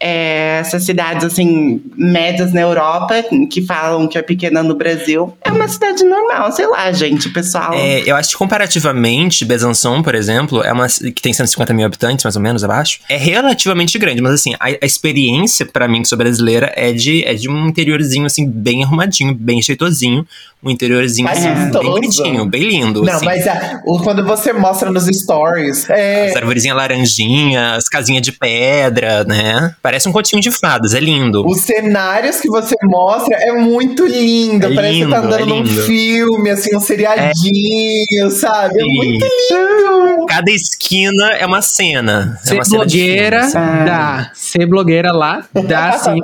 é, 0.00 0.58
essas 0.60 0.82
cidades, 0.84 1.24
assim, 1.24 1.82
médias 1.96 2.52
na 2.52 2.62
Europa, 2.62 3.22
que 3.50 3.60
falam 3.62 4.08
que 4.08 4.16
é 4.16 4.22
pequena 4.22 4.62
no 4.62 4.74
Brasil, 4.74 5.36
é 5.44 5.52
uma 5.52 5.68
cidade 5.68 6.02
normal, 6.04 6.50
sei 6.52 6.66
lá, 6.66 6.90
gente, 6.92 7.28
o 7.28 7.32
pessoal... 7.32 7.74
É, 7.74 8.02
eu 8.06 8.16
acho 8.16 8.30
que 8.30 8.36
comparativamente, 8.36 9.44
Besançon, 9.44 10.02
por 10.02 10.14
exemplo, 10.14 10.62
é 10.62 10.72
uma 10.72 10.86
que 10.88 11.20
tem 11.20 11.32
150 11.32 11.72
mil 11.74 11.84
habitantes, 11.86 12.24
mais 12.24 12.36
ou 12.36 12.42
menos, 12.42 12.64
abaixo, 12.64 13.00
é 13.08 13.16
relativamente 13.16 13.98
grande, 13.98 14.22
mas 14.22 14.32
assim, 14.34 14.54
a, 14.58 14.66
a 14.66 14.86
experiência 14.86 15.66
pra 15.66 15.86
mim 15.86 16.02
que 16.02 16.08
sou 16.08 16.16
brasileira 16.16 16.72
é 16.74 16.92
de, 16.92 17.24
é 17.24 17.34
de 17.34 17.48
um 17.48 17.68
interiorzinho 17.68 18.24
assim 18.26 18.48
bem 18.48 18.82
arrumadinho, 18.84 19.34
bem 19.34 19.60
jeitosinho, 19.60 20.26
um 20.62 20.70
interiorzinho 20.70 21.26
assim, 21.28 21.48
bem 21.70 21.82
bonitinho, 21.90 22.44
bem 22.46 22.62
lindo, 22.62 23.02
Não, 23.02 23.14
assim. 23.14 23.24
mas 23.24 23.46
a- 23.48 23.80
o- 23.84 23.98
quando 24.02 24.24
você 24.24 24.52
mostra 24.52 24.90
nos 24.90 25.06
stories, 25.06 25.88
é, 25.88 26.28
As 26.30 26.36
arvorezinhas 26.36 26.76
laranjinhas, 26.76 27.78
as 27.78 27.88
casinhas 27.88 28.22
de 28.22 28.32
pedra, 28.32 29.24
né? 29.24 29.74
Parece 29.90 30.08
um 30.08 30.12
continho 30.12 30.40
de 30.40 30.52
fadas, 30.52 30.94
é 30.94 31.00
lindo. 31.00 31.44
os 31.44 31.62
cenários 31.62 32.40
que 32.40 32.48
você 32.48 32.76
mostra 32.84 33.36
é 33.40 33.50
muito 33.50 34.06
lindo. 34.06 34.66
É 34.66 34.72
Parece 34.72 34.94
que 34.94 35.00
lindo, 35.00 35.10
tá 35.10 35.18
andando 35.18 35.42
é 35.42 35.46
num 35.46 35.66
filme, 35.66 36.48
assim, 36.48 36.76
um 36.76 36.80
seriadinho, 36.80 38.30
sabe? 38.30 38.80
É 38.80 38.84
muito 38.84 39.26
lindo. 39.26 40.26
Cada 40.28 40.48
esquina 40.52 41.32
é 41.32 41.44
uma 41.44 41.60
cena. 41.60 42.38
é 42.40 42.46
Ser 42.46 42.54
uma 42.54 42.64
cena 42.64 42.86
de 42.86 42.98
filme, 42.98 43.14
blogueira 43.16 43.50
dá. 43.84 44.30
Ser 44.32 44.66
blogueira 44.66 45.10
lá 45.10 45.44
dá 45.66 45.98
sim. 45.98 46.20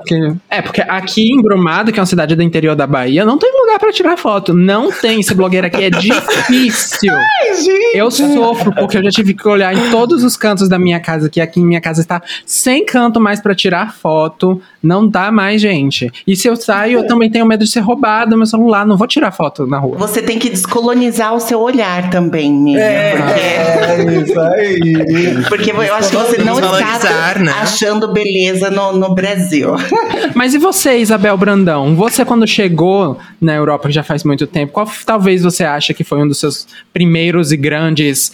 É, 0.49 0.63
porque 0.63 0.83
aqui 0.83 1.33
em 1.33 1.43
Brumado, 1.43 1.91
que 1.91 1.99
é 1.99 2.01
uma 2.03 2.07
cidade 2.07 2.37
do 2.37 2.45
interior 2.45 2.77
da 2.77 2.87
Bahia, 2.87 3.25
não 3.25 3.37
tem 3.37 3.51
lugar 3.53 3.81
pra 3.81 3.91
tirar 3.93 4.17
foto. 4.17 4.55
Não 4.55 4.93
tem. 4.93 5.21
Ser 5.25 5.35
blogueira 5.35 5.67
aqui 5.67 5.83
é 5.83 5.91
difícil. 5.91 7.13
Eu 7.93 8.13
sofro 8.13 8.73
porque 8.73 8.97
eu 8.97 9.03
já 9.03 9.11
tive 9.11 9.35
que 9.35 9.49
olhar 9.49 9.75
em 9.75 9.91
todos 9.91 10.23
os 10.23 10.37
cantos 10.37 10.69
da 10.69 10.79
minha 10.79 11.01
casa, 11.01 11.29
que 11.29 11.41
aqui 11.41 11.59
em 11.59 11.67
minha 11.67 11.81
casa 11.81 12.01
está 12.01 12.23
sem 12.45 12.87
canto 12.87 13.21
mais 13.21 13.41
pra 13.41 13.56
tirar 13.57 13.95
foto. 13.95 14.61
Não 14.83 15.09
dá 15.09 15.33
mais, 15.33 15.61
gente. 15.61 16.13
E 16.27 16.37
se 16.37 16.47
eu 16.47 16.55
saio, 16.55 17.01
eu 17.01 17.07
também 17.07 17.31
tenho 17.31 17.47
medo 17.47 17.65
de 17.65 17.71
ser 17.71 17.81
roubado 17.81 18.37
meu 18.37 18.47
celular. 18.47 18.87
Não 18.87 18.97
vou 18.97 19.07
tirar 19.09 19.33
foto 19.33 19.67
na 19.67 19.79
rua. 19.79 19.97
Você 19.99 20.23
tem 20.23 20.39
que 20.39 20.49
descolonizar 20.51 21.35
o 21.35 21.41
seu 21.41 21.61
olhar 21.61 22.11
também, 22.11 22.53
Miriam. 22.53 22.83
porque... 23.17 23.41
É, 23.41 24.23
isso 24.23 24.41
aí. 24.41 25.45
Porque 25.49 25.71
eu 25.71 25.95
acho 25.95 26.11
que 26.11 26.17
você 26.17 26.39
não 26.39 26.59
está 26.59 27.39
né? 27.39 27.53
achando 27.61 28.13
beleza 28.13 28.71
no, 28.71 28.93
no 28.93 29.15
Brasil. 29.15 29.75
Mas 30.35 30.55
e 30.55 30.59
você, 30.59 30.99
Isabel 30.99 31.37
Brandão? 31.37 31.95
Você, 31.97 32.25
quando 32.25 32.47
chegou 32.47 33.19
na 33.41 33.55
Europa 33.55 33.91
já 33.91 34.03
faz 34.03 34.25
muito 34.25 34.47
tempo, 34.47 34.73
qual 34.73 34.89
talvez 35.05 35.43
você 35.43 35.65
acha 35.65 35.95
que 35.95 36.05
foi 36.05 36.23
um 36.23 36.29
dos 36.29 36.39
seus 36.39 36.67
primeiros 36.93 37.53
e 37.53 37.57
grandes. 37.57 38.33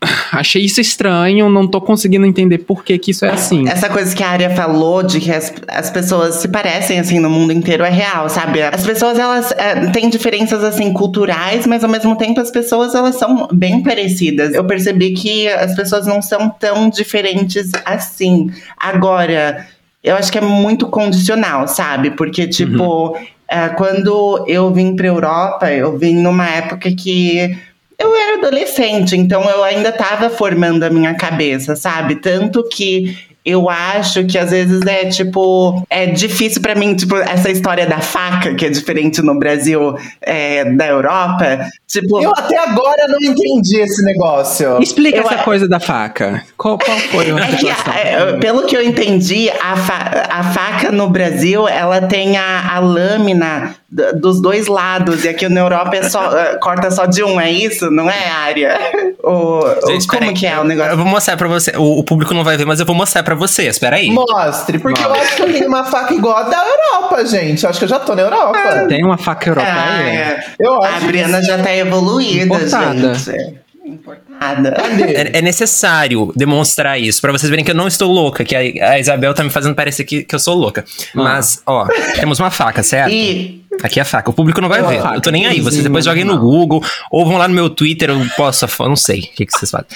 Achei 0.32 0.62
isso 0.64 0.80
estranho, 0.80 1.48
não 1.48 1.66
tô 1.66 1.80
conseguindo 1.80 2.24
entender 2.24 2.58
por 2.58 2.84
que, 2.84 2.98
que 2.98 3.10
isso 3.10 3.24
é 3.24 3.30
assim. 3.30 3.68
Essa 3.68 3.88
coisa 3.88 4.14
que 4.14 4.22
a 4.22 4.30
Arya 4.30 4.50
falou 4.50 5.02
de 5.02 5.20
que 5.20 5.30
as, 5.30 5.52
as 5.66 5.90
pessoas 5.90 6.36
se 6.36 6.48
parecem 6.48 7.00
assim 7.00 7.18
no 7.18 7.28
mundo 7.28 7.52
inteiro 7.52 7.84
é 7.84 7.90
real, 7.90 8.28
sabe? 8.28 8.62
As 8.62 8.84
pessoas 8.84 9.18
elas 9.18 9.52
é, 9.52 9.90
têm 9.90 10.08
diferenças 10.08 10.62
assim 10.62 10.92
culturais, 10.92 11.66
mas 11.66 11.82
ao 11.82 11.90
mesmo 11.90 12.16
tempo 12.16 12.40
as 12.40 12.50
pessoas 12.50 12.94
elas 12.94 13.16
são 13.16 13.48
bem 13.52 13.82
parecidas. 13.82 14.54
Eu 14.54 14.64
percebi 14.64 15.12
que 15.12 15.48
as 15.48 15.74
pessoas 15.74 16.06
não 16.06 16.22
são 16.22 16.48
tão 16.48 16.88
diferentes 16.88 17.70
assim. 17.84 18.50
Agora, 18.76 19.66
eu 20.02 20.14
acho 20.14 20.30
que 20.30 20.38
é 20.38 20.42
muito 20.42 20.86
condicional, 20.86 21.66
sabe? 21.66 22.12
Porque 22.12 22.46
tipo, 22.46 23.16
é, 23.48 23.68
quando 23.70 24.44
eu 24.46 24.72
vim 24.72 24.94
pra 24.94 25.08
Europa, 25.08 25.72
eu 25.72 25.98
vim 25.98 26.14
numa 26.14 26.48
época 26.48 26.90
que 26.92 27.58
eu 28.00 28.14
era 28.14 28.38
adolescente, 28.38 29.16
então 29.16 29.42
eu 29.50 29.64
ainda 29.64 29.90
tava 29.90 30.30
formando 30.30 30.84
a 30.84 30.90
minha 30.90 31.14
cabeça, 31.14 31.74
sabe? 31.74 32.16
Tanto 32.16 32.62
que 32.68 33.18
eu 33.50 33.68
acho 33.70 34.24
que 34.26 34.36
às 34.38 34.50
vezes 34.50 34.80
é 34.86 35.06
tipo. 35.06 35.84
É 35.90 36.06
difícil 36.06 36.60
pra 36.62 36.74
mim, 36.74 36.94
tipo, 36.94 37.16
essa 37.16 37.50
história 37.50 37.86
da 37.86 37.98
faca, 38.00 38.54
que 38.54 38.66
é 38.66 38.68
diferente 38.70 39.22
no 39.22 39.38
Brasil 39.38 39.94
é, 40.20 40.64
da 40.64 40.86
Europa. 40.86 41.66
Tipo. 41.86 42.22
Eu 42.22 42.30
até 42.36 42.58
agora 42.58 43.06
não 43.08 43.18
entendi 43.20 43.76
esse 43.80 44.02
negócio. 44.04 44.80
Explica 44.80 45.18
Eu- 45.18 45.24
essa 45.24 45.38
coisa 45.38 45.68
da 45.68 45.80
faca. 45.80 46.42
Qual, 46.56 46.78
qual 46.78 46.98
foi 46.98 47.30
a 47.30 47.38
É 47.44 47.46
que, 47.52 47.56
situação? 47.58 47.92
é, 47.94 48.32
pelo 48.38 48.66
que 48.66 48.76
eu 48.76 48.82
entendi, 48.82 49.48
a, 49.50 49.76
fa- 49.76 50.26
a 50.28 50.42
faca 50.44 50.90
no 50.92 51.08
Brasil, 51.08 51.66
ela 51.68 52.02
tem 52.02 52.36
a, 52.36 52.74
a 52.74 52.78
lâmina 52.78 53.74
dos 53.90 54.42
dois 54.42 54.66
lados. 54.66 55.24
E 55.24 55.28
aqui 55.28 55.48
na 55.48 55.60
Europa 55.60 55.96
é 55.96 56.02
só, 56.08 56.36
eh, 56.36 56.58
corta 56.60 56.90
só 56.90 57.06
de 57.06 57.22
um, 57.24 57.40
é 57.40 57.50
isso? 57.50 57.90
Não 57.90 58.08
é, 58.10 58.28
área? 58.30 58.78
O, 59.20 59.58
o- 59.58 59.86
Gente, 59.88 60.06
como 60.06 60.20
peraí, 60.20 60.32
que 60.34 60.46
é 60.46 60.56
o 60.56 60.60
Eu 60.60 60.64
negócio? 60.64 60.96
vou 60.96 61.04
mostrar 61.04 61.36
pra 61.36 61.48
você. 61.48 61.72
O, 61.76 61.98
o 61.98 62.04
público 62.04 62.32
não 62.32 62.44
vai 62.44 62.56
ver, 62.56 62.64
mas 62.64 62.80
eu 62.80 62.86
vou 62.86 62.94
mostrar 62.94 63.22
pra 63.22 63.34
vocês. 63.38 63.78
Peraí. 63.78 64.10
Mostre, 64.10 64.78
porque 64.78 65.02
eu 65.02 65.14
acho 65.14 65.36
que 65.36 65.42
eu 65.42 65.52
tenho 65.52 65.68
uma 65.68 65.84
faca 65.84 66.12
igual 66.12 66.36
a 66.36 66.42
da 66.42 66.62
Europa, 66.64 67.24
gente. 67.24 67.64
Eu 67.64 67.70
acho 67.70 67.78
que 67.78 67.84
eu 67.84 67.88
já 67.88 67.98
tô 68.00 68.14
na 68.14 68.22
Europa. 68.22 68.86
Tem 68.88 69.04
uma 69.04 69.16
faca 69.16 69.48
europeia? 69.48 69.74
Ah, 69.74 70.02
é. 70.10 70.44
Eu 70.58 70.82
A 70.82 70.88
acho 70.88 71.06
Briana 71.06 71.42
já 71.42 71.58
tá 71.62 71.74
evoluída, 71.74 72.44
Importada. 72.44 73.14
gente. 73.14 73.58
Importada. 73.88 74.74
É, 75.14 75.38
é 75.38 75.42
necessário 75.42 76.32
demonstrar 76.36 77.00
isso, 77.00 77.20
pra 77.20 77.32
vocês 77.32 77.48
verem 77.50 77.64
que 77.64 77.70
eu 77.70 77.74
não 77.74 77.88
estou 77.88 78.10
louca, 78.12 78.44
que 78.44 78.54
a, 78.54 78.60
a 78.90 78.98
Isabel 78.98 79.34
tá 79.34 79.42
me 79.44 79.50
fazendo 79.50 79.74
parecer 79.74 80.04
que, 80.04 80.22
que 80.24 80.34
eu 80.34 80.38
sou 80.38 80.54
louca. 80.54 80.84
Mas, 81.14 81.62
ó, 81.66 81.86
temos 82.14 82.38
uma 82.40 82.50
faca, 82.50 82.82
certo? 82.82 83.10
E 83.12 83.58
Aqui 83.80 84.00
é 84.00 84.02
a 84.02 84.04
faca. 84.04 84.28
O 84.28 84.32
público 84.32 84.60
não 84.60 84.68
vai 84.68 84.82
Ó, 84.82 84.88
ver. 84.88 85.00
faca, 85.00 85.14
eu 85.16 85.20
tô 85.20 85.30
nem 85.30 85.46
aí. 85.46 85.60
Vocês 85.60 85.84
depois 85.84 86.04
joguem 86.04 86.24
no. 86.24 86.36
Google 86.36 86.82
ou 87.12 87.24
vão 87.24 87.36
lá 87.36 87.46
no 87.46 87.54
meu 87.54 87.70
Twitter, 87.70 88.10
eu 88.10 88.26
posso. 88.36 88.64
Eu 88.64 88.88
não 88.88 88.96
sei 88.96 89.20
o 89.20 89.22
que, 89.22 89.46
que 89.46 89.52
vocês 89.52 89.70
fazem. 89.70 89.86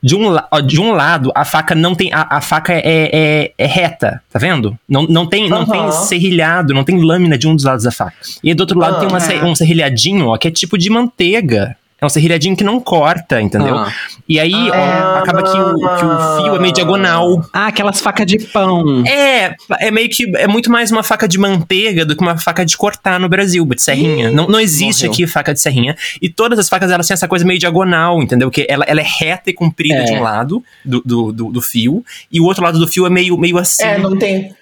De 0.00 0.14
um, 0.14 0.36
ó, 0.48 0.60
de 0.60 0.80
um 0.80 0.92
lado, 0.92 1.32
a 1.34 1.44
faca 1.44 1.74
não 1.74 1.92
tem. 1.92 2.12
A, 2.12 2.36
a 2.36 2.40
faca 2.40 2.72
é, 2.72 2.82
é, 3.12 3.52
é 3.58 3.66
reta, 3.66 4.22
tá 4.32 4.38
vendo? 4.38 4.78
Não, 4.88 5.02
não, 5.08 5.26
tem, 5.26 5.48
não 5.48 5.62
Aham. 5.62 5.72
tem 5.72 5.92
serrilhado, 6.06 6.72
não 6.72 6.84
tem 6.84 7.02
lâmina 7.02 7.36
de 7.36 7.48
um 7.48 7.56
dos 7.56 7.64
lados 7.64 7.82
da 7.84 7.90
faca. 7.90 8.14
E 8.44 8.54
do 8.54 8.60
outro 8.60 8.78
lado 8.78 8.96
Ah. 8.96 9.00
tem 9.00 9.08
uma, 9.08 9.18
ser- 9.18 9.42
um 9.42 9.54
serrilhadinho, 9.56 10.26
ó, 10.28 10.36
que 10.38 10.46
é 10.46 10.50
tipo 10.50 10.78
de 10.78 10.88
manteiga. 10.88 11.76
É 12.02 12.06
um 12.06 12.08
serrilhadinho 12.08 12.56
que 12.56 12.64
não 12.64 12.80
corta, 12.80 13.40
entendeu? 13.40 13.76
Ah. 13.76 13.92
E 14.28 14.40
aí, 14.40 14.52
ó, 14.52 15.18
acaba 15.18 15.40
que 15.44 15.56
o, 15.56 15.74
que 15.76 16.04
o 16.04 16.36
fio 16.42 16.56
é 16.56 16.58
meio 16.58 16.74
diagonal. 16.74 17.48
Ah, 17.52 17.68
aquelas 17.68 18.00
facas 18.00 18.26
de 18.26 18.40
pão. 18.40 19.04
É, 19.06 19.54
é 19.80 19.90
meio 19.92 20.08
que. 20.08 20.36
É 20.36 20.48
muito 20.48 20.68
mais 20.68 20.90
uma 20.90 21.04
faca 21.04 21.28
de 21.28 21.38
manteiga 21.38 22.04
do 22.04 22.16
que 22.16 22.20
uma 22.22 22.36
faca 22.36 22.66
de 22.66 22.76
cortar 22.76 23.20
no 23.20 23.28
Brasil, 23.28 23.64
de 23.64 23.80
serrinha. 23.80 24.32
não, 24.32 24.48
não 24.48 24.58
existe 24.58 25.02
morreu. 25.06 25.12
aqui 25.12 25.26
faca 25.28 25.54
de 25.54 25.60
serrinha. 25.60 25.96
E 26.20 26.28
todas 26.28 26.58
as 26.58 26.68
facas 26.68 26.90
elas 26.90 27.06
têm 27.06 27.14
essa 27.14 27.28
coisa 27.28 27.44
meio 27.44 27.60
diagonal, 27.60 28.20
entendeu? 28.20 28.50
Que 28.50 28.66
ela, 28.68 28.84
ela 28.88 29.00
é 29.00 29.06
reta 29.06 29.50
e 29.50 29.52
comprida 29.52 30.00
É. 30.00 30.04
de 30.04 30.12
um 30.14 30.22
lado 30.22 30.60
do, 30.84 31.00
do, 31.04 31.32
do, 31.32 31.52
do 31.52 31.62
fio, 31.62 32.04
e 32.32 32.40
o 32.40 32.44
outro 32.44 32.64
lado 32.64 32.80
do 32.80 32.88
fio 32.88 33.06
é 33.06 33.10
meio, 33.10 33.38
meio 33.38 33.58
assim. 33.58 33.84
É, 33.84 33.96
não 33.96 34.18
tem. 34.18 34.52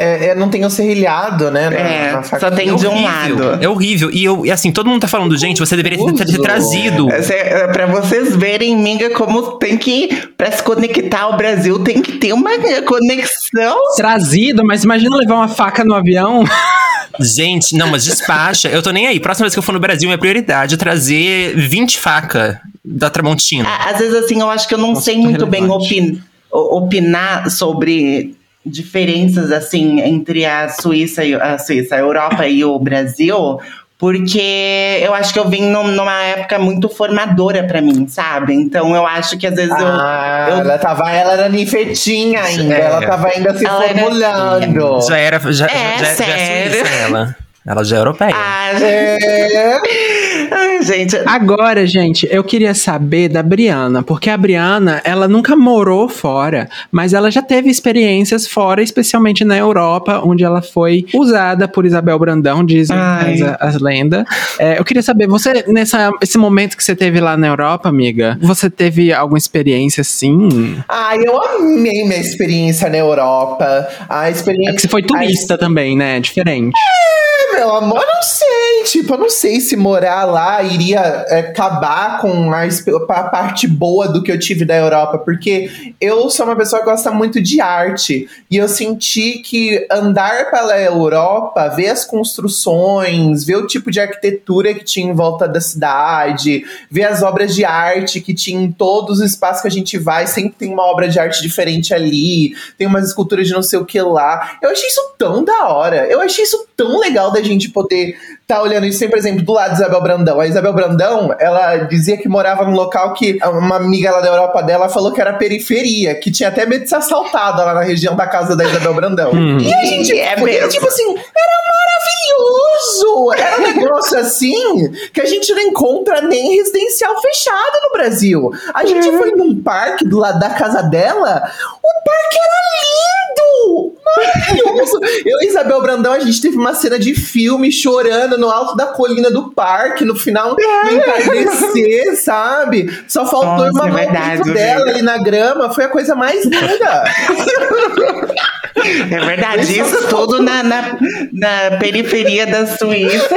É, 0.00 0.28
é, 0.28 0.34
não 0.36 0.48
tem 0.48 0.64
o 0.64 0.70
serrilhado, 0.70 1.50
né? 1.50 1.68
na- 1.70 1.76
É, 1.76 2.12
na 2.12 2.22
só 2.22 2.50
tem 2.52 2.68
É 2.70 2.74
de 2.74 2.86
um 2.86 2.90
horrível, 2.92 3.38
lado. 3.50 3.64
É 3.64 3.68
horrível. 3.68 4.10
E 4.12 4.24
eu, 4.24 4.46
e 4.46 4.50
assim, 4.52 4.70
todo 4.70 4.88
mundo 4.88 5.00
tá 5.00 5.08
falando, 5.08 5.36
gente, 5.36 5.58
você 5.58 5.74
deveria 5.74 5.98
ter, 5.98 6.24
ter 6.24 6.38
trazido. 6.40 7.08
É, 7.12 7.62
é 7.64 7.66
pra 7.66 7.86
vocês 7.86 8.36
verem, 8.36 8.76
miga, 8.76 9.10
como 9.10 9.58
tem 9.58 9.76
que. 9.76 10.08
Pra 10.36 10.52
se 10.52 10.62
conectar 10.62 11.22
ao 11.22 11.36
Brasil, 11.36 11.80
tem 11.82 12.00
que 12.00 12.12
ter 12.12 12.32
uma 12.32 12.50
conexão. 12.86 13.76
Trazido, 13.96 14.64
mas 14.64 14.84
imagina 14.84 15.16
levar 15.16 15.34
uma 15.34 15.48
faca 15.48 15.84
no 15.84 15.94
avião. 15.94 16.44
Gente, 17.20 17.74
não, 17.76 17.88
mas 17.88 18.04
despacha. 18.04 18.68
eu 18.68 18.80
tô 18.82 18.92
nem 18.92 19.08
aí. 19.08 19.18
Próxima 19.18 19.46
vez 19.46 19.54
que 19.54 19.58
eu 19.58 19.62
for 19.64 19.72
no 19.72 19.80
Brasil, 19.80 20.08
minha 20.08 20.18
prioridade 20.18 20.74
é 20.76 20.78
trazer 20.78 21.56
20 21.56 21.98
facas 21.98 22.56
da 22.84 23.10
Tramontina. 23.10 23.68
À- 23.68 23.90
Às 23.90 23.98
vezes, 23.98 24.14
assim, 24.14 24.40
eu 24.40 24.48
acho 24.48 24.68
que 24.68 24.74
eu 24.74 24.78
não 24.78 24.90
Nossa, 24.90 25.02
sei 25.02 25.16
muito 25.16 25.30
muito 25.40 25.46
bem 25.46 25.62
relevante. 25.62 25.86
opin- 25.94 26.22
opinar 26.52 27.50
sobre 27.50 28.36
diferenças 28.68 29.50
assim 29.50 30.00
entre 30.00 30.44
a 30.44 30.68
Suíça 30.68 31.24
e 31.24 31.34
a 31.34 31.58
Suíça, 31.58 31.96
a 31.96 31.98
Europa 31.98 32.46
e 32.46 32.64
o 32.64 32.78
Brasil, 32.78 33.58
porque 33.98 35.00
eu 35.02 35.12
acho 35.12 35.32
que 35.32 35.38
eu 35.40 35.48
vim 35.48 35.62
num- 35.62 35.88
numa 35.88 36.22
época 36.22 36.58
muito 36.58 36.88
formadora 36.88 37.64
pra 37.64 37.80
mim, 37.80 38.06
sabe? 38.06 38.54
Então 38.54 38.94
eu 38.94 39.04
acho 39.06 39.36
que 39.36 39.46
às 39.46 39.54
vezes 39.56 39.70
eu- 39.70 39.86
Ah, 39.86 40.46
eu, 40.50 40.56
ela 40.58 40.78
tava, 40.78 41.10
ela 41.10 41.32
era 41.32 41.48
ninfetinha 41.48 42.42
ainda, 42.42 42.74
É. 42.74 42.80
ela 42.82 43.00
tava 43.06 43.28
ainda 43.28 43.56
se 43.58 43.66
Ela 43.66 43.84
era- 43.84 43.98
formulando. 43.98 45.00
Já 45.08 45.16
era. 45.18 45.40
Já, 45.52 45.66
É, 45.66 45.98
já, 45.98 46.04
já, 46.04 46.14
já 46.14 46.24
é 46.36 46.70
suíça, 46.70 46.94
ela. 47.08 47.36
Ela 47.66 47.84
já 47.84 47.96
é 47.96 47.98
europeia. 47.98 48.32
Ah, 48.34 48.70
É. 48.80 49.18
Ai, 50.50 50.82
gente, 50.84 51.16
Agora, 51.26 51.86
gente, 51.86 52.26
eu 52.30 52.42
queria 52.44 52.74
saber 52.74 53.28
da 53.28 53.42
Briana, 53.42 54.02
porque 54.02 54.30
a 54.30 54.36
Briana, 54.36 55.00
ela 55.04 55.26
nunca 55.28 55.56
morou 55.56 56.08
fora, 56.08 56.68
mas 56.90 57.12
ela 57.12 57.30
já 57.30 57.42
teve 57.42 57.68
experiências 57.70 58.46
fora, 58.46 58.82
especialmente 58.82 59.44
na 59.44 59.56
Europa, 59.56 60.20
onde 60.24 60.44
ela 60.44 60.62
foi 60.62 61.04
usada 61.14 61.66
por 61.68 61.84
Isabel 61.84 62.18
Brandão, 62.18 62.64
dizem 62.64 62.96
as, 62.96 63.40
as 63.60 63.80
lendas. 63.80 64.24
É, 64.58 64.78
eu 64.78 64.84
queria 64.84 65.02
saber, 65.02 65.26
você, 65.26 65.64
nessa, 65.68 66.10
esse 66.22 66.38
momento 66.38 66.76
que 66.76 66.84
você 66.84 66.94
teve 66.94 67.20
lá 67.20 67.36
na 67.36 67.46
Europa, 67.48 67.88
amiga, 67.88 68.38
você 68.40 68.70
teve 68.70 69.12
alguma 69.12 69.38
experiência 69.38 70.00
assim? 70.02 70.76
Ai, 70.88 71.18
eu 71.24 71.40
amei 71.42 72.04
minha 72.04 72.18
experiência 72.20 72.88
na 72.88 72.98
Europa. 72.98 73.88
A 74.08 74.28
É 74.28 74.30
experiência. 74.30 74.74
que 74.74 74.80
você 74.82 74.88
foi 74.88 75.02
turista 75.02 75.58
também, 75.58 75.96
né? 75.96 76.20
Diferente. 76.20 76.74
Ai, 76.76 77.58
meu 77.58 77.74
amor, 77.76 78.00
eu 78.00 78.06
não 78.06 78.22
sei. 78.22 78.84
Tipo, 78.84 79.14
eu 79.14 79.18
não 79.18 79.30
sei 79.30 79.60
se 79.60 79.76
morar 79.76 80.24
lá 80.24 80.37
iria 80.62 81.00
é, 81.28 81.40
acabar 81.40 82.20
com 82.20 82.52
a, 82.52 82.64
a 82.64 83.22
parte 83.24 83.66
boa 83.66 84.08
do 84.08 84.22
que 84.22 84.30
eu 84.30 84.38
tive 84.38 84.64
da 84.64 84.76
Europa, 84.76 85.18
porque 85.18 85.94
eu 86.00 86.28
sou 86.30 86.46
uma 86.46 86.56
pessoa 86.56 86.80
que 86.80 86.88
gosta 86.88 87.10
muito 87.10 87.40
de 87.40 87.60
arte. 87.60 88.28
E 88.50 88.56
eu 88.56 88.68
senti 88.68 89.38
que 89.38 89.86
andar 89.90 90.50
pela 90.50 90.78
Europa, 90.80 91.68
ver 91.68 91.88
as 91.88 92.04
construções, 92.04 93.44
ver 93.44 93.56
o 93.56 93.66
tipo 93.66 93.90
de 93.90 94.00
arquitetura 94.00 94.74
que 94.74 94.84
tinha 94.84 95.10
em 95.10 95.14
volta 95.14 95.48
da 95.48 95.60
cidade, 95.60 96.64
ver 96.90 97.04
as 97.04 97.22
obras 97.22 97.54
de 97.54 97.64
arte 97.64 98.20
que 98.20 98.34
tinha 98.34 98.60
em 98.60 98.70
todos 98.70 99.20
os 99.20 99.30
espaços 99.30 99.62
que 99.62 99.68
a 99.68 99.70
gente 99.70 99.98
vai, 99.98 100.26
sempre 100.26 100.54
tem 100.58 100.72
uma 100.72 100.84
obra 100.84 101.08
de 101.08 101.18
arte 101.18 101.42
diferente 101.42 101.92
ali, 101.94 102.54
tem 102.76 102.86
umas 102.86 103.08
esculturas 103.08 103.46
de 103.46 103.52
não 103.52 103.62
sei 103.62 103.78
o 103.78 103.84
que 103.84 104.00
lá. 104.00 104.58
Eu 104.62 104.70
achei 104.70 104.88
isso 104.88 105.14
tão 105.18 105.44
da 105.44 105.68
hora. 105.68 106.06
Eu 106.06 106.20
achei 106.20 106.44
isso 106.44 106.66
tão 106.76 106.98
legal 107.00 107.32
da 107.32 107.42
gente 107.42 107.70
poder 107.70 108.16
tá 108.48 108.62
olhando 108.62 108.86
isso, 108.86 108.98
tem, 108.98 109.10
por 109.10 109.18
exemplo, 109.18 109.44
do 109.44 109.52
lado 109.52 109.68
da 109.72 109.74
Isabel 109.76 110.00
Brandão. 110.00 110.40
A 110.40 110.46
Isabel 110.46 110.72
Brandão, 110.72 111.36
ela 111.38 111.76
dizia 111.84 112.16
que 112.16 112.26
morava 112.26 112.64
num 112.64 112.72
local 112.72 113.12
que 113.12 113.38
uma 113.44 113.76
amiga 113.76 114.10
lá 114.10 114.20
da 114.22 114.28
Europa 114.28 114.62
dela 114.62 114.88
falou 114.88 115.12
que 115.12 115.20
era 115.20 115.34
periferia, 115.34 116.14
que 116.14 116.30
tinha 116.30 116.48
até 116.48 116.64
medo 116.64 116.84
de 116.84 116.88
ser 116.88 116.96
assaltada 116.96 117.62
lá 117.62 117.74
na 117.74 117.82
região 117.82 118.16
da 118.16 118.26
casa 118.26 118.56
da 118.56 118.64
Isabel 118.64 118.94
Brandão. 118.94 119.32
Hum. 119.32 119.58
E 119.60 119.74
a 119.74 119.84
gente, 119.84 120.18
É 120.18 120.34
foi, 120.38 120.52
mesmo. 120.52 120.68
tipo 120.70 120.88
assim, 120.88 121.14
era 121.14 121.58
maravilhoso! 121.74 123.32
Era 123.36 123.56
um 123.58 123.74
negócio 123.82 124.18
assim 124.18 124.92
que 125.12 125.20
a 125.20 125.26
gente 125.26 125.52
não 125.52 125.60
encontra 125.60 126.22
nem 126.22 126.54
em 126.54 126.56
residencial 126.56 127.20
fechado 127.20 127.80
no 127.84 127.92
Brasil. 127.92 128.50
A 128.72 128.86
gente 128.86 129.10
foi 129.14 129.32
num 129.32 129.62
parque 129.62 130.06
do 130.06 130.16
lado 130.18 130.38
da 130.38 130.48
casa 130.50 130.82
dela, 130.84 131.50
o 131.82 132.04
parque 132.04 132.38
era 132.38 132.58
lindo! 132.80 133.97
Maravilhoso! 134.16 134.98
Eu 135.24 135.38
e 135.42 135.48
Isabel 135.48 135.80
Brandão, 135.82 136.12
a 136.12 136.18
gente 136.18 136.40
teve 136.40 136.56
uma 136.56 136.74
cena 136.74 136.98
de 136.98 137.14
filme 137.14 137.70
chorando 137.70 138.38
no 138.38 138.48
alto 138.48 138.76
da 138.76 138.86
colina 138.86 139.30
do 139.30 139.50
parque, 139.50 140.04
no 140.04 140.16
final 140.16 140.54
do 140.54 140.62
entardecer, 140.62 142.22
sabe? 142.22 143.04
Só 143.06 143.26
faltou 143.26 143.66
Nossa, 143.66 143.88
uma 143.88 144.00
é 144.00 144.38
mão 144.38 144.54
dela 144.54 144.90
ali 144.90 145.02
na 145.02 145.18
grama, 145.18 145.72
foi 145.72 145.84
a 145.84 145.88
coisa 145.88 146.14
mais 146.14 146.44
linda. 146.44 147.04
é 149.10 149.24
verdade, 149.24 149.80
isso 149.80 150.08
tudo 150.08 150.42
na, 150.42 150.62
na, 150.62 150.98
na 151.32 151.76
periferia 151.78 152.46
da 152.46 152.66
Suíça. 152.66 153.28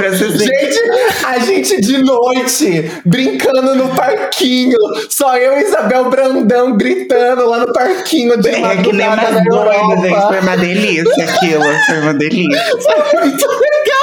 Gente, 0.00 1.24
a 1.24 1.38
gente 1.38 1.80
de 1.80 1.98
noite, 1.98 2.90
brincando 3.04 3.74
no 3.74 3.88
parquinho. 3.94 4.78
Só 5.08 5.36
eu 5.36 5.58
e 5.58 5.62
Isabel 5.62 6.10
Brandão 6.10 6.76
gritando 6.76 7.48
lá 7.48 7.58
no 7.60 7.72
parquinho 7.72 8.36
de 8.40 8.48
É 8.48 8.76
que 8.82 8.92
nem 8.92 9.08
doidas, 9.08 9.46
Europa. 9.46 9.96
gente. 10.02 10.26
Foi 10.26 10.40
uma 10.40 10.56
delícia 10.56 11.24
aquilo. 11.24 11.64
Foi 11.86 12.00
uma 12.00 12.14
delícia. 12.14 12.64
Foi 12.80 13.20
muito 13.20 13.46
legal. 13.46 13.93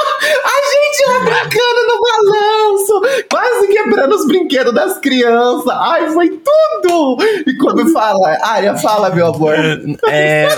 A 1.08 1.12
gente 1.18 1.24
lá 1.24 1.24
brincando 1.24 1.80
no 1.88 2.00
balanço, 2.00 3.24
quase 3.30 3.68
quebrando 3.68 4.14
os 4.14 4.26
brinquedos 4.26 4.74
das 4.74 4.98
crianças. 4.98 5.68
Ai, 5.68 6.10
foi 6.10 6.28
tudo. 6.30 7.16
E 7.46 7.56
quando 7.56 7.92
fala, 7.92 8.38
Arya, 8.42 8.76
fala, 8.76 9.10
meu 9.14 9.26
amor. 9.26 9.54
É... 10.08 10.48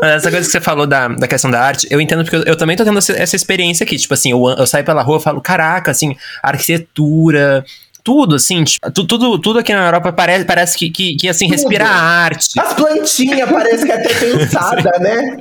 Mas 0.00 0.10
essa 0.16 0.30
coisa 0.30 0.46
que 0.46 0.52
você 0.52 0.60
falou 0.60 0.86
da, 0.86 1.08
da 1.08 1.26
questão 1.28 1.50
da 1.50 1.60
arte, 1.60 1.86
eu 1.90 2.00
entendo 2.00 2.22
porque 2.24 2.36
eu, 2.36 2.42
eu 2.44 2.56
também 2.56 2.76
tô 2.76 2.84
tendo 2.84 2.98
essa, 2.98 3.36
experiência 3.36 3.84
aqui. 3.84 3.96
Tipo 3.96 4.14
assim, 4.14 4.30
eu, 4.30 4.42
eu 4.58 4.66
saio 4.66 4.84
pela 4.84 5.02
rua 5.02 5.18
e 5.18 5.22
falo, 5.22 5.40
caraca, 5.40 5.90
assim, 5.90 6.16
arquitetura. 6.42 7.64
Tudo, 8.04 8.34
assim, 8.34 8.64
tipo, 8.64 8.90
tu- 8.90 9.06
tudo, 9.06 9.38
tudo 9.38 9.60
aqui 9.60 9.72
na 9.72 9.86
Europa 9.86 10.12
parece, 10.12 10.44
parece 10.44 10.76
que, 10.76 10.90
que, 10.90 11.14
que, 11.14 11.28
assim, 11.28 11.46
respira 11.46 11.84
Tudo. 11.84 11.94
arte. 11.96 12.58
As 12.58 12.74
plantinhas 12.74 13.48
parece 13.48 13.84
que 13.86 13.92
é 13.92 13.94
até 13.94 14.12
pensada, 14.12 14.90
né? 14.98 15.36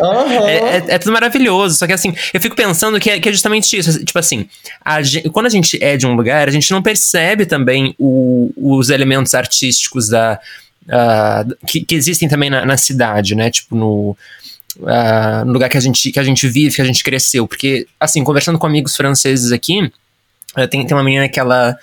Aham. 0.00 0.48
É, 0.48 0.56
é- 0.56 0.84
é 0.88 0.98
tudo 0.98 1.12
maravilhoso, 1.12 1.76
só 1.76 1.86
que 1.86 1.92
assim, 1.92 2.14
eu 2.32 2.40
fico 2.40 2.56
pensando 2.56 2.98
que 2.98 3.10
é, 3.10 3.20
que 3.20 3.28
é 3.28 3.32
justamente 3.32 3.76
isso. 3.76 4.04
Tipo 4.04 4.18
assim, 4.18 4.48
a 4.84 5.02
gen- 5.02 5.22
quando 5.30 5.46
a 5.46 5.50
gente 5.50 5.78
é 5.82 5.96
de 5.96 6.06
um 6.06 6.14
lugar, 6.14 6.48
a 6.48 6.50
gente 6.50 6.70
não 6.70 6.82
percebe 6.82 7.46
também 7.46 7.94
o- 7.98 8.52
os 8.56 8.90
elementos 8.90 9.34
artísticos 9.34 10.08
da, 10.08 10.40
ah, 10.90 11.44
que, 11.66 11.84
que 11.84 11.94
existem 11.94 12.28
também 12.28 12.50
na, 12.50 12.64
na 12.66 12.76
cidade, 12.76 13.34
né? 13.34 13.50
Tipo, 13.50 13.76
no, 13.76 14.16
ah, 14.86 15.44
no 15.46 15.52
lugar 15.52 15.68
que 15.68 15.76
a, 15.76 15.80
gente, 15.80 16.10
que 16.10 16.18
a 16.18 16.24
gente 16.24 16.46
vive, 16.48 16.74
que 16.76 16.82
a 16.82 16.84
gente 16.84 17.02
cresceu. 17.04 17.46
Porque, 17.46 17.86
assim, 18.00 18.22
conversando 18.24 18.58
com 18.58 18.66
amigos 18.66 18.96
franceses 18.96 19.52
aqui, 19.52 19.90
tem, 20.70 20.86
tem 20.86 20.96
uma 20.96 21.02
menina 21.04 21.28
que 21.28 21.38
ela 21.40 21.76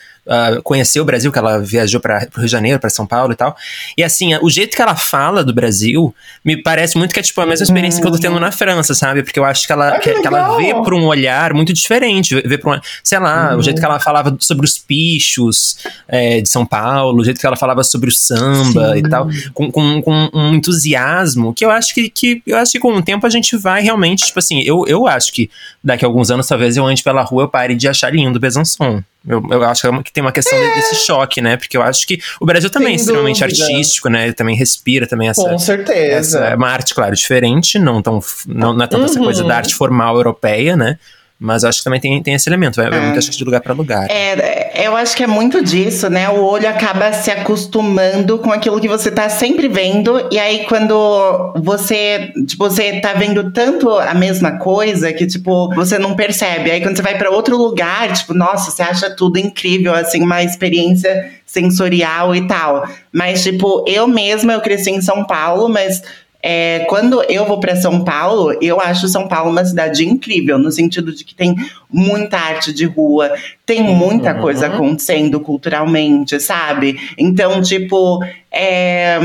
conheceu 0.63 1.03
o 1.03 1.05
Brasil, 1.05 1.31
que 1.31 1.39
ela 1.39 1.59
viajou 1.59 1.99
para 1.99 2.27
o 2.35 2.39
Rio 2.39 2.45
de 2.45 2.51
Janeiro, 2.51 2.79
para 2.79 2.89
São 2.89 3.07
Paulo 3.07 3.33
e 3.33 3.35
tal. 3.35 3.55
E 3.97 4.03
assim, 4.03 4.35
o 4.35 4.49
jeito 4.49 4.75
que 4.75 4.81
ela 4.81 4.95
fala 4.95 5.43
do 5.43 5.53
Brasil 5.53 6.13
me 6.45 6.61
parece 6.61 6.97
muito 6.97 7.13
que 7.13 7.19
é 7.19 7.23
tipo 7.23 7.41
a 7.41 7.45
mesma 7.45 7.63
experiência 7.63 8.01
que 8.01 8.07
eu 8.07 8.11
tô 8.11 8.19
tendo 8.19 8.39
na 8.39 8.51
França, 8.51 8.93
sabe? 8.93 9.23
Porque 9.23 9.39
eu 9.39 9.45
acho 9.45 9.65
que 9.65 9.71
ela, 9.73 9.89
Ah, 9.89 9.99
que 9.99 10.11
que, 10.13 10.21
que 10.21 10.27
ela 10.27 10.57
vê 10.57 10.73
por 10.73 10.93
um 10.93 11.05
olhar 11.05 11.53
muito 11.53 11.73
diferente. 11.73 12.35
Vê, 12.35 12.41
vê 12.41 12.57
por 12.57 12.75
um, 12.75 12.79
sei 13.03 13.19
lá, 13.19 13.55
o 13.55 13.61
jeito 13.61 13.79
que 13.79 13.85
ela 13.85 13.99
falava 13.99 14.35
sobre 14.39 14.65
os 14.65 14.77
pichos 14.77 15.77
eh, 16.07 16.41
de 16.41 16.49
São 16.49 16.65
Paulo, 16.65 17.21
o 17.21 17.23
jeito 17.23 17.39
que 17.39 17.45
ela 17.45 17.55
falava 17.55 17.83
sobre 17.83 18.09
o 18.09 18.13
samba 18.13 18.97
e 18.97 19.01
tal, 19.03 19.27
com, 19.53 19.71
com, 19.71 20.01
com 20.01 20.29
um 20.33 20.53
entusiasmo 20.53 21.53
que 21.53 21.65
eu 21.65 21.71
acho 21.71 21.93
que, 21.93 22.09
que 22.09 22.41
eu 22.45 22.57
acho 22.57 22.71
que 22.71 22.79
com 22.79 22.93
o 22.93 23.01
tempo 23.01 23.25
a 23.25 23.29
gente 23.29 23.57
vai 23.57 23.81
realmente, 23.81 24.25
tipo 24.25 24.39
assim, 24.39 24.61
eu, 24.61 24.85
eu 24.87 25.07
acho 25.07 25.31
que 25.31 25.49
daqui 25.83 26.05
a 26.05 26.07
alguns 26.07 26.29
anos 26.31 26.47
talvez 26.47 26.77
eu 26.77 26.85
ande 26.85 27.03
pela 27.03 27.21
rua 27.23 27.43
eu 27.43 27.49
pare 27.49 27.75
de 27.75 27.87
achar 27.87 28.13
lindo 28.13 28.37
o 28.37 28.39
Besançon. 28.39 29.03
Eu, 29.27 29.43
eu 29.51 29.63
acho 29.65 29.81
que 29.81 29.87
é 29.87 30.03
tem 30.11 30.23
uma 30.23 30.31
questão 30.31 30.59
de- 30.59 30.73
desse 30.75 30.95
choque, 30.95 31.41
né? 31.41 31.55
Porque 31.55 31.77
eu 31.77 31.81
acho 31.83 32.07
que 32.07 32.19
o 32.39 32.45
Brasil 32.45 32.69
também 32.71 32.95
é 32.95 32.97
Sem 32.97 33.05
extremamente 33.05 33.39
dúvida. 33.43 33.63
artístico, 33.63 34.09
né? 34.09 34.31
Também 34.33 34.55
respira 34.55 35.05
também 35.05 35.29
essa, 35.29 35.43
Com 35.47 35.59
certeza. 35.59 36.39
essa 36.39 36.39
é 36.49 36.55
uma 36.55 36.69
arte, 36.69 36.95
claro, 36.95 37.15
diferente, 37.15 37.77
não, 37.77 38.01
tão, 38.01 38.19
não, 38.47 38.73
não 38.73 38.83
é 38.83 38.87
tanto 38.87 39.05
essa 39.05 39.19
Uhum. 39.19 39.25
coisa 39.25 39.43
da 39.43 39.55
arte 39.57 39.75
formal 39.75 40.15
europeia, 40.15 40.75
né? 40.75 40.97
Mas 41.43 41.63
eu 41.63 41.69
acho 41.69 41.79
que 41.79 41.83
também 41.83 41.99
tem, 41.99 42.21
tem 42.21 42.35
esse 42.35 42.47
elemento, 42.47 42.75
vai, 42.75 42.87
vai 42.87 43.01
muito 43.01 43.17
acho 43.17 43.31
que 43.31 43.37
de 43.37 43.43
lugar 43.43 43.61
pra 43.61 43.73
lugar. 43.73 44.07
É, 44.11 44.85
eu 44.85 44.95
acho 44.95 45.17
que 45.17 45.23
é 45.23 45.27
muito 45.27 45.63
disso, 45.63 46.07
né? 46.07 46.29
O 46.29 46.43
olho 46.43 46.69
acaba 46.69 47.11
se 47.13 47.31
acostumando 47.31 48.37
com 48.37 48.51
aquilo 48.51 48.79
que 48.79 48.87
você 48.87 49.09
tá 49.09 49.27
sempre 49.27 49.67
vendo, 49.67 50.27
e 50.31 50.37
aí 50.37 50.65
quando 50.65 51.51
você, 51.55 52.31
tipo, 52.45 52.69
você 52.69 53.01
tá 53.01 53.13
vendo 53.13 53.51
tanto 53.51 53.89
a 53.89 54.13
mesma 54.13 54.59
coisa 54.59 55.11
que, 55.11 55.25
tipo, 55.25 55.73
você 55.73 55.97
não 55.97 56.15
percebe. 56.15 56.69
Aí 56.69 56.79
quando 56.79 56.97
você 56.97 57.01
vai 57.01 57.17
pra 57.17 57.31
outro 57.31 57.57
lugar, 57.57 58.13
tipo, 58.13 58.35
nossa, 58.35 58.69
você 58.69 58.83
acha 58.83 59.09
tudo 59.09 59.39
incrível, 59.39 59.95
assim, 59.95 60.21
uma 60.21 60.43
experiência 60.43 61.31
sensorial 61.43 62.35
e 62.35 62.45
tal. 62.45 62.87
Mas, 63.11 63.41
tipo, 63.41 63.83
eu 63.87 64.07
mesma, 64.07 64.53
eu 64.53 64.61
cresci 64.61 64.91
em 64.91 65.01
São 65.01 65.25
Paulo, 65.25 65.67
mas 65.67 66.03
é, 66.43 66.85
quando 66.89 67.21
eu 67.29 67.45
vou 67.45 67.59
para 67.59 67.75
São 67.75 68.03
Paulo, 68.03 68.57
eu 68.61 68.79
acho 68.79 69.07
São 69.07 69.27
Paulo 69.27 69.51
uma 69.51 69.63
cidade 69.63 70.07
incrível, 70.07 70.57
no 70.57 70.71
sentido 70.71 71.13
de 71.13 71.23
que 71.23 71.35
tem 71.35 71.55
muita 71.89 72.37
arte 72.37 72.73
de 72.73 72.85
rua, 72.85 73.31
tem 73.65 73.83
muita 73.83 74.33
coisa 74.33 74.67
acontecendo 74.67 75.39
culturalmente, 75.39 76.39
sabe? 76.39 76.99
Então, 77.17 77.61
tipo, 77.61 78.23
é, 78.51 79.19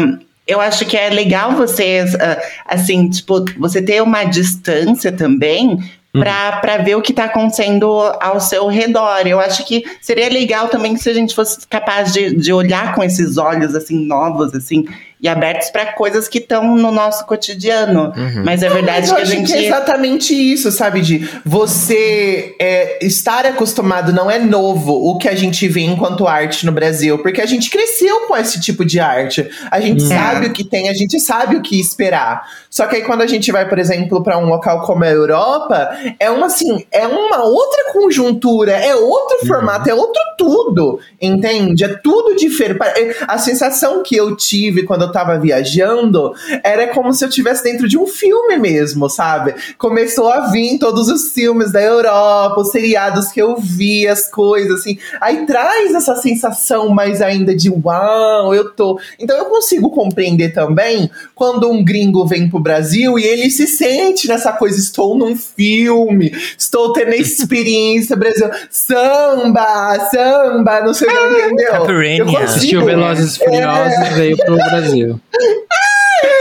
eu 0.47 0.61
acho 0.61 0.85
que 0.85 0.97
é 0.97 1.09
legal 1.09 1.53
vocês, 1.53 2.15
ah, 2.15 2.41
assim, 2.67 3.09
tipo, 3.09 3.45
você 3.59 3.81
ter 3.81 4.03
uma 4.03 4.25
distância 4.25 5.11
também. 5.11 5.79
Pra, 6.13 6.61
pra 6.61 6.79
ver 6.79 6.95
o 6.95 7.03
que 7.03 7.13
tá 7.13 7.25
acontecendo 7.25 7.87
ao 8.23 8.41
seu 8.41 8.69
redor. 8.69 9.27
Eu 9.27 9.39
acho 9.39 9.67
que 9.67 9.85
seria 10.01 10.31
legal 10.31 10.69
também 10.69 10.97
se 10.97 11.11
a 11.11 11.13
gente 11.13 11.35
fosse 11.35 11.69
capaz 11.69 12.11
de, 12.11 12.35
de 12.35 12.55
olhar 12.55 12.95
com 12.95 13.05
esses 13.05 13.37
olhos, 13.37 13.75
assim, 13.75 14.07
novos, 14.07 14.55
assim, 14.55 14.87
e 15.21 15.29
abertos 15.29 15.71
para 15.71 15.93
coisas 15.95 16.29
que 16.29 16.39
estão 16.39 16.77
no 16.77 16.91
nosso 16.91 17.25
cotidiano. 17.27 18.13
Mas 18.45 18.63
é 18.63 18.69
verdade 18.69 19.09
Mas 19.09 19.11
eu 19.11 19.17
que 19.17 19.23
a 19.23 19.25
gente. 19.25 19.47
que 19.53 19.59
é 19.59 19.67
exatamente 19.67 20.35
isso, 20.35 20.71
sabe? 20.71 21.01
De 21.01 21.27
você 21.45 22.55
é, 22.61 22.99
estar 23.05 23.47
acostumado 23.47 24.13
não 24.13 24.31
é 24.31 24.39
novo 24.39 24.93
o 24.93 25.17
que 25.17 25.29
a 25.29 25.35
gente 25.35 25.67
vê 25.69 25.81
enquanto 25.83 26.27
arte 26.27 26.67
no 26.67 26.73
Brasil, 26.73 27.19
porque 27.23 27.41
a 27.41 27.47
gente 27.47 27.71
cresceu 27.71 28.27
com 28.27 28.37
esse 28.37 28.61
tipo 28.61 28.85
de 28.85 29.01
arte. 29.01 29.49
A 29.71 29.81
gente 29.81 30.05
Hum. 30.05 30.09
sabe 30.09 30.47
o 30.47 30.53
que 30.53 30.63
tem, 30.63 30.89
a 30.89 30.95
gente 30.95 31.19
sabe 31.19 31.57
o 31.57 31.63
que 31.63 31.81
esperar. 31.81 32.43
Só 32.77 32.87
que 32.87 32.97
aí 32.97 33.03
quando 33.03 33.23
a 33.23 33.27
gente 33.27 33.51
vai, 33.51 33.67
por 33.67 33.79
exemplo, 33.79 34.23
para 34.23 34.37
um 34.37 34.45
local 34.45 34.83
como 34.83 35.03
a 35.03 35.09
Europa, 35.09 35.97
é 36.21 36.31
uma 36.31 36.45
assim, 36.45 36.85
é 36.93 37.07
uma 37.07 37.43
outra 37.43 37.91
conjuntura, 37.91 38.73
é 38.73 38.95
outro 38.95 39.39
Uhum. 39.41 39.47
formato, 39.47 39.89
é 39.89 39.95
outro 39.95 40.21
tudo, 40.37 40.99
entende? 41.21 41.85
É 41.85 41.89
tudo 41.89 42.37
diferente. 42.37 42.87
A 43.27 43.39
sensação 43.39 44.03
que 44.03 44.15
eu 44.15 44.37
tive 44.37 44.83
quando 44.83 45.03
eu 45.03 45.13
tava 45.13 45.39
viajando 45.39 46.35
era 46.63 46.89
como 46.89 47.15
se 47.15 47.25
eu 47.25 47.31
estivesse 47.31 47.65
dentro 47.65 47.89
de 47.89 47.97
um 47.97 48.07
filme 48.07 48.59
mesmo, 48.59 49.09
sabe? 49.09 49.55
Começou 49.79 50.29
a 50.29 50.49
vir 50.49 50.79
todos 50.79 51.09
os 51.09 51.33
filmes 51.33 51.73
da 51.73 51.81
Europa, 51.81 52.61
os 52.61 52.71
seriados 52.71 53.29
que 53.29 53.41
eu 53.41 53.57
vi, 53.57 54.07
as 54.07 54.31
coisas 54.31 54.81
assim. 54.81 54.99
Aí 55.19 55.47
traz 55.47 55.95
essa 55.95 56.15
sensação 56.17 56.91
mais 56.91 57.23
ainda 57.23 57.57
de 57.57 57.71
uau, 57.71 58.55
eu 58.55 58.71
tô. 58.71 59.01
Então 59.19 59.35
eu 59.35 59.47
consigo 59.47 59.89
compreender 59.91 60.53
também 60.53 61.11
quando 61.35 61.71
um 61.71 61.83
gringo 61.83 62.27
vem 62.27 62.51
pro 62.51 62.66
Brasil 62.67 63.19
e 63.19 63.25
ele 63.25 63.49
se 63.51 63.67
sente 63.67 64.27
nessa 64.27 64.53
coisa, 64.53 64.79
estou 64.79 65.17
num 65.17 65.37
filme, 65.37 66.33
estou 66.59 66.93
tendo 66.93 67.13
a 67.13 67.17
experiência 67.17 68.17
Brasil, 68.17 68.49
samba, 68.71 70.09
samba, 70.11 70.81
não 70.81 70.93
sei 70.93 71.09
o 71.09 71.11
que, 71.11 71.43
entendeu? 71.47 71.75
Eu 71.75 72.25
consigo. 72.27 72.37
Assistiu 72.43 72.85
Velozes 72.85 73.37
e 73.37 73.39
Furiosos 73.45 73.93
É. 73.99 74.11
e 74.11 74.15
veio 74.15 74.37
pro 74.39 74.57
Brasil. 74.57 75.21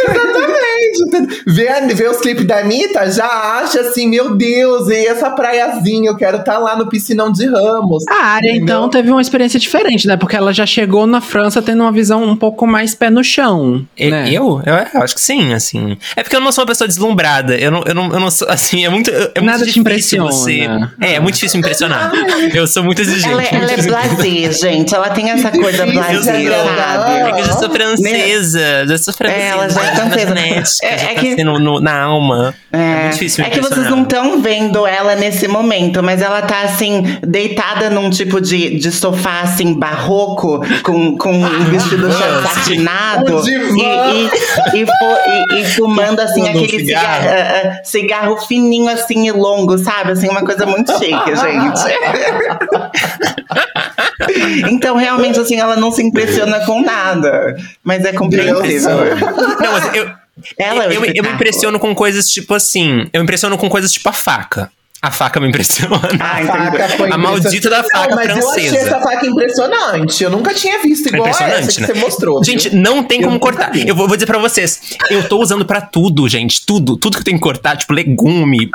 Exatamente. 0.07 0.34
Vê, 1.47 1.93
vê 1.93 2.07
os 2.09 2.17
clipes 2.17 2.45
da 2.45 2.59
Anitta, 2.59 3.09
já 3.11 3.25
acha 3.25 3.81
assim, 3.81 4.07
meu 4.07 4.35
Deus, 4.35 4.89
e 4.89 5.07
essa 5.07 5.29
praiazinha, 5.31 6.09
eu 6.09 6.17
quero 6.17 6.37
estar 6.37 6.57
lá 6.57 6.75
no 6.75 6.87
piscinão 6.87 7.31
de 7.31 7.45
Ramos. 7.45 8.03
A 8.07 8.25
área, 8.25 8.49
Entendeu? 8.49 8.63
então, 8.63 8.89
teve 8.89 9.11
uma 9.11 9.21
experiência 9.21 9.59
diferente, 9.59 10.07
né? 10.07 10.17
Porque 10.17 10.35
ela 10.35 10.53
já 10.53 10.65
chegou 10.65 11.05
na 11.07 11.21
França 11.21 11.61
tendo 11.61 11.81
uma 11.81 11.91
visão 11.91 12.23
um 12.23 12.35
pouco 12.35 12.65
mais 12.67 12.93
pé 12.95 13.09
no 13.09 13.23
chão. 13.23 13.85
E- 13.97 14.09
né? 14.09 14.29
Eu? 14.29 14.61
eu? 14.65 14.73
eu 14.93 15.01
acho 15.03 15.15
que 15.15 15.21
sim, 15.21 15.53
assim. 15.53 15.97
É 16.15 16.23
porque 16.23 16.35
eu 16.35 16.41
não 16.41 16.51
sou 16.51 16.63
uma 16.63 16.67
pessoa 16.67 16.87
deslumbrada. 16.87 17.55
Eu 17.55 17.71
não, 17.71 17.83
eu 17.85 17.93
não, 17.95 18.11
eu 18.11 18.19
não 18.19 18.31
sou, 18.31 18.47
assim, 18.49 18.85
é 18.85 18.89
muito. 18.89 19.09
É 19.11 19.19
muito 19.25 19.43
Nada 19.43 19.59
te 19.59 19.65
difícil 19.65 19.81
impressiona. 19.81 20.31
Você... 20.31 20.67
É, 21.01 21.13
é 21.15 21.19
muito 21.19 21.35
difícil 21.35 21.57
me 21.57 21.61
impressionar. 21.65 22.11
Eu 22.53 22.67
sou 22.67 22.83
muito 22.83 23.01
exigente. 23.01 23.27
Ela, 23.31 23.43
é- 23.43 23.55
ela 23.55 23.71
é 23.71 23.81
blasé, 23.81 24.51
gente. 24.51 24.93
Ela 24.95 25.09
tem 25.09 25.29
essa 25.29 25.51
coisa 25.51 25.83
agradar. 25.83 26.23
sabe? 26.23 27.29
É 27.29 27.31
que 27.33 27.39
eu 27.41 27.45
já 27.45 27.53
sou 27.53 27.69
francesa, 27.69 28.85
já 28.87 28.97
sou 28.97 29.13
francesa. 29.13 29.41
É, 29.41 29.47
ela 29.49 29.69
já 29.69 29.83
é 29.83 29.89
tá 29.91 29.95
francesa. 30.09 30.27
genética, 30.27 30.94
É- 30.95 30.97
já 30.97 31.11
é 31.11 31.13
tá 31.15 31.21
que- 31.21 31.33
assim 31.33 31.43
no, 31.43 31.79
na 31.79 32.01
alma. 32.01 32.53
É, 32.71 32.77
muito 33.03 33.13
difícil 33.13 33.45
É 33.45 33.49
que 33.49 33.61
vocês 33.61 33.89
não 33.89 34.01
estão 34.03 34.41
vendo 34.41 34.85
ela 34.85 35.15
nesse 35.15 35.47
momento, 35.47 36.01
mas 36.03 36.21
ela 36.21 36.41
tá 36.41 36.61
assim, 36.63 37.03
deitada 37.21 37.89
num 37.89 38.09
tipo 38.09 38.41
de, 38.41 38.77
de 38.79 38.91
sofá 38.91 39.41
assim, 39.41 39.73
barroco, 39.77 40.61
com, 40.83 41.17
com 41.17 41.31
um 41.33 41.65
vestido 41.65 42.07
satinado 42.11 43.37
Um 43.37 43.47
e, 43.47 43.51
e, 44.73 44.81
e, 44.81 44.85
fo- 44.85 45.53
e- 45.53 45.61
e 45.61 45.65
fumando 45.65 46.19
assim 46.19 46.41
Fumando 46.41 46.59
um 46.59 46.63
aquele 46.65 46.85
cigarro. 46.85 47.21
cigarro, 47.23 47.29
ah, 47.29 47.69
ah, 47.79 47.83
cigarro 47.83 48.37
fininho 48.37 48.89
assim 48.89 49.27
e 49.27 49.31
longo, 49.31 49.77
sabe? 49.77 50.11
Assim, 50.11 50.27
uma 50.29 50.43
coisa 50.43 50.65
muito 50.65 50.91
chique, 50.97 51.35
gente. 51.35 51.95
então, 54.69 54.95
realmente, 54.97 55.39
assim, 55.39 55.57
ela 55.59 55.75
não 55.75 55.91
se 55.91 56.01
impressiona 56.03 56.59
com 56.65 56.81
nada. 56.81 57.55
Mas 57.83 58.03
é 58.05 58.13
compreensível. 58.13 58.97
Não, 59.59 59.71
mas 59.71 59.93
eu, 59.95 60.09
Ela 60.59 60.85
é 60.85 60.87
eu, 60.87 61.05
eu 61.05 61.23
me 61.23 61.29
impressiono 61.29 61.79
com 61.79 61.95
coisas 61.95 62.25
tipo 62.25 62.53
assim. 62.53 63.07
Eu 63.13 63.19
me 63.19 63.23
impressiono 63.23 63.57
com 63.57 63.69
coisas 63.69 63.91
tipo 63.91 64.09
a 64.09 64.13
faca. 64.13 64.71
A 65.07 65.11
faca 65.11 65.39
me 65.39 65.47
impressiona. 65.47 66.01
Ah, 66.19 66.35
A 66.37 66.41
entendi. 66.43 66.57
faca 66.77 66.89
foi 66.97 67.11
A 67.11 67.17
maldita 67.17 67.69
da 67.69 67.79
impressionante. 67.79 67.91
faca 67.91 68.09
não, 68.09 68.15
mas 68.15 68.27
eu 68.29 68.49
achei 68.51 68.69
francesa. 68.69 68.87
essa 68.87 68.99
faca 69.01 69.25
impressionante. 69.27 70.23
Eu 70.23 70.29
nunca 70.31 70.53
tinha 70.53 70.81
visto 70.81 71.05
É 71.07 71.09
igual 71.09 71.27
a 71.27 71.29
essa 71.29 71.43
impressionante, 71.43 71.75
que 71.75 71.81
né? 71.81 71.87
você 71.87 71.93
mostrou. 72.05 72.35
viu? 72.41 72.43
Gente, 72.43 72.75
não 72.75 73.03
tem 73.03 73.21
Eu 73.21 73.27
como 73.27 73.39
cortar. 73.39 73.71
vi. 73.71 73.87
Eu 73.87 73.95
vou, 73.95 74.07
vou 74.07 74.15
dizer 74.17 74.25
pra 74.25 74.39
vocês. 74.39 74.81
Eu 75.09 75.27
tô 75.29 75.39
usando 75.39 75.63
pra 75.65 75.79
tudo, 75.81 76.27
gente. 76.27 76.65
Tudo. 76.65 76.97
Tudo 76.97 77.13
que 77.17 77.19
eu 77.21 77.25
tenho 77.25 77.37
que 77.37 77.43
cortar, 77.43 77.77
tipo 77.77 77.93
legume, 77.93 78.69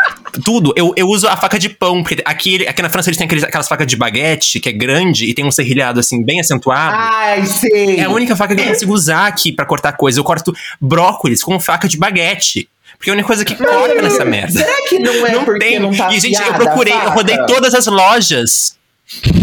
tudo. 0.45 0.73
Eu, 0.77 0.93
eu 0.97 1.07
uso 1.09 1.27
a 1.27 1.37
faca 1.37 1.59
de 1.59 1.69
pão. 1.69 2.03
Porque 2.03 2.23
aqui, 2.25 2.67
aqui 2.67 2.81
na 2.83 2.89
França 2.89 3.09
eles 3.11 3.19
têm 3.19 3.25
aqueles, 3.27 3.43
aquelas 3.45 3.67
facas 3.69 3.87
de 3.87 3.97
baguete, 3.97 4.61
que 4.61 4.69
é 4.69 4.73
grande 4.73 5.25
e 5.25 5.35
tem 5.35 5.45
um 5.45 5.51
serrilhado 5.51 5.99
assim, 6.01 6.23
bem 6.25 6.39
acentuado. 6.41 6.95
Ai, 6.97 7.45
sei. 7.47 7.97
É 7.99 8.05
a 8.05 8.11
única 8.11 8.37
faca 8.37 8.55
que 8.55 8.61
eu 8.63 8.67
consigo 8.69 8.93
usar 8.93 9.27
aqui 9.27 9.51
pra 9.51 9.65
cortar 9.67 9.93
coisa. 9.95 10.21
Eu 10.21 10.25
corto 10.25 10.55
brócolis 10.81 11.43
com 11.43 11.59
faca 11.59 11.89
de 11.89 11.97
baguete. 11.97 12.69
Porque 13.01 13.09
a 13.09 13.15
única 13.15 13.27
coisa 13.27 13.47
que 13.47 13.55
corta 13.57 14.03
nessa 14.03 14.27
merda. 14.27 14.53
Será 14.61 14.87
que 14.87 14.99
não 14.99 15.27
é 15.27 15.33
Não 15.33 15.45
porque 15.47 15.65
tem. 15.65 15.79
não 15.79 15.91
tá 15.91 16.13
e, 16.13 16.21
gente, 16.21 16.39
eu 16.39 16.53
procurei, 16.53 16.93
eu 16.93 17.11
rodei 17.13 17.37
todas 17.47 17.73
as 17.73 17.87
lojas. 17.87 18.79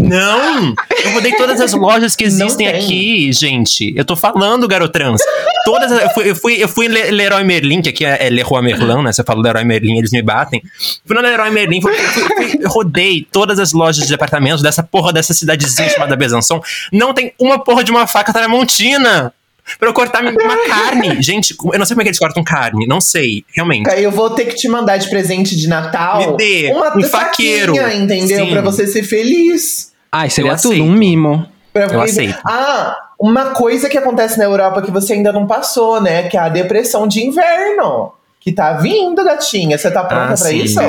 Não! 0.00 0.74
Eu 1.04 1.10
rodei 1.12 1.32
todas 1.32 1.60
as 1.60 1.72
lojas 1.74 2.16
que 2.16 2.24
existem 2.24 2.68
tem. 2.68 2.76
aqui, 2.76 3.32
gente. 3.32 3.92
Eu 3.96 4.04
tô 4.04 4.16
falando, 4.16 4.66
garotrans. 4.68 5.20
Todas 5.64 5.92
as- 5.92 6.02
eu 6.04 6.10
fui, 6.10 6.30
eu 6.30 6.36
fui, 6.36 6.62
eu 6.62 6.68
fui 6.68 6.86
em 6.86 6.88
Le- 6.88 7.10
Leroy 7.10 7.44
Merlin, 7.44 7.82
que 7.82 7.88
aqui 7.90 8.04
é, 8.04 8.26
é 8.26 8.30
Leroy 8.30 8.62
Merlin, 8.62 9.02
né? 9.02 9.12
Se 9.12 9.20
eu 9.20 9.24
falo 9.26 9.42
Leroy 9.42 9.64
Merlin, 9.64 9.98
eles 9.98 10.10
me 10.12 10.22
batem. 10.22 10.62
Fui 11.04 11.14
no 11.14 11.20
Leroy 11.20 11.50
Merlin, 11.50 11.82
fui, 11.82 11.92
fui- 11.94 12.60
rodei 12.64 13.26
todas 13.30 13.58
as 13.58 13.72
lojas 13.72 14.06
de 14.06 14.14
apartamentos 14.14 14.62
dessa 14.62 14.82
porra 14.82 15.12
dessa 15.12 15.34
cidadezinha 15.34 15.90
chamada 15.90 16.16
Besançon. 16.16 16.62
Não 16.92 17.12
tem 17.12 17.32
uma 17.38 17.58
porra 17.62 17.84
de 17.84 17.90
uma 17.90 18.06
faca 18.06 18.32
tramontina. 18.32 19.34
Pra 19.78 19.88
eu 19.88 19.92
cortar 19.92 20.22
uma 20.22 20.66
carne. 20.66 21.16
Gente, 21.22 21.54
eu 21.72 21.78
não 21.78 21.84
sei 21.86 21.94
como 21.94 22.02
é 22.02 22.04
que 22.04 22.08
eles 22.10 22.18
cortam 22.18 22.44
carne. 22.44 22.86
Não 22.86 23.00
sei, 23.00 23.44
realmente. 23.54 23.88
Eu 24.00 24.10
vou 24.10 24.30
ter 24.30 24.44
que 24.46 24.54
te 24.54 24.68
mandar 24.68 24.96
de 24.98 25.08
presente 25.10 25.56
de 25.56 25.68
Natal 25.68 26.32
Me 26.32 26.36
dê 26.36 26.72
uma 26.72 26.96
um 26.96 27.02
faqueiro. 27.02 27.74
entendeu? 27.92 28.46
Sim. 28.46 28.50
Pra 28.50 28.60
você 28.60 28.86
ser 28.86 29.02
feliz. 29.02 29.92
Ai, 30.12 30.30
seria 30.30 30.56
tudo, 30.56 30.82
um 30.82 30.92
mimo. 30.92 31.46
Pra 31.72 31.84
Eu 31.84 31.88
você- 31.90 32.22
aceito. 32.22 32.38
Ah, 32.46 32.96
uma 33.20 33.46
coisa 33.46 33.88
que 33.88 33.98
acontece 33.98 34.38
na 34.38 34.44
Europa 34.44 34.80
que 34.82 34.90
você 34.90 35.12
ainda 35.12 35.32
não 35.32 35.46
passou, 35.46 36.00
né? 36.00 36.22
Que 36.28 36.36
é 36.36 36.40
a 36.40 36.48
depressão 36.48 37.06
de 37.06 37.20
inverno. 37.24 38.12
Que 38.40 38.52
tá 38.52 38.74
vindo, 38.74 39.22
gatinha. 39.24 39.76
Você 39.76 39.90
tá 39.90 40.02
pronta 40.04 40.22
Ah, 40.24 40.26
pra 40.28 40.36
sim. 40.36 40.62
isso? 40.62 40.80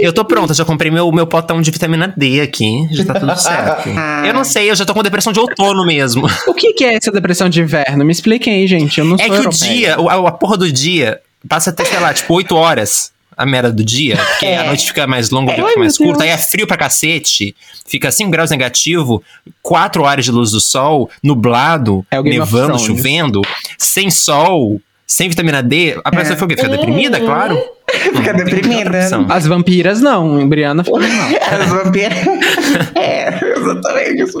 Eu 0.00 0.12
tô 0.12 0.24
pronta, 0.24 0.54
já 0.54 0.64
comprei 0.64 0.90
meu, 0.90 1.10
meu 1.12 1.26
potão 1.26 1.60
de 1.60 1.70
vitamina 1.70 2.12
D 2.16 2.40
aqui. 2.40 2.86
Já 2.90 3.04
tá 3.04 3.14
tudo 3.20 3.36
certo. 3.36 3.88
Ah. 3.96 4.22
eu 4.26 4.32
não 4.34 4.44
sei, 4.44 4.70
eu 4.70 4.74
já 4.74 4.84
tô 4.84 4.94
com 4.94 5.02
depressão 5.02 5.32
de 5.32 5.40
outono 5.40 5.84
mesmo. 5.84 6.26
O 6.46 6.54
que, 6.54 6.72
que 6.72 6.84
é 6.84 6.94
essa 6.94 7.10
depressão 7.12 7.48
de 7.48 7.60
inverno? 7.60 8.04
Me 8.04 8.12
expliquem 8.12 8.54
aí, 8.54 8.66
gente. 8.66 8.98
Eu 8.98 9.04
não 9.04 9.16
É 9.16 9.18
sou 9.18 9.26
que 9.26 9.32
o 9.32 9.36
europeia. 9.36 9.72
dia, 9.74 10.00
o- 10.00 10.08
a, 10.08 10.28
a 10.28 10.32
porra 10.32 10.56
do 10.56 10.70
dia, 10.70 11.20
passa 11.48 11.70
até, 11.70 11.84
sei 11.84 11.98
lá, 12.00 12.12
tipo, 12.14 12.32
8 12.34 12.54
horas 12.56 13.12
a 13.36 13.46
merda 13.46 13.72
do 13.72 13.82
dia, 13.82 14.16
porque 14.16 14.44
É. 14.46 14.58
a 14.58 14.64
noite 14.64 14.86
fica 14.86 15.06
mais 15.06 15.30
longa, 15.30 15.52
o 15.52 15.54
dia 15.54 15.64
Ai, 15.64 15.68
fica 15.70 15.80
mais 15.80 15.98
meu 15.98 16.08
curto, 16.08 16.22
aí 16.22 16.28
é 16.28 16.36
frio 16.36 16.66
pra 16.66 16.76
cacete, 16.76 17.56
fica 17.86 18.10
5 18.10 18.30
graus 18.30 18.50
negativo, 18.50 19.22
4 19.62 20.02
horas 20.02 20.26
de 20.26 20.30
luz 20.30 20.50
do 20.50 20.60
sol, 20.60 21.08
nublado, 21.22 22.04
É 22.10 22.20
nevando, 22.20 22.78
chovendo, 22.78 23.40
sem 23.78 24.10
sol, 24.10 24.78
sem 25.10 25.28
vitamina 25.28 25.60
D, 25.60 26.00
a 26.04 26.10
pessoa 26.12 26.36
fica 26.36 26.44
o 26.44 26.48
quê? 26.48 26.54
Fica 26.54 26.68
deprimida, 26.68 27.18
claro. 27.18 27.60
Fica 27.90 28.32
deprimida. 28.32 29.08
As 29.28 29.44
vampiras 29.44 30.00
não, 30.00 30.48
Briana 30.48 30.84
fica 30.84 31.00
mal. 31.00 31.28
As 31.60 31.68
vampiras. 31.68 32.18
é, 32.94 33.40
exatamente. 33.58 34.22
isso. 34.22 34.38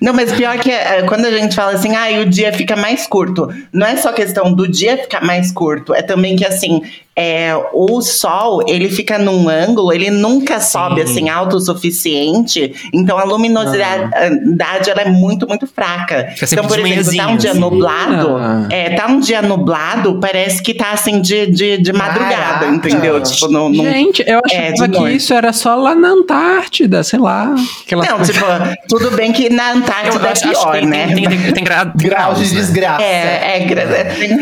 Não, 0.00 0.14
mas 0.14 0.30
pior 0.32 0.56
que 0.60 0.70
é, 0.70 1.02
quando 1.02 1.24
a 1.24 1.30
gente 1.32 1.56
fala 1.56 1.72
assim, 1.72 1.96
ah, 1.96 2.20
o 2.20 2.24
dia 2.24 2.52
fica 2.52 2.76
mais 2.76 3.04
curto. 3.08 3.52
Não 3.72 3.84
é 3.84 3.96
só 3.96 4.12
questão 4.12 4.52
do 4.52 4.68
dia 4.68 4.96
ficar 4.96 5.24
mais 5.24 5.50
curto, 5.50 5.92
é 5.92 6.02
também 6.02 6.36
que 6.36 6.46
assim, 6.46 6.82
é, 7.16 7.52
o 7.72 8.00
sol, 8.00 8.62
ele 8.66 8.88
fica 8.88 9.18
num 9.18 9.48
ângulo, 9.48 9.92
ele 9.92 10.10
nunca 10.10 10.60
sobe 10.60 11.02
assim 11.02 11.28
alto 11.28 11.56
o 11.56 11.60
suficiente, 11.60 12.72
então 12.92 13.18
a 13.18 13.24
luminosidade 13.24 14.90
ela 14.90 15.02
é 15.02 15.08
muito, 15.10 15.46
muito 15.46 15.66
fraca. 15.66 16.32
Então, 16.42 16.66
por 16.66 16.78
exemplo, 16.78 17.16
tá 17.16 17.28
um 17.28 17.36
dia 17.36 17.50
assim. 17.50 17.60
nublado, 17.60 18.36
Ah. 18.36 18.66
é, 18.70 18.90
tá 18.90 19.06
um 19.06 19.20
dia 19.20 19.42
nublado, 19.42 20.18
parece 20.20 20.62
que 20.62 20.74
tá 20.74 20.92
assim 20.92 21.20
de, 21.20 21.46
de, 21.46 21.78
de 21.78 21.92
madrugada, 21.92 22.32
Caraca. 22.60 22.66
entendeu? 22.68 23.20
Tipo, 23.22 23.48
não, 23.48 23.68
não, 23.68 23.84
Gente, 23.84 24.22
eu 24.26 24.40
É, 24.50 24.68
achava 24.70 24.88
de 24.88 24.94
que 24.94 25.00
noite. 25.00 25.16
isso 25.16 25.34
era 25.34 25.52
só 25.52 25.74
lá 25.76 25.94
na 25.94 26.08
Antártida, 26.08 27.02
sei 27.02 27.18
lá. 27.18 27.54
Aquelas 27.84 28.08
Não, 28.08 28.16
coisas- 28.16 28.34
tipo, 28.34 28.46
tudo 28.88 29.10
bem 29.10 29.32
que 29.32 29.50
na 29.50 29.70
Eu 29.72 29.76
Antártida 29.78 30.16
acho, 30.16 30.26
é 30.26 30.30
acho 30.30 30.42
que 30.42 30.48
pior, 30.50 30.72
tem, 30.72 30.86
né? 30.86 31.06
tem, 31.14 31.24
tem, 31.28 31.52
tem 31.52 31.64
gra- 31.64 31.84
Grau 31.84 31.94
de 31.94 32.04
graus, 32.08 32.38
né? 32.52 32.58
desgraça. 32.60 33.02
É, 33.02 33.56
é, 33.56 33.60
gra- 33.66 33.82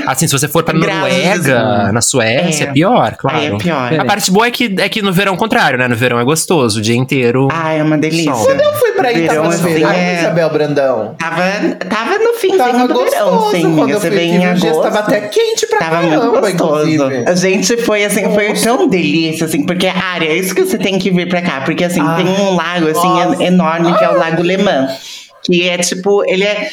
Assim, 0.07 0.27
se 0.27 0.33
você 0.33 0.47
for 0.49 0.63
pra 0.63 0.79
Graus 0.79 0.99
Noruega, 1.01 1.33
desgraça. 1.39 1.93
na 1.93 2.01
Suécia, 2.01 2.60
é, 2.65 2.67
É. 2.69 2.73
pior, 2.73 3.15
claro. 3.17 3.39
Aí 3.39 3.47
é 3.47 3.57
pior. 3.57 3.93
A 4.01 4.05
parte 4.05 4.31
boa 4.31 4.47
é 4.47 4.51
que, 4.51 4.75
é 4.79 4.89
que 4.89 5.03
no 5.03 5.13
verão 5.13 5.33
é 5.33 5.37
o 5.37 5.39
contrário, 5.39 5.79
né? 5.79 5.89
No 5.89 5.97
verão 5.97 6.19
é 6.21 6.25
gostoso, 6.25 6.79
o 6.79 6.83
dia 6.83 6.97
inteiro. 6.97 7.49
Ah, 7.53 7.73
é 7.73 7.83
uma 7.83 7.97
delícia. 7.99 8.35
Sol. 8.35 8.51
Eu 8.51 8.73
fui 8.75 8.93
pra 8.93 9.09
aí, 9.09 9.27
Verão, 9.27 9.45
no 9.45 9.51
assim, 9.51 9.75
verão, 9.75 9.91
é- 9.91 10.21
Isabel 10.21 10.51
Brandão. 10.51 11.15
Tava, 11.19 11.43
tava 11.89 12.19
no 12.19 12.35
finzinho 12.35 12.59
Tava 12.59 12.89
do 12.89 12.95
gostoso 12.95 13.51
verão, 13.51 13.51
sim. 13.51 13.77
quando 13.77 13.91
eu 13.91 14.01
Você 14.01 14.09
fui 14.11 14.17
aqui. 14.19 14.27
em 14.29 14.47
agosto. 14.47 14.83
tava 14.83 14.99
até 15.01 15.21
quente 15.23 15.67
pra 15.67 15.79
Tava 15.79 15.97
caramba, 15.97 16.27
muito 16.41 16.41
gostoso. 16.41 16.89
inclusive. 16.91 17.25
A 17.29 17.35
gente 17.35 17.77
foi 17.79 18.05
assim, 18.05 18.33
foi 18.35 18.53
tão 18.55 18.89
delícia, 18.89 19.47
assim, 19.47 19.65
porque 19.65 19.87
a 19.87 19.95
área, 19.97 20.27
é 20.27 20.35
isso 20.37 20.55
que 20.55 20.65
você 20.65 20.79
tem 20.79 20.99
que 20.99 21.11
vir 21.11 21.29
pra 21.29 21.41
cá, 21.43 21.63
porque 21.65 21.85
assim, 21.85 22.01
Ah. 22.01 22.15
tem 22.17 22.27
um 22.27 22.55
lago 22.57 22.89
assim 22.89 23.09
Nossa. 23.09 23.43
en- 23.43 23.47
enorme 23.47 23.93
que 23.97 24.05
é 24.05 24.09
o 24.11 24.17
Lago 24.19 24.43
Le 24.43 24.57
Mans. 24.59 25.30
Que 25.43 25.69
é 25.69 25.79
tipo, 25.79 26.23
ele 26.31 26.45
é. 26.45 26.69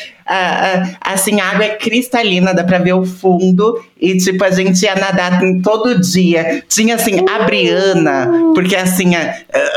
assim, 1.02 1.40
a 1.40 1.50
água 1.52 1.66
é 1.66 1.70
cristalina, 1.70 2.54
dá 2.54 2.64
pra 2.64 2.80
ver 2.80 2.94
o 2.94 3.06
fundo. 3.06 3.82
E, 4.00 4.18
tipo, 4.18 4.44
a 4.44 4.52
gente 4.52 4.84
ia 4.84 4.94
nadar 4.96 5.40
todo 5.64 6.00
dia. 6.00 6.64
Tinha, 6.68 6.96
assim, 6.96 7.26
a 7.30 7.44
Briana, 7.44 8.30
porque, 8.54 8.76
assim, 8.76 9.16
a- 9.16 9.34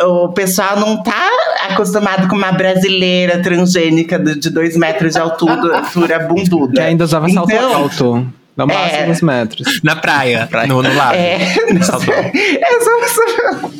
o 0.07 0.29
pessoal 0.31 0.79
não 0.79 1.03
tá 1.03 1.29
acostumado 1.71 2.29
com 2.29 2.37
uma 2.37 2.53
brasileira 2.53 3.41
transgênica 3.41 4.19
de, 4.19 4.39
de 4.39 4.51
dois 4.51 4.77
metros 4.77 5.13
de 5.15 5.21
altura, 5.21 5.79
altura 5.79 6.19
bunduda. 6.21 6.75
Que 6.75 6.81
ainda 6.81 7.05
usava 7.05 7.29
salto 7.29 7.51
Então, 7.53 7.75
alto. 7.75 8.27
No 8.57 8.67
máximo 8.67 9.03
é. 9.03 9.07
dos 9.07 9.21
metros. 9.23 9.81
Na 9.83 9.97
praia, 9.97 10.49
no, 10.67 10.83
no 10.83 10.95
lago. 10.95 11.15
É, 11.15 11.37
é 11.71 11.83
só- 11.83 11.99
só- 11.99 13.71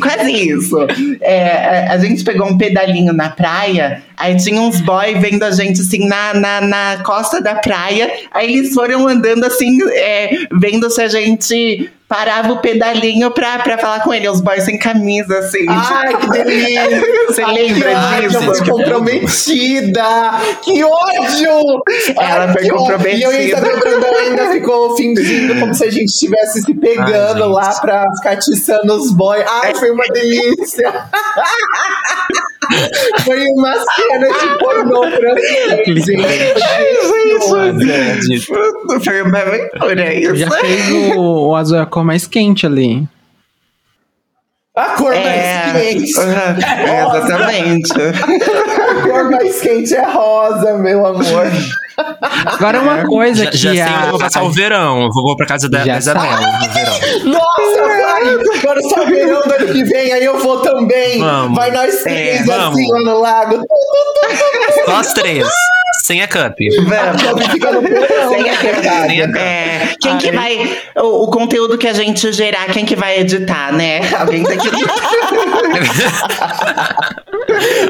quase 0.00 0.32
isso. 0.32 0.76
É, 1.20 1.88
a, 1.88 1.92
a 1.92 1.98
gente 1.98 2.24
pegou 2.24 2.46
um 2.48 2.56
pedalinho 2.56 3.12
na 3.12 3.28
praia, 3.30 4.02
aí 4.16 4.36
tinha 4.36 4.60
uns 4.60 4.80
boy 4.80 5.14
vendo 5.14 5.42
a 5.42 5.50
gente 5.50 5.80
assim 5.80 6.06
na, 6.06 6.34
na, 6.34 6.60
na 6.60 7.02
costa 7.04 7.40
da 7.40 7.56
praia, 7.56 8.10
aí 8.32 8.56
eles 8.56 8.72
foram 8.72 9.06
andando 9.06 9.44
assim, 9.44 9.78
é, 9.92 10.30
vendo 10.52 10.88
se 10.90 11.02
a 11.02 11.08
gente 11.08 11.90
parava 12.08 12.52
o 12.54 12.58
pedalinho 12.60 13.30
pra, 13.30 13.58
pra 13.58 13.76
falar 13.76 14.02
com 14.02 14.14
ele, 14.14 14.28
os 14.28 14.40
boys 14.40 14.64
sem 14.64 14.78
camisa, 14.78 15.38
assim. 15.38 15.66
Ai, 15.68 16.16
que 16.16 16.30
delícia! 16.30 17.02
Você 17.26 17.44
lembra 17.44 17.98
Ai, 17.98 18.22
disso? 18.22 18.36
ela 18.38 18.54
foi 18.54 18.66
comprometida! 18.66 20.04
Que 20.62 20.82
ódio! 20.82 21.82
Ela 22.18 22.44
Ai, 22.44 22.52
foi 22.52 22.62
que 22.62 22.72
ódio. 22.72 23.08
E 23.08 23.22
eu 23.22 23.32
e 23.32 23.50
comprometida. 23.50 23.88
Isabel 23.88 24.18
ainda 24.18 24.50
ficou 24.52 24.96
fingindo 24.96 25.60
como 25.60 25.74
se 25.74 25.84
a 25.84 25.90
gente 25.90 26.08
estivesse 26.08 26.62
se 26.62 26.74
pegando 26.74 27.44
Ai, 27.44 27.50
lá 27.50 27.74
pra 27.80 28.04
ficar 28.16 28.32
atiçando 28.32 28.94
os 28.94 29.12
boys. 29.12 29.44
Ai, 29.46 29.74
foi 29.74 29.90
uma 29.90 30.06
delícia! 30.06 30.90
foi 33.24 33.44
uma 33.56 33.72
cena 33.74 34.28
de 34.28 34.58
pornô 34.58 35.02
francês, 35.10 36.04
gente. 38.28 38.46
Foi 39.04 39.22
uma 39.22 39.38
aventura 39.38 40.14
isso. 40.14 40.36
Já 40.36 40.50
fez 40.50 40.88
o, 41.16 41.48
o 41.48 41.56
azul 41.56 41.78
é 41.78 41.82
a 41.82 41.86
cor 41.86 42.04
mais 42.04 42.26
quente 42.26 42.66
ali. 42.66 43.06
A 44.76 44.90
cor 44.90 45.12
É, 45.12 45.72
mais 45.72 45.82
quente! 45.82 46.12
é, 46.20 47.06
exatamente. 47.18 47.92
A 47.92 49.02
cor 49.02 49.30
mais 49.30 49.60
quente 49.60 49.94
é 49.94 50.04
rosa, 50.10 50.78
meu 50.78 51.04
amor. 51.06 51.46
Agora 52.46 52.80
uma 52.80 53.04
coisa 53.04 53.44
Já, 53.44 53.50
que 53.50 53.56
já 53.56 53.70
sei 53.72 53.80
a... 53.82 53.86
onde 53.86 54.04
eu 54.04 54.10
vou 54.10 54.20
passar 54.20 54.42
o 54.44 54.50
verão. 54.52 55.02
Eu 55.02 55.10
vou 55.12 55.36
pra 55.36 55.46
casa 55.46 55.68
da, 55.68 55.84
da 55.84 55.98
Isabela 55.98 56.40
no 56.60 56.68
verão. 56.72 56.94
Nossa, 57.24 57.97
Agora 58.58 58.80
só 58.82 59.04
verão 59.04 59.40
do 59.42 59.54
ano 59.54 59.66
que 59.72 59.84
vem, 59.84 60.12
aí 60.12 60.24
eu 60.24 60.38
vou 60.38 60.60
também. 60.60 61.18
Vamos. 61.18 61.56
Vai 61.56 61.70
nós 61.70 62.02
três 62.02 62.40
É, 62.40 62.40
assim 62.40 62.46
vamos. 62.46 62.88
lá 62.90 62.98
no 63.12 63.20
lago. 63.20 63.64
Só 64.84 64.96
as 64.96 65.12
três. 65.12 65.46
Sem 66.04 66.22
a 66.22 66.28
cup. 66.28 66.54
Sem 66.58 66.84
né, 66.84 66.98
a 66.98 67.12
verdade? 68.62 69.08
Sem 69.08 69.22
a- 69.22 69.38
É, 69.38 69.94
quem 70.00 70.16
que 70.18 70.30
vai. 70.32 70.78
O, 70.96 71.24
o 71.24 71.30
conteúdo 71.30 71.76
que 71.76 71.86
a 71.88 71.92
gente 71.92 72.32
gerar, 72.32 72.66
quem 72.72 72.84
que 72.86 72.96
vai 72.96 73.18
editar, 73.20 73.72
né? 73.72 74.00
Alguém 74.18 74.42
tem 74.44 74.58
que. 74.58 74.68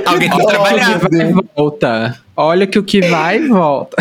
Alguém 0.06 0.30
tem 0.30 0.38
que 0.38 0.46
trabalhar. 0.46 0.98
Vai 0.98 1.20
e 1.28 1.32
volta. 1.56 2.18
Olha 2.36 2.66
que 2.66 2.78
o 2.78 2.82
que 2.82 3.00
vai 3.02 3.38
e 3.38 3.48
volta. 3.48 3.96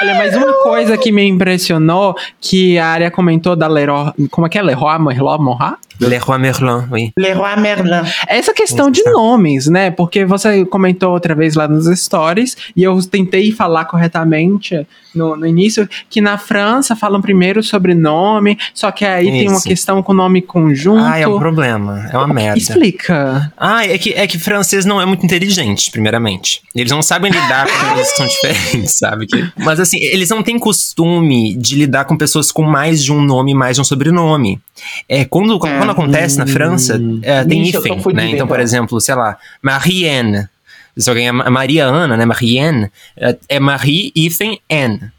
Olha, 0.00 0.14
mas 0.16 0.36
uma 0.36 0.52
coisa 0.62 0.96
que 0.98 1.10
me 1.10 1.26
impressionou, 1.26 2.14
que 2.40 2.78
a 2.78 2.86
área 2.86 3.10
comentou 3.10 3.56
da 3.56 3.66
Leroy... 3.66 4.12
Como 4.30 4.46
é 4.46 4.50
que 4.50 4.58
é? 4.58 4.62
Leroy 4.62 4.98
Merlot 4.98 5.42
Morra? 5.42 5.78
Leroy 6.00 6.38
Merlin, 6.38 6.86
oui. 6.90 7.12
Leroy 7.18 7.56
Merlin. 7.60 8.02
Essa 8.28 8.52
questão 8.52 8.90
de 8.90 9.02
nomes, 9.04 9.66
né? 9.66 9.90
Porque 9.90 10.24
você 10.24 10.64
comentou 10.66 11.12
outra 11.12 11.34
vez 11.34 11.54
lá 11.54 11.66
nos 11.68 11.86
stories, 11.98 12.56
e 12.74 12.82
eu 12.82 12.98
tentei 13.02 13.52
falar 13.52 13.84
corretamente 13.86 14.86
no, 15.14 15.36
no 15.36 15.46
início, 15.46 15.88
que 16.10 16.20
na 16.20 16.36
França 16.38 16.94
falam 16.94 17.20
primeiro 17.20 17.62
sobrenome, 17.62 18.58
só 18.74 18.90
que 18.90 19.04
aí 19.04 19.30
tem 19.30 19.48
uma 19.48 19.56
Isso. 19.56 19.66
questão 19.68 20.02
com 20.02 20.12
nome 20.12 20.42
conjunto. 20.42 21.02
Ah, 21.04 21.18
é 21.18 21.26
um 21.26 21.38
problema. 21.38 22.08
É 22.12 22.16
uma 22.18 22.32
merda. 22.32 22.58
Explica. 22.58 23.52
Ah, 23.56 23.86
é 23.86 23.96
que, 23.98 24.12
é 24.12 24.26
que 24.26 24.38
francês 24.38 24.84
não 24.84 25.00
é 25.00 25.06
muito 25.06 25.24
inteligente, 25.24 25.90
primeiramente. 25.90 26.60
Eles 26.74 26.92
não 26.92 27.02
sabem 27.02 27.30
lidar 27.32 27.66
com 27.66 27.86
coisas 27.94 28.10
que 28.10 28.16
são 28.16 28.26
diferentes, 28.26 28.96
sabe? 28.98 29.26
Que- 29.26 29.50
mas 29.56 29.80
assim, 29.80 29.98
eles 30.00 30.28
não 30.28 30.42
têm 30.42 30.58
costume 30.58 31.54
de 31.56 31.74
lidar 31.74 32.04
com 32.04 32.16
pessoas 32.16 32.52
com 32.52 32.62
mais 32.62 33.02
de 33.02 33.12
um 33.12 33.22
nome 33.22 33.52
e 33.52 33.54
mais 33.54 33.76
de 33.76 33.80
um 33.80 33.84
sobrenome. 33.84 34.60
É, 35.08 35.24
quando, 35.24 35.58
quando 35.58 35.90
acontece 35.90 36.38
na 36.38 36.46
França, 36.46 37.00
é, 37.22 37.44
tem 37.44 37.62
Ixi, 37.62 37.76
hífen, 37.78 37.96
né? 38.14 38.30
Então, 38.30 38.46
por 38.46 38.54
então. 38.54 38.60
exemplo, 38.60 39.00
sei 39.00 39.14
lá, 39.14 39.36
Marianne. 39.62 40.48
Se 40.96 41.08
alguém 41.10 41.28
é 41.28 41.32
Ma- 41.32 41.50
Maria 41.50 41.84
Ana, 41.84 42.16
né? 42.16 42.24
Marianne, 42.24 42.90
é, 43.16 43.36
é 43.48 43.60
Marie 43.60 44.12
hífen 44.14 44.58
N. 44.68 45.10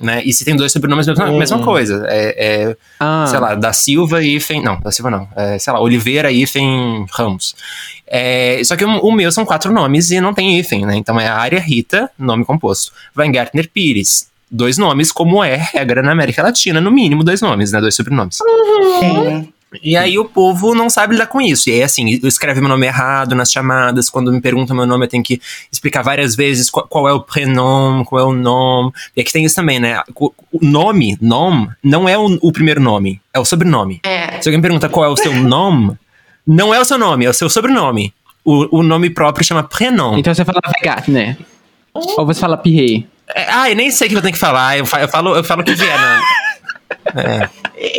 Né? 0.00 0.22
E 0.24 0.32
se 0.32 0.44
tem 0.44 0.54
dois 0.54 0.70
sobrenomes, 0.70 1.06
mesma, 1.06 1.26
mesma 1.32 1.58
coisa. 1.58 2.04
É, 2.08 2.68
é 2.68 2.76
Ah, 3.00 3.26
sei 3.28 3.38
lá, 3.40 3.54
da 3.54 3.72
Silva 3.72 4.22
e 4.22 4.36
Ifen. 4.36 4.62
Não, 4.62 4.80
da 4.80 4.92
Silva 4.92 5.10
não. 5.10 5.28
É, 5.36 5.58
sei 5.58 5.72
lá, 5.72 5.80
Oliveira 5.80 6.30
e 6.30 6.44
Ramos. 7.10 7.56
É, 8.06 8.60
só 8.64 8.76
que 8.76 8.84
o, 8.84 8.88
o 9.00 9.12
meu 9.12 9.30
são 9.32 9.44
quatro 9.44 9.72
nomes 9.72 10.10
e 10.10 10.20
não 10.20 10.32
tem 10.32 10.58
Ifen, 10.58 10.86
né? 10.86 10.96
Então 10.96 11.18
é 11.18 11.26
a 11.26 11.36
área 11.36 11.58
Rita, 11.58 12.08
nome 12.18 12.44
composto. 12.44 12.92
Weingartner 13.16 13.68
Pires. 13.68 14.28
Dois 14.50 14.78
nomes, 14.78 15.12
como 15.12 15.44
é 15.44 15.56
regra 15.56 16.02
na 16.02 16.12
América 16.12 16.42
Latina, 16.42 16.80
no 16.80 16.90
mínimo 16.90 17.22
dois 17.22 17.40
nomes, 17.40 17.72
né? 17.72 17.80
Dois 17.80 17.94
sobrenomes. 17.94 18.38
É. 19.02 19.58
E 19.82 19.96
aí 19.96 20.18
o 20.18 20.24
povo 20.24 20.74
não 20.74 20.88
sabe 20.88 21.12
lidar 21.12 21.26
com 21.26 21.40
isso. 21.40 21.68
E 21.68 21.72
aí, 21.74 21.82
assim, 21.82 22.18
eu 22.22 22.28
escrevo 22.28 22.60
meu 22.60 22.70
nome 22.70 22.86
errado 22.86 23.34
nas 23.34 23.52
chamadas. 23.52 24.08
Quando 24.08 24.32
me 24.32 24.40
perguntam 24.40 24.74
meu 24.74 24.86
nome, 24.86 25.04
eu 25.04 25.08
tenho 25.08 25.22
que 25.22 25.40
explicar 25.70 26.02
várias 26.02 26.34
vezes 26.34 26.70
qual, 26.70 26.86
qual 26.88 27.08
é 27.08 27.12
o 27.12 27.20
prenome, 27.20 28.04
qual 28.04 28.20
é 28.20 28.24
o 28.24 28.32
nome. 28.32 28.92
E 29.14 29.20
aqui 29.20 29.32
tem 29.32 29.44
isso 29.44 29.56
também, 29.56 29.78
né? 29.78 30.00
O 30.16 30.32
nome, 30.62 31.18
nome, 31.20 31.68
não 31.82 32.08
é 32.08 32.16
o, 32.16 32.38
o 32.40 32.50
primeiro 32.50 32.80
nome, 32.80 33.20
é 33.32 33.38
o 33.38 33.44
sobrenome. 33.44 34.00
É. 34.04 34.40
Se 34.40 34.48
alguém 34.48 34.60
pergunta 34.60 34.88
qual 34.88 35.04
é 35.04 35.08
o 35.08 35.16
seu 35.16 35.34
nome, 35.34 35.98
não 36.46 36.72
é 36.72 36.80
o 36.80 36.84
seu 36.84 36.96
nome, 36.96 37.26
é 37.26 37.30
o 37.30 37.34
seu 37.34 37.50
sobrenome. 37.50 38.14
O, 38.42 38.78
o 38.78 38.82
nome 38.82 39.10
próprio 39.10 39.44
chama 39.44 39.62
prenome. 39.62 40.20
Então 40.20 40.34
você 40.34 40.44
fala 40.44 40.60
Wegatner. 40.66 41.36
Ou 41.92 42.24
você 42.24 42.40
fala 42.40 42.56
Pirré. 42.56 43.04
É, 43.34 43.46
ah, 43.50 43.70
eu 43.70 43.76
nem 43.76 43.90
sei 43.90 44.06
o 44.06 44.10
que 44.10 44.16
eu 44.16 44.22
tenho 44.22 44.32
que 44.32 44.38
falar. 44.38 44.78
Eu 44.78 44.86
fa- 44.86 45.00
eu 45.02 45.08
falo, 45.08 45.36
eu 45.36 45.44
falo 45.44 45.60
o 45.60 45.64
que 45.64 45.74
vier. 45.74 45.98
na- 45.98 46.22
É. 47.14 47.48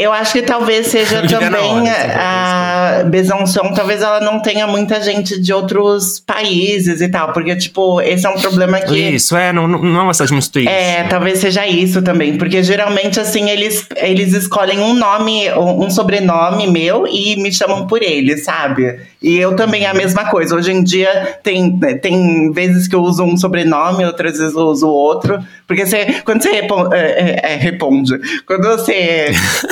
Eu 0.02 0.12
acho 0.12 0.34
que 0.34 0.42
talvez 0.42 0.88
seja 0.88 1.22
também 1.26 1.90
hora, 1.90 3.00
a 3.00 3.04
Besançon, 3.06 3.74
talvez 3.74 4.02
ela 4.02 4.20
não 4.20 4.42
tenha 4.42 4.68
muita 4.68 5.02
gente 5.02 5.40
de 5.42 5.54
outros 5.54 6.20
países 6.20 7.00
e 7.02 7.08
tal, 7.08 7.32
porque, 7.32 7.56
tipo, 7.56 8.02
esse 8.02 8.26
é 8.26 8.30
um 8.30 8.40
problema 8.40 8.80
que. 8.82 8.98
Isso, 9.00 9.36
é, 9.38 9.52
não, 9.54 9.68
não 9.68 10.02
é 10.02 10.04
uma 10.04 10.14
cidade 10.14 10.34
muito 10.34 10.52
turística. 10.52 10.78
É, 10.78 11.04
talvez 11.06 11.40
seja 11.40 11.66
isso 11.66 12.02
também, 12.02 12.38
porque 12.38 12.62
geralmente, 12.62 13.20
assim, 13.20 13.50
eles, 13.50 13.88
eles 13.96 14.34
escolhem 14.34 14.80
um 14.80 14.94
nome, 14.94 15.50
um 15.54 15.80
um 15.86 15.90
sobrenome 15.90 16.68
meu 16.68 17.08
e 17.08 17.38
me 17.38 17.52
chamam 17.54 17.88
por 17.88 18.04
ele, 18.04 18.38
sabe? 18.38 19.00
E 19.22 19.38
eu 19.38 19.56
também 19.56 19.86
é 19.86 19.88
a 19.88 19.94
mesma 19.94 20.26
coisa. 20.30 20.56
Hoje 20.56 20.72
em 20.72 20.84
dia, 20.84 21.38
tem, 21.42 21.80
tem 22.02 22.52
vezes 22.52 22.88
que 22.88 22.96
eu 22.96 23.02
uso 23.02 23.24
um 23.24 23.38
sobrenome, 23.38 24.06
outras 24.06 24.38
vezes 24.38 24.54
eu 24.56 24.68
uso 24.68 24.88
outro, 24.90 25.40
porque 25.66 25.86
você, 25.86 26.22
quando 26.26 26.42
você 26.44 26.52
repon- 26.52 26.90
é, 26.94 27.00
é, 27.00 27.54
é, 27.54 27.56
responde, 27.56 28.20
quando 28.46 28.68
você. 28.68 28.99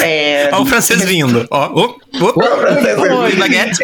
É, 0.02 0.50
Ó, 0.54 0.62
o 0.62 0.66
francês 0.66 1.04
vindo. 1.04 1.48
Ó, 1.52 1.70
ó, 1.74 1.96
ó. 2.22 3.24
Oi, 3.24 3.36
baguete. 3.36 3.84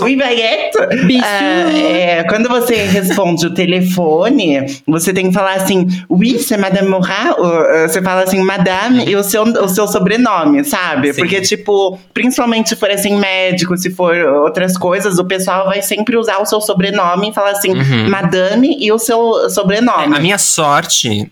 Oui, 0.00 0.16
baguette. 0.16 0.78
Ah, 1.22 1.70
é, 1.78 2.24
quando 2.24 2.48
você 2.48 2.74
responde 2.84 3.46
o 3.46 3.54
telefone, 3.54 4.64
você 4.86 5.12
tem 5.12 5.28
que 5.28 5.34
falar 5.34 5.54
assim, 5.54 5.86
oui, 6.08 6.38
c'est 6.38 6.58
Madame 6.58 6.88
Morat. 6.88 7.36
Ah, 7.38 7.86
você 7.86 8.00
fala 8.02 8.22
assim, 8.22 8.42
Madame 8.42 9.04
e 9.04 9.14
o 9.14 9.22
seu, 9.22 9.42
o 9.42 9.68
seu 9.68 9.86
sobrenome, 9.86 10.64
sabe? 10.64 11.12
Sim. 11.12 11.20
Porque, 11.20 11.40
tipo, 11.42 11.98
principalmente 12.14 12.70
se 12.70 12.76
for 12.76 12.90
assim, 12.90 13.16
médico, 13.18 13.76
se 13.76 13.90
for 13.90 14.16
outras 14.16 14.76
coisas, 14.76 15.18
o 15.18 15.24
pessoal 15.24 15.66
vai 15.66 15.82
sempre 15.82 16.16
usar 16.16 16.38
o 16.38 16.46
seu 16.46 16.60
sobrenome 16.60 17.30
e 17.30 17.34
falar 17.34 17.50
assim, 17.50 17.74
Madame 18.08 18.76
e 18.80 18.90
o 18.90 18.98
seu 18.98 19.50
sobrenome. 19.50 20.16
A 20.16 20.20
minha 20.20 20.38
sorte. 20.38 21.30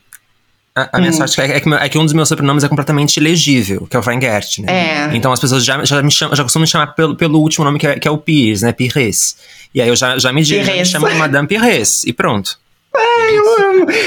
A, 0.77 0.91
a 0.93 0.99
minha 1.01 1.13
sorte 1.13 1.41
é, 1.41 1.57
é 1.57 1.61
que, 1.61 1.69
é 1.73 1.89
que 1.89 1.99
um 1.99 2.05
dos 2.05 2.13
meus 2.13 2.29
sobrenomes 2.29 2.63
é 2.63 2.69
completamente 2.69 3.17
ilegível, 3.17 3.87
que 3.91 3.97
é 3.97 4.01
o 4.01 4.03
Weingart, 4.07 4.59
né? 4.59 4.67
É. 5.13 5.17
Então 5.17 5.33
as 5.33 5.41
pessoas 5.41 5.65
já, 5.65 5.83
já 5.85 6.03
me 6.03 6.11
chamam, 6.11 6.37
já 6.37 6.43
costumam 6.43 6.65
me 6.65 6.69
chamar 6.69 6.89
pelo, 6.89 7.17
pelo 7.17 7.41
último 7.41 7.65
nome 7.65 7.79
que 7.79 7.87
é, 7.87 7.99
que 7.99 8.07
é 8.07 8.11
o 8.11 8.19
Pires, 8.19 8.61
né? 8.63 8.73
Pires. 8.73 9.37
E 9.75 9.81
aí 9.81 9.89
eu 9.89 9.97
já, 9.97 10.19
já 10.19 10.33
me 10.33 10.43
digo, 10.43 10.63
já 10.65 10.73
me 10.73 10.85
chamam 10.85 11.11
de 11.11 11.17
Madame 11.17 11.49
Pires. 11.49 12.05
E 12.05 12.13
pronto. 12.13 12.59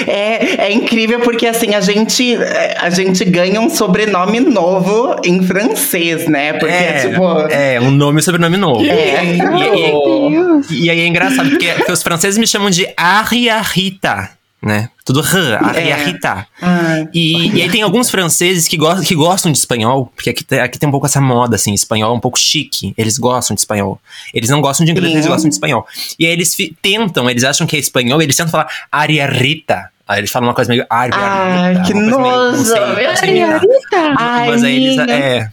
É, 0.07 0.65
é 0.67 0.71
incrível 0.73 1.19
porque 1.19 1.45
assim 1.45 1.75
a 1.75 1.81
gente 1.81 2.35
a 2.79 2.89
gente 2.89 3.23
ganha 3.25 3.59
um 3.61 3.69
sobrenome 3.69 4.39
novo 4.39 5.15
em 5.23 5.43
francês, 5.45 6.27
né? 6.27 6.53
Porque 6.53 6.73
é, 6.73 7.07
tipo 7.09 7.39
é, 7.51 7.79
um 7.79 7.91
nome 7.91 8.19
e 8.19 8.23
sobrenome 8.23 8.57
novo. 8.57 8.83
É. 8.85 9.23
E, 9.25 10.73
e- 10.73 10.83
e 10.85 10.89
aí 10.89 10.99
é 11.01 11.07
engraçado, 11.07 11.49
porque, 11.49 11.67
porque 11.73 11.91
os 11.91 12.01
franceses 12.03 12.37
me 12.37 12.45
chamam 12.47 12.69
de 12.69 12.87
Aria 12.97 13.61
Rita. 13.61 14.29
Né? 14.61 14.89
Tudo 15.05 15.21
r, 15.21 15.55
a, 15.55 15.79
É. 15.79 15.87
e 15.87 15.91
a 15.91 15.95
Rita. 15.95 16.47
Ai. 16.61 17.07
E, 17.13 17.57
e 17.57 17.61
aí 17.61 17.69
tem 17.69 17.81
alguns 17.81 18.09
franceses 18.09 18.67
que, 18.67 18.75
go 18.77 18.99
que 19.01 19.15
gostam 19.15 19.51
de 19.51 19.57
espanhol, 19.57 20.11
porque 20.15 20.29
aqui, 20.29 20.43
tem- 20.43 20.59
aqui 20.59 20.77
tem 20.77 20.87
um 20.87 20.91
pouco 20.91 21.05
essa 21.05 21.19
moda, 21.21 21.55
assim, 21.55 21.73
espanhol 21.73 22.13
é 22.13 22.17
um 22.17 22.19
pouco 22.19 22.37
chique. 22.37 22.93
Eles 22.97 23.17
gostam 23.17 23.55
de 23.55 23.61
espanhol. 23.61 23.99
Eles 24.33 24.49
não 24.49 24.61
gostam 24.61 24.85
de 24.85 24.91
inglês, 24.91 25.11
Sim. 25.11 25.17
eles 25.17 25.27
gostam 25.27 25.49
de 25.49 25.55
espanhol. 25.55 25.85
E 26.19 26.25
aí 26.25 26.31
eles 26.31 26.55
tentam, 26.81 27.29
eles 27.29 27.43
acham 27.43 27.65
que 27.65 27.75
é 27.75 27.79
espanhol, 27.79 28.21
eles 28.21 28.35
tentam 28.35 28.51
falar 28.51 28.67
Aria 28.91 29.25
Rita. 29.27 29.89
Aí 30.07 30.19
eles 30.19 30.31
falam 30.31 30.47
uma 30.49 30.55
coisa 30.55 30.69
meio 30.69 30.85
Aria 30.89 31.15
Ai, 31.15 31.73
Rita. 31.75 31.85
que 31.85 31.93
nojo. 31.93 32.65
sei 32.65 33.37
imitar. 33.37 34.15
Ai, 34.17 34.47
Mas 34.49 34.63
aí 34.63 34.75
eles. 34.85 34.97
É. 35.07 35.51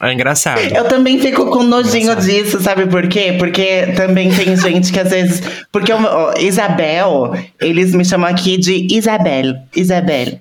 É 0.00 0.12
engraçado. 0.12 0.60
Eu 0.60 0.84
também 0.84 1.18
fico 1.18 1.46
com 1.46 1.62
nojinho 1.62 2.14
disso, 2.16 2.60
sabe 2.62 2.86
por 2.86 3.08
quê? 3.08 3.34
Porque 3.38 3.88
também 3.96 4.30
tem 4.30 4.56
gente 4.56 4.92
que 4.92 5.00
às 5.00 5.10
vezes. 5.10 5.42
Porque 5.72 5.92
o- 5.92 5.96
ó, 6.04 6.34
Isabel, 6.38 7.32
eles 7.60 7.92
me 7.94 8.04
chamam 8.04 8.30
aqui 8.30 8.56
de 8.56 8.86
Isabel. 8.94 9.54
Isabel. 9.74 10.38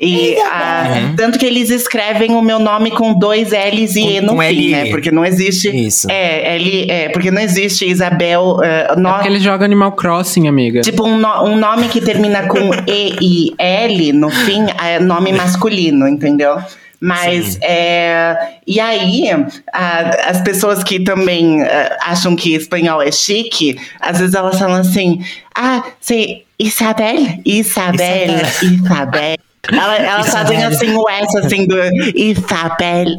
E 0.00 0.36
ah, 0.42 1.12
tanto 1.16 1.40
que 1.40 1.44
eles 1.46 1.70
escrevem 1.70 2.30
o 2.30 2.40
meu 2.40 2.60
nome 2.60 2.92
com 2.92 3.18
dois 3.18 3.50
L's 3.50 3.96
e 3.96 4.00
E 4.18 4.20
no 4.20 4.32
fim, 4.38 4.44
L 4.44 4.70
né? 4.70 4.90
Porque 4.90 5.10
não 5.10 5.24
existe. 5.24 5.68
Isso. 5.74 6.08
É, 6.08 6.54
L, 6.54 6.86
é, 6.88 7.08
porque 7.08 7.32
não 7.32 7.42
existe 7.42 7.84
Isabel. 7.84 8.60
eh, 8.62 8.94
no- 8.96 9.08
É 9.08 9.12
porque 9.14 9.28
ele 9.28 9.40
joga 9.40 9.64
Animal 9.64 9.90
Crossing, 9.92 10.46
amiga. 10.46 10.82
Tipo, 10.82 11.04
um, 11.04 11.18
no- 11.18 11.44
um 11.46 11.56
nome 11.56 11.88
que 11.88 12.00
termina 12.00 12.46
com 12.46 12.70
E 12.86 13.16
e 13.20 13.54
L 13.58 14.12
no 14.12 14.30
fim 14.30 14.66
é 14.80 15.00
nome 15.00 15.32
masculino, 15.32 16.06
entendeu? 16.06 16.58
Mas, 17.00 17.56
é, 17.62 18.36
e 18.66 18.80
aí, 18.80 19.30
a- 19.72 20.10
as 20.30 20.40
pessoas 20.42 20.82
que 20.82 20.98
também 21.00 21.62
eh, 21.62 21.96
acham 22.02 22.34
que 22.34 22.54
espanhol 22.54 23.00
é 23.00 23.12
chique, 23.12 23.78
às 24.00 24.18
vezes 24.18 24.34
elas 24.34 24.58
falam 24.58 24.80
assim: 24.80 25.24
ah, 25.54 25.82
sei, 26.00 26.44
Isabel, 26.58 27.38
Isabel, 27.44 28.42
Isabel. 28.62 29.36
Ela- 29.70 29.96
Elas 29.96 30.28
fazem 30.30 30.64
assim 30.64 30.94
o 30.96 31.08
S 31.08 31.38
assim 31.38 31.66
do 31.66 31.76
Isabel. 32.16 33.06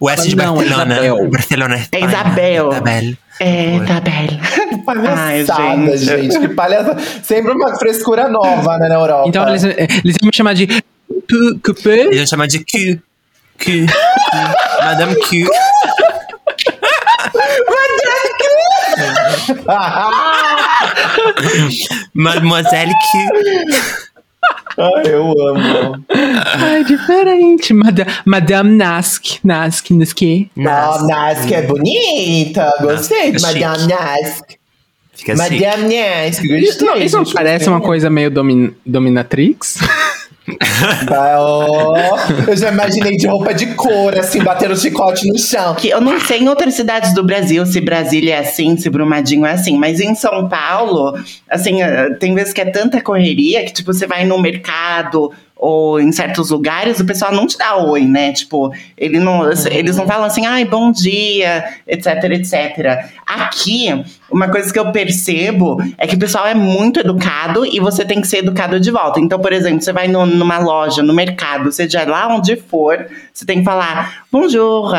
O 0.00 0.10
S 0.10 0.28
de 0.28 0.36
Barcelona. 0.36 0.94
Isabel. 0.94 1.30
Barcelona. 1.30 1.74
É 1.76 1.78
Espanha. 1.80 2.06
Isabel. 2.06 2.70
Isabel. 2.72 3.14
É, 3.42 3.74
Isabel. 3.74 4.38
Ai, 4.40 4.78
Palhaçada, 5.44 5.96
gente. 5.96 6.38
Que 6.38 6.48
palhaçada. 6.48 7.02
Sempre 7.24 7.50
uma 7.50 7.76
frescura 7.76 8.28
nova, 8.28 8.78
né, 8.78 8.88
na 8.88 8.94
Europa. 8.94 9.28
Então 9.28 9.48
eles, 9.48 9.64
eles 9.64 10.16
iam 10.22 10.26
me 10.26 10.32
chamar 10.32 10.54
de 10.54 10.68
Coupé. 11.64 12.02
Eles 12.02 12.18
vão 12.18 12.26
chamar 12.28 12.46
de 12.46 12.60
Q. 12.60 13.00
Q. 13.58 13.86
Q. 13.86 13.92
Madame 14.84 15.16
Q. 15.16 15.44
Mademoiselle 22.14 22.92
Q. 22.92 23.18
Ai, 24.78 25.02
eu 25.12 25.30
amo. 25.48 26.04
Ai, 26.08 26.84
diferente. 26.84 27.72
Mada- 27.74 28.06
Madame 28.24 28.70
Nask. 28.76 29.38
Nask, 29.44 29.90
Naski. 29.90 30.50
Ah, 30.66 30.98
Nask 31.06 31.50
é 31.52 31.62
bonita. 31.62 32.72
Gostei 32.80 33.32
de 33.32 33.42
Nask 33.42 33.56
é 33.56 33.60
Madame 33.60 33.86
Nask. 33.92 34.44
Fica 35.14 35.32
assim. 35.34 35.42
Madame 35.60 35.82
Nask. 35.94 36.42
Gostei. 36.46 36.86
Não, 36.88 36.96
isso 36.96 37.16
não 37.16 37.24
parece 37.24 37.68
uma 37.68 37.80
coisa 37.80 38.08
meio 38.08 38.30
domin- 38.30 38.74
dominatrix? 38.86 39.78
Ó. 41.38 42.16
Eu 42.48 42.56
já 42.56 42.70
imaginei 42.70 43.16
de 43.16 43.26
roupa 43.26 43.54
de 43.54 43.66
cor, 43.74 44.18
assim, 44.18 44.42
batendo 44.42 44.76
chicote 44.76 45.26
no 45.28 45.38
chão. 45.38 45.74
que 45.74 45.88
eu 45.88 46.00
não 46.00 46.18
sei 46.20 46.40
em 46.40 46.48
outras 46.48 46.74
cidades 46.74 47.14
do 47.14 47.22
Brasil 47.22 47.64
se 47.64 47.80
Brasília 47.80 48.36
é 48.36 48.38
assim, 48.38 48.76
se 48.76 48.90
Brumadinho 48.90 49.46
é 49.46 49.52
assim, 49.52 49.76
mas 49.78 50.00
em 50.00 50.14
São 50.14 50.48
Paulo, 50.48 51.16
assim, 51.48 51.82
eh, 51.82 52.10
tem 52.14 52.34
vezes 52.34 52.52
que 52.52 52.60
é 52.60 52.70
tanta 52.70 53.00
correria 53.00 53.64
que, 53.64 53.72
tipo, 53.72 53.92
você 53.92 54.06
vai 54.06 54.24
no 54.24 54.40
mercado 54.40 55.32
ou 55.62 56.00
em 56.00 56.10
certos 56.10 56.50
lugares, 56.50 56.98
o 56.98 57.04
pessoal 57.04 57.32
não 57.32 57.46
te 57.46 57.56
dá 57.56 57.76
oi, 57.76 58.04
né? 58.04 58.32
Tipo, 58.32 58.72
ele 58.98 59.20
não, 59.20 59.48
eles 59.70 59.96
não 59.96 60.08
falam 60.08 60.24
assim, 60.24 60.44
ai, 60.44 60.64
bom 60.64 60.90
dia, 60.90 61.64
etc, 61.86 62.24
etc. 62.32 63.08
Aqui, 63.24 64.04
uma 64.32 64.48
coisa 64.48 64.72
que 64.72 64.78
eu 64.78 64.90
percebo 64.92 65.76
é 65.98 66.06
que 66.06 66.14
o 66.14 66.18
pessoal 66.18 66.46
é 66.46 66.54
muito 66.54 67.00
educado 67.00 67.64
e 67.66 67.78
você 67.80 68.04
tem 68.04 68.20
que 68.20 68.26
ser 68.26 68.38
educado 68.38 68.80
de 68.80 68.90
volta. 68.90 69.20
Então, 69.20 69.38
por 69.38 69.52
exemplo, 69.52 69.80
você 69.82 69.92
vai 69.92 70.08
no- 70.08 70.26
numa 70.26 70.58
loja, 70.58 71.02
no 71.02 71.12
mercado, 71.12 71.70
seja 71.72 72.04
lá 72.04 72.28
onde 72.28 72.56
for, 72.56 73.06
você 73.32 73.44
tem 73.44 73.58
que 73.58 73.64
falar 73.64 74.24
bonjour, 74.30 74.94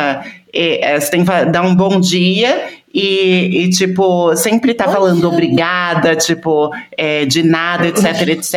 e, 0.54 0.80
eh, 0.82 1.00
você 1.00 1.10
tem 1.12 1.26
que 1.26 1.46
dar 1.46 1.62
um 1.64 1.76
bom 1.76 2.00
dia 2.00 2.66
e, 2.94 3.64
e, 3.66 3.70
tipo, 3.72 4.36
sempre 4.36 4.72
tá 4.76 4.88
falando 4.88 5.28
obrigada, 5.28 6.16
tipo, 6.16 6.70
eh, 6.96 7.26
de 7.26 7.42
nada, 7.42 7.88
etc, 7.88 8.28
etc. 8.28 8.54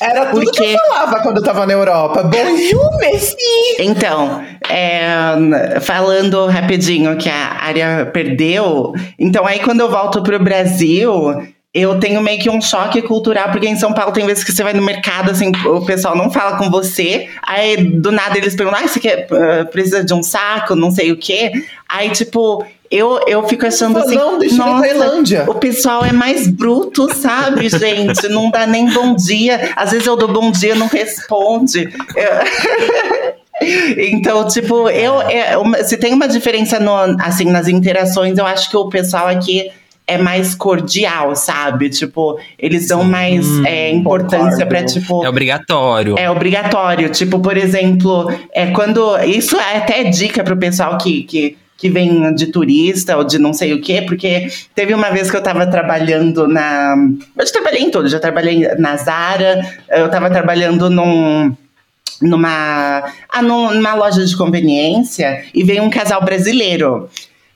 Era 0.00 0.26
tudo 0.26 0.40
que 0.50 0.58
Porque- 0.58 0.64
eu 0.74 0.78
falava 0.92 1.20
quando 1.22 1.36
eu 1.36 1.42
tava 1.44 1.64
na 1.64 1.72
Europa. 1.72 2.24
Bonjour, 2.24 2.90
merci. 2.98 3.36
Então, 3.78 4.42
é, 4.68 5.78
falando 5.80 6.44
rapidinho 6.46 7.16
que 7.16 7.28
a 7.28 7.56
área 7.62 8.06
perdeu, 8.12 8.92
então 9.16 9.46
aí 9.46 9.60
quando 9.60 9.78
eu 9.78 9.88
volto 9.92 10.22
pro 10.22 10.38
Brasil, 10.42 11.12
eu 11.74 11.98
tenho 12.00 12.20
meio 12.20 12.40
que 12.40 12.50
um 12.50 12.60
choque 12.60 13.00
cultural, 13.02 13.50
porque 13.50 13.68
em 13.68 13.76
São 13.76 13.92
Paulo 13.94 14.12
tem 14.12 14.26
vezes 14.26 14.42
que 14.44 14.50
você 14.52 14.62
vai 14.62 14.72
no 14.72 14.82
mercado, 14.82 15.30
assim, 15.30 15.52
o 15.66 15.84
pessoal 15.86 16.16
não 16.16 16.30
fala 16.30 16.56
com 16.58 16.70
você, 16.70 17.28
aí 17.46 17.76
do 17.76 18.10
nada 18.10 18.36
eles 18.36 18.54
perguntam, 18.56 18.80
ah, 18.84 18.88
você 18.88 18.98
quer, 19.00 19.26
ah, 19.30 19.64
precisa 19.66 20.02
de 20.04 20.12
um 20.12 20.22
saco, 20.22 20.74
não 20.74 20.90
sei 20.90 21.12
o 21.12 21.16
quê. 21.16 21.50
Aí, 21.88 22.10
tipo, 22.10 22.64
eu, 22.90 23.20
eu 23.26 23.42
fico 23.48 23.64
achando 23.66 23.98
assim, 23.98 24.16
"Não, 24.16 24.38
deixa 24.38 24.56
nossa, 24.56 24.86
Tailândia." 24.86 25.44
o 25.48 25.54
pessoal 25.54 26.04
é 26.04 26.12
mais 26.12 26.46
bruto, 26.46 27.08
sabe, 27.14 27.68
gente? 27.70 28.28
Não 28.28 28.50
dá 28.50 28.66
nem 28.66 28.90
bom 28.90 29.14
dia. 29.14 29.72
Às 29.76 29.92
vezes 29.92 30.06
eu 30.06 30.14
dou 30.16 30.28
bom 30.28 30.50
dia, 30.50 30.74
não 30.74 30.88
responde. 30.88 31.88
Eu- 32.16 33.32
Então, 33.96 34.46
tipo, 34.48 34.88
eu, 34.88 35.20
é, 35.22 35.56
uma- 35.56 35.84
se 35.84 35.96
tem 35.96 36.12
uma 36.12 36.26
diferença 36.26 36.80
no, 36.80 36.92
assim, 37.22 37.44
nas 37.44 37.68
interações, 37.68 38.36
eu 38.36 38.44
acho 38.44 38.68
que 38.68 38.76
o 38.76 38.88
pessoal 38.88 39.28
aqui 39.28 39.70
é 40.06 40.18
mais 40.18 40.54
cordial, 40.54 41.34
sabe? 41.36 41.88
Tipo, 41.88 42.38
eles 42.58 42.88
dão 42.88 43.04
mais 43.04 43.46
é, 43.64 43.90
importância 43.90 44.66
pra, 44.66 44.80
concordo. 44.80 45.00
tipo. 45.00 45.24
É 45.24 45.28
obrigatório. 45.28 46.18
É 46.18 46.30
obrigatório. 46.30 47.08
Tipo, 47.10 47.38
por 47.40 47.56
exemplo, 47.56 48.30
é 48.52 48.66
quando. 48.66 49.16
Isso 49.24 49.56
é 49.56 49.76
até 49.78 50.04
dica 50.04 50.42
pro 50.42 50.56
pessoal 50.56 50.98
que, 50.98 51.22
que, 51.22 51.56
que 51.78 51.88
vem 51.88 52.34
de 52.34 52.46
turista 52.46 53.16
ou 53.16 53.24
de 53.24 53.38
não 53.38 53.52
sei 53.52 53.72
o 53.74 53.80
quê, 53.80 54.02
porque 54.02 54.48
teve 54.74 54.92
uma 54.92 55.10
vez 55.10 55.30
que 55.30 55.36
eu 55.36 55.42
tava 55.42 55.66
trabalhando 55.66 56.46
na. 56.48 56.94
Eu 57.38 57.46
já 57.46 57.52
trabalhei 57.52 57.82
em 57.82 57.90
tudo, 57.90 58.08
já 58.08 58.18
trabalhei 58.20 58.68
na 58.78 58.96
Zara, 58.96 59.60
eu 59.90 60.10
tava 60.10 60.28
trabalhando 60.30 60.90
num 60.90 61.54
numa, 62.20 63.02
ah, 63.28 63.42
num- 63.42 63.74
numa 63.74 63.94
loja 63.94 64.24
de 64.24 64.36
conveniência 64.36 65.44
e 65.52 65.64
veio 65.64 65.82
um 65.82 65.90
casal 65.90 66.22
brasileiro. 66.24 67.08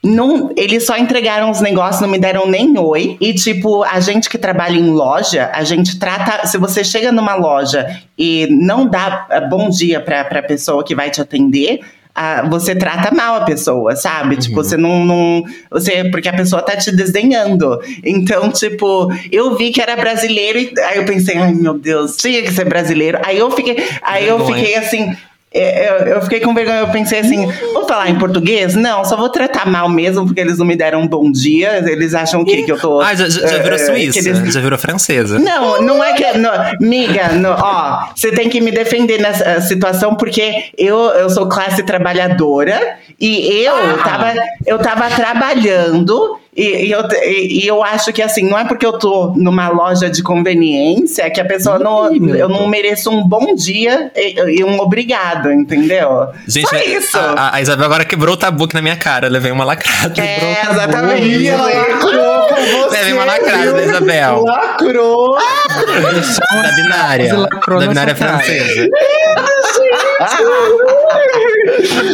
Não, 0.07 0.51
eles 0.57 0.87
só 0.87 0.97
entregaram 0.97 1.51
os 1.51 1.61
negócios, 1.61 2.01
não 2.01 2.09
me 2.09 2.19
deram 2.19 2.47
nem 2.49 2.79
oi. 2.79 3.17
E, 3.21 3.35
tipo, 3.35 3.83
a 3.83 3.99
gente 3.99 4.31
que 4.31 4.39
trabalha 4.39 4.77
em 4.79 4.91
loja, 4.91 5.51
a 5.53 5.65
gente 5.65 5.99
trata. 5.99 6.47
Se 6.47 6.57
você 6.59 6.85
chega 6.85 7.11
numa 7.11 7.35
loja 7.35 7.87
e 8.17 8.47
não 8.51 8.87
dá 8.87 9.27
ah, 9.29 9.41
bom 9.41 9.69
dia 9.69 10.01
pra, 10.01 10.25
pra 10.25 10.43
pessoa 10.43 10.85
que 10.85 10.95
vai 10.95 11.11
te 11.11 11.21
atender. 11.21 11.81
ah, 12.15 12.47
você 12.49 12.75
trata 12.75 13.15
mal 13.15 13.37
a 13.37 13.45
pessoa, 13.45 13.95
sabe? 13.95 14.37
Tipo, 14.37 14.55
você 14.57 14.77
não, 14.77 15.05
não. 15.05 15.43
Você, 15.71 16.05
porque 16.11 16.29
a 16.29 16.33
pessoa 16.33 16.63
tá 16.63 16.75
te 16.77 16.91
desdenhando. 16.95 17.79
Então, 18.03 18.51
tipo, 18.51 19.13
eu 19.31 19.55
vi 19.57 19.71
que 19.71 19.83
era 19.83 19.95
brasileiro 19.97 20.59
e 20.59 20.73
aí 20.81 20.97
eu 20.97 21.05
pensei, 21.05 21.37
ai 21.37 21.53
meu 21.53 21.75
Deus, 21.75 22.17
tinha 22.17 22.43
que 22.43 22.53
ser 22.53 22.65
brasileiro. 22.65 23.19
Aí 23.23 23.37
eu 23.37 23.51
fiquei, 23.51 23.77
aí 24.03 24.27
eu 24.27 24.39
Vergonha. 24.39 24.59
fiquei 24.59 24.77
assim. 24.77 25.17
É, 25.59 25.89
Eu, 25.91 26.07
eu 26.17 26.23
fiquei 26.23 26.41
com 26.41 26.55
vergonha, 26.55 26.79
eu 26.81 26.89
pensei 26.89 27.21
assim, 27.21 27.47
vou 27.73 27.87
falar 27.87 28.09
em 28.11 28.19
português? 28.19 28.75
Não, 28.75 29.05
só 29.05 29.17
vou 29.17 29.29
tratar 29.29 29.67
mal 29.67 29.89
mesmo, 29.89 30.25
porque 30.27 30.41
eles 30.41 30.59
não 30.59 30.67
me 30.67 30.77
deram 30.77 31.01
um 31.01 31.07
bom 31.09 31.31
dia. 31.31 31.83
Eles 31.87 32.15
acham 32.15 32.41
o 32.41 32.45
quê? 32.45 32.63
Que 32.63 32.73
eu 32.73 32.79
tô. 32.79 33.01
Ah, 33.01 33.15
já, 33.15 33.29
já 33.29 33.49
é, 33.57 33.59
virou 33.63 33.79
é, 33.79 33.79
suíça. 33.79 34.19
eles- 34.19 34.53
Já 34.55 34.61
virou 34.61 34.79
francesa. 34.79 35.39
não, 35.39 35.81
não 35.83 36.03
é 36.05 36.13
que. 36.13 36.37
Não, 36.39 36.51
miga, 36.81 37.31
ó, 37.59 38.09
você 38.15 38.31
tem 38.33 38.49
que 38.49 38.61
me 38.61 38.71
defender 38.71 39.21
nessa 39.21 39.61
situação, 39.61 40.15
porque 40.15 40.65
eu, 40.77 40.97
eu 41.11 41.31
sou 41.31 41.49
classe 41.49 41.83
trabalhadora 41.83 42.97
e 43.21 43.63
eu, 43.65 43.75
Ah. 43.75 44.03
tava, 44.05 44.35
eu 44.67 44.79
tava 44.79 45.11
trabalhando. 45.11 46.39
E, 46.57 46.87
e 46.87 46.91
eu, 46.91 47.03
e, 47.23 47.65
e 47.65 47.67
eu 47.67 47.85
acho 47.85 48.13
que 48.13 48.23
assim, 48.23 48.49
não 48.49 48.59
é 48.59 48.65
porque 48.65 48.87
eu 48.87 48.99
tô 48.99 49.35
numa 49.37 49.69
loja 49.69 50.09
de 50.09 50.23
conveniência 50.23 51.31
que 51.31 51.41
a 51.41 51.45
pessoa 51.45 51.79
não. 51.79 52.15
Ih, 52.15 52.19
meu 52.19 52.35
Eu 52.35 52.49
não 52.49 52.67
mereço 52.67 53.11
um 53.11 53.27
bom 53.27 53.55
dia 53.55 54.11
e, 54.17 54.61
e 54.61 54.65
um 54.65 54.79
obrigado, 54.81 55.53
entendeu? 55.53 56.29
Gente, 56.47 56.69
Só 56.69 56.77
isso. 56.77 57.19
A, 57.19 57.57
a 57.57 57.61
Isabel 57.61 57.85
agora 57.85 58.05
quebrou 58.05 58.35
o 58.35 58.37
tabu 58.37 58.65
aqui 58.65 58.75
na 58.75 58.83
minha 58.83 58.97
cara. 58.97 59.29
Levei 59.29 59.53
uma 59.53 59.65
lacrada. 59.65 60.23
é, 60.23 60.63
exatamente. 60.71 61.47
ela 61.47 61.67
lacrou 61.67 62.46
você. 62.71 62.97
Levei 62.99 63.13
uma 63.13 63.25
lacrada 63.25 63.63
viu? 63.63 63.75
da 63.75 63.83
Isabel. 63.83 64.43
Lacrou. 64.45 65.37
Da 65.37 66.73
binária. 66.73 67.35
Da 67.35 67.87
binária 67.89 68.15
francesa. 68.17 68.89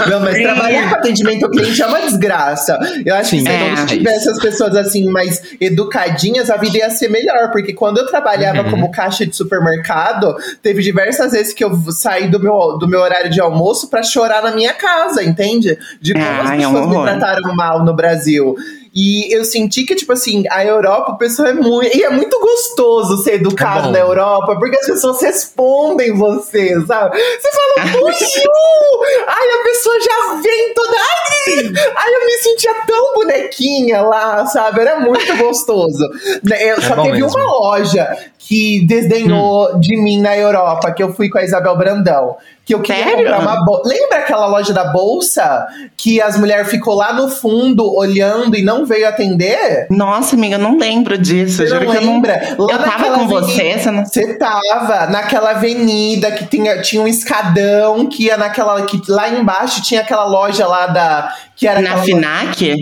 Não, 0.08 0.20
mas 0.20 0.42
trabalhar 0.42 0.88
com 0.90 0.96
atendimento 0.96 1.44
ao 1.44 1.50
cliente 1.50 1.80
é 1.82 1.86
uma 1.86 2.00
desgraça. 2.00 2.78
Eu 3.04 3.14
acho 3.14 3.30
Sim. 3.30 3.38
que 3.38 3.42
se 3.44 3.56
É. 3.56 3.74
não 3.74 3.86
tivesse 3.86 4.28
as 4.28 4.38
pessoas 4.38 4.76
assim 4.76 5.08
mais 5.08 5.40
educadinhas, 5.60 6.50
a 6.50 6.56
vida 6.56 6.78
ia 6.78 6.90
ser 6.90 7.08
melhor. 7.08 7.50
Porque 7.50 7.72
quando 7.72 7.98
eu 7.98 8.06
trabalhava 8.06 8.62
Uhum. 8.62 8.70
como 8.70 8.90
caixa 8.90 9.26
de 9.26 9.34
supermercado, 9.36 10.34
teve 10.62 10.82
diversas 10.82 11.32
vezes 11.32 11.52
que 11.52 11.64
eu 11.64 11.72
saí 11.90 12.28
do 12.28 12.40
meu, 12.40 12.76
do 12.78 12.88
meu 12.88 13.00
horário 13.00 13.30
de 13.30 13.40
almoço 13.40 13.88
pra 13.88 14.02
chorar 14.02 14.42
na 14.42 14.50
minha 14.52 14.72
casa, 14.72 15.22
entende? 15.22 15.78
De 16.00 16.12
como 16.14 16.24
as 16.42 16.50
Ai, 16.50 16.62
é 16.62 16.68
um 16.68 16.72
pessoas 16.72 16.88
me 16.96 17.02
trataram 17.02 17.54
mal 17.54 17.84
no 17.84 17.94
Brasil. 17.94 18.56
E 18.94 19.34
eu 19.34 19.44
senti 19.44 19.84
que, 19.84 19.94
tipo 19.94 20.12
assim, 20.12 20.44
a 20.50 20.64
Europa, 20.64 21.12
o 21.12 21.18
pessoal 21.18 21.48
é 21.48 21.54
muito. 21.54 21.96
E 21.96 22.02
é 22.02 22.10
muito 22.10 22.38
gostoso 22.38 23.22
ser 23.22 23.34
educado 23.34 23.88
É 23.88 23.92
na 23.92 23.98
Europa, 23.98 24.56
porque 24.58 24.76
as 24.76 24.86
pessoas 24.86 25.20
respondem 25.22 26.14
você, 26.14 26.78
sabe? 26.86 27.18
Você 27.18 27.50
fala, 27.50 27.88
bonjour! 27.98 29.06
Ai, 29.26 29.60
a 29.60 29.64
pessoa 29.64 30.00
já 30.00 30.40
vem 30.42 30.74
toda. 30.74 30.92
Ai, 30.92 31.72
ai, 31.96 32.14
eu 32.14 32.26
me 32.26 32.32
sentia 32.42 32.74
tão 32.86 33.14
bonequinha 33.14 34.02
lá, 34.02 34.46
sabe? 34.46 34.80
Era 34.82 35.00
muito 35.00 35.36
gostoso. 35.38 36.08
Né, 36.44 36.62
Eu, 36.72 36.80
só 36.80 36.94
bom 36.94 37.02
teve 37.04 37.20
mesmo. 37.20 37.38
uma 37.38 37.44
loja 37.44 38.16
que 38.52 38.84
desdenhou 38.84 39.80
de 39.80 39.96
mim 39.96 40.20
na 40.20 40.36
Europa, 40.36 40.92
que 40.92 41.02
eu 41.02 41.10
fui 41.14 41.30
com 41.30 41.38
a 41.38 41.42
Isabel 41.42 41.74
Brandão. 41.74 42.36
Que 42.66 42.74
eu 42.74 42.80
queria 42.80 43.02
Sério? 43.02 43.18
comprar 43.24 43.38
uma 43.40 43.64
bolsa. 43.64 43.88
Lembra 43.88 44.18
aquela 44.18 44.46
loja 44.46 44.74
da 44.74 44.84
bolsa 44.92 45.66
que 45.96 46.20
as 46.20 46.36
mulheres 46.38 46.68
ficou 46.70 46.94
lá 46.94 47.14
no 47.14 47.28
fundo 47.28 47.82
olhando 47.96 48.54
e 48.54 48.62
não 48.62 48.84
veio 48.84 49.08
atender? 49.08 49.86
Nossa, 49.90 50.36
amiga, 50.36 50.56
eu 50.56 50.58
não 50.60 50.76
lembro 50.78 51.16
disso. 51.16 51.66
Você 51.66 51.72
não 51.74 51.80
que 51.80 51.86
eu 51.96 52.02
não. 52.02 52.12
lembra? 52.12 52.54
Eu 52.58 52.66
tava 52.68 53.04
com 53.06 53.12
avenida- 53.14 53.40
você, 53.40 53.78
você 53.78 53.90
não. 53.90 54.04
Você 54.04 54.34
tava 54.38 55.06
naquela 55.06 55.52
avenida 55.52 56.30
que 56.30 56.44
tinha, 56.46 56.80
tinha 56.82 57.02
um 57.02 57.08
escadão 57.08 58.06
que 58.06 58.26
ia 58.26 58.36
naquela. 58.36 58.82
que 58.82 59.00
lá 59.08 59.30
embaixo 59.30 59.80
tinha 59.82 60.02
aquela 60.02 60.26
loja 60.26 60.66
lá 60.66 60.86
da. 60.88 61.34
que 61.56 61.66
era 61.66 61.80
Na 61.80 61.96
FINAC? 61.96 62.74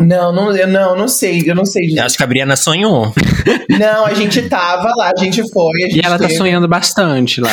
Não, 0.00 0.32
não, 0.32 0.56
eu 0.56 0.68
não, 0.68 0.96
não 0.96 1.08
sei, 1.08 1.42
eu 1.44 1.56
não 1.56 1.64
sei 1.64 1.82
Eu 1.98 2.04
acho 2.04 2.16
que 2.16 2.22
a 2.22 2.26
Briana 2.26 2.54
sonhou. 2.56 3.12
Não, 3.68 4.06
a 4.06 4.14
gente 4.14 4.42
tava 4.48 4.88
lá, 4.96 5.12
a 5.16 5.20
gente 5.20 5.40
foi. 5.52 5.84
A 5.84 5.86
gente 5.88 5.96
E 5.98 6.00
ela 6.04 6.18
tá 6.18 6.24
teve- 6.26 6.36
sonhando 6.38 6.66
bastante 6.66 7.40
lá. 7.40 7.50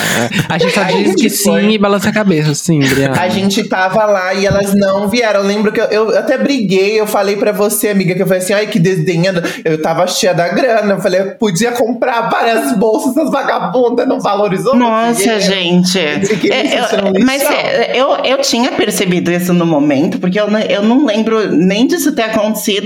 A 0.50 0.58
gente 0.58 0.74
só 0.74 0.82
A 0.82 0.84
diz 0.86 0.96
gente 1.10 1.16
que 1.16 1.30
foi. 1.30 1.62
sim 1.62 1.70
e 1.72 1.78
balança 1.78 2.10
a 2.10 2.14
cabeça, 2.14 2.56
sim, 2.56 2.80
Briana. 2.80 3.20
A 3.22 3.30
gente 3.30 3.64
tava 3.66 4.06
lá 4.06 4.34
e 4.34 4.46
elas 4.46 4.74
não 4.74 5.08
vieram. 5.08 5.42
Eu 5.42 5.46
lembro 5.46 5.72
que 5.72 5.80
eu, 5.80 5.86
eu 5.86 6.18
até 6.18 6.38
briguei, 6.38 7.00
eu 7.00 7.06
falei 7.06 7.36
pra 7.36 7.52
você, 7.52 7.90
amiga, 7.90 8.16
que 8.16 8.22
eu 8.24 8.28
falei 8.28 8.42
assim, 8.42 8.54
ai, 8.54 8.66
que 8.68 8.80
desdenhando. 8.80 9.44
Eu 9.64 9.80
tava 9.82 10.08
cheia 10.08 10.34
da 10.34 10.48
grana. 10.48 10.94
Eu 10.96 11.02
falei, 11.02 11.22
eu 11.22 11.32
podia 11.36 11.72
comprar 11.74 12.30
várias 12.30 12.76
bolsas, 12.78 13.16
essas 13.16 13.30
vagabundas 13.30 14.08
não 14.08 14.20
valorizou. 14.20 14.76
Nossa, 14.76 15.40
gente. 15.40 16.00
É, 16.00 16.16
eu- 16.20 17.24
mas 17.26 17.44
é, 17.44 17.92
eu, 18.00 18.16
eu 18.26 18.38
tinha 18.40 18.72
percebido 18.72 19.32
isso 19.32 19.54
no 19.54 19.66
momento, 19.66 20.18
porque 20.18 20.40
eu, 20.40 20.50
não- 20.50 20.60
eu 20.62 20.82
não 20.82 21.06
lembro 21.06 21.52
nem 21.52 21.86
disso 21.86 22.14
ter 22.14 22.24
acontecido, 22.24 22.35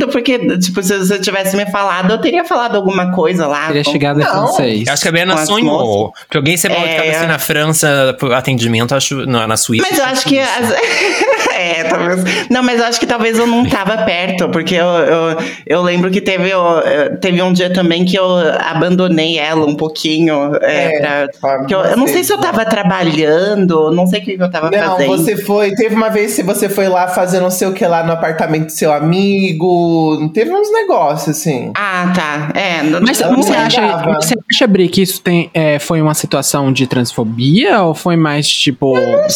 porque, 0.07 0.37
tipo, 0.57 0.81
se 0.83 0.97
você 0.97 1.19
tivesse 1.19 1.55
me 1.57 1.65
falado, 1.67 2.11
eu 2.11 2.17
teria 2.19 2.45
falado 2.45 2.75
alguma 2.75 3.11
coisa 3.11 3.47
lá. 3.47 3.67
Teria 3.67 3.83
com- 3.83 3.91
chegado 3.91 4.21
em 4.21 4.23
francês. 4.23 4.87
Acho 4.87 5.01
que 5.01 5.07
a 5.09 5.11
as 5.11 5.35
sonhou. 5.37 6.13
Porque 6.25 6.37
alguém 6.37 6.55
ser 6.57 6.69
mal 6.69 6.79
É. 6.81 6.95
assim 7.17 7.27
na 7.27 7.39
França 7.39 8.15
por 8.19 8.33
atendimento, 8.33 8.93
acho. 8.95 9.25
Não, 9.25 9.45
na 9.47 9.57
Suíça. 9.57 9.87
Mas 9.89 9.99
eu 9.99 10.05
acho 10.05 10.25
que. 10.25 10.39
as- 10.39 10.73
é, 11.59 11.83
talvez. 11.83 12.47
Não, 12.49 12.63
mas 12.63 12.79
eu 12.79 12.85
acho 12.85 12.99
que 12.99 13.05
talvez 13.05 13.37
eu 13.37 13.45
não 13.47 13.65
tava 13.65 13.97
perto, 14.03 14.49
porque 14.49 14.75
eu, 14.75 14.85
eu, 14.85 15.37
eu 15.67 15.81
lembro 15.81 16.09
que 16.11 16.21
teve, 16.21 16.49
eh, 16.51 17.09
teve 17.21 17.41
um 17.41 17.51
dia 17.53 17.71
também 17.71 18.05
que 18.05 18.17
eu 18.17 18.25
abandonei 18.59 19.37
ela 19.37 19.65
um 19.65 19.75
pouquinho. 19.75 20.55
É, 20.61 20.79
É, 20.99 21.27
pra- 21.39 21.65
eu, 21.69 21.79
eu 21.79 21.97
não 21.97 22.07
sei 22.07 22.23
se 22.23 22.31
eu 22.33 22.37
tava 22.37 22.65
trabalhando, 22.65 23.91
não 23.91 24.07
sei 24.07 24.19
o 24.21 24.23
que 24.23 24.37
eu 24.39 24.49
tava 24.51 24.69
Não, 24.71 24.79
fazendo. 24.97 25.17
você 25.17 25.35
foi. 25.37 25.71
Teve 25.75 25.95
uma 25.95 26.09
vez 26.09 26.35
que 26.35 26.43
você 26.43 26.69
foi 26.69 26.87
lá 26.87 27.07
fazer 27.07 27.39
não 27.39 27.49
sei 27.51 27.67
o 27.67 27.73
que 27.73 27.85
lá 27.85 28.03
no 28.03 28.11
apartamento 28.11 28.65
do 28.67 28.71
seu 28.71 28.91
amigo. 28.91 30.29
Teve 30.33 30.51
uns 30.51 30.71
negócios, 30.71 31.37
assim. 31.37 31.71
Ah, 31.75 32.11
tá. 32.15 32.51
É, 32.59 32.83
não, 32.83 33.01
Mas 33.01 33.19
não 33.19 33.35
você 33.35 33.53
acha, 33.53 33.97
você 34.21 34.35
acha, 34.51 34.67
Bri, 34.67 34.87
que 34.89 35.01
isso 35.01 35.21
tem, 35.21 35.49
é, 35.53 35.79
foi 35.79 36.01
uma 36.01 36.13
situação 36.13 36.71
de 36.71 36.87
transfobia 36.87 37.81
ou 37.83 37.93
foi 37.93 38.15
mais, 38.15 38.47
tipo, 38.47 38.93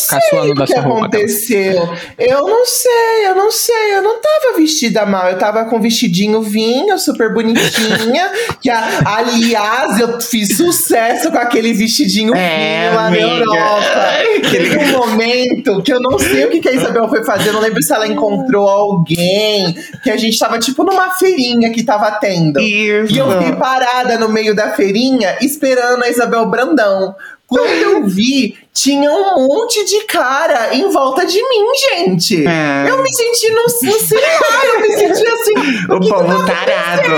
caçoando 0.09 0.51
o 0.51 0.55
da 0.55 0.65
que 0.65 0.73
sua 0.73 0.81
roupa? 0.81 1.05
aconteceu? 1.05 1.89
Eu 2.17 2.47
não 2.47 2.65
sei, 2.65 3.27
eu 3.27 3.35
não 3.35 3.51
sei. 3.51 3.95
Eu 3.95 4.01
não 4.01 4.19
tava 4.21 4.57
vestida 4.57 5.05
mal. 5.05 5.29
Eu 5.29 5.37
tava 5.37 5.65
com 5.65 5.79
vestidinho 5.81 6.41
vinho, 6.41 6.97
super 6.99 7.33
bonitinha. 7.33 8.31
que, 8.61 8.69
a- 8.69 9.01
aliás, 9.17 9.99
eu 9.99 10.19
fiz 10.21 10.55
sucesso 10.57 11.31
com 11.31 11.37
aquele 11.37 11.73
vestidinho 11.73 12.33
É, 12.35 12.83
vinho 12.89 12.95
lá 12.95 13.07
amiga. 13.07 13.27
na 13.27 13.33
Europa. 13.35 14.49
Teve 14.51 14.77
um 14.79 14.91
momento 15.07 15.81
que 15.81 15.91
eu 15.93 15.99
não 15.99 16.17
sei 16.19 16.45
o 16.45 16.49
que, 16.49 16.59
que 16.59 16.69
a 16.69 16.73
Isabel 16.73 17.07
foi 17.09 17.23
fazer. 17.23 17.49
Eu 17.49 17.53
não 17.53 17.61
lembro 17.61 17.81
se 17.81 17.93
ela 17.93 18.07
encontrou 18.07 18.67
alguém. 18.67 19.73
Que 20.03 20.09
a 20.11 20.17
gente 20.17 20.37
tava, 20.37 20.59
tipo, 20.59 20.83
numa 20.83 21.11
feirinha 21.11 21.71
que 21.71 21.83
tava 21.83 22.11
tendo. 22.19 22.59
Isso. 22.59 23.13
E 23.13 23.17
eu 23.17 23.31
fiquei 23.31 23.53
parada 23.55 24.17
no 24.17 24.29
meio 24.29 24.55
da 24.55 24.71
feirinha 24.73 25.37
esperando 25.41 26.03
a 26.03 26.09
Isabel 26.09 26.45
Brandão. 26.45 27.15
Quando 27.47 27.67
eu 27.69 28.07
vi, 28.07 28.55
tinha 28.73 29.11
um 29.11 29.45
monte 29.47 29.85
de 29.85 30.01
cara 30.05 30.73
em 30.75 30.89
volta 30.89 31.25
de 31.25 31.37
mim, 31.37 31.65
gente. 31.91 32.45
É. 32.47 32.89
Eu 32.89 33.03
me 33.03 33.13
senti, 33.13 33.49
não, 33.51 33.63
não 33.83 33.99
sei 33.99 34.19
lá, 34.19 34.65
eu 34.73 34.79
me 34.81 34.91
senti 34.97 35.27
assim. 35.27 35.53
O 35.93 35.99
que 35.99 36.07
que 36.07 36.13
povo 36.13 36.45
tá 36.45 36.53
tarado. 36.65 37.13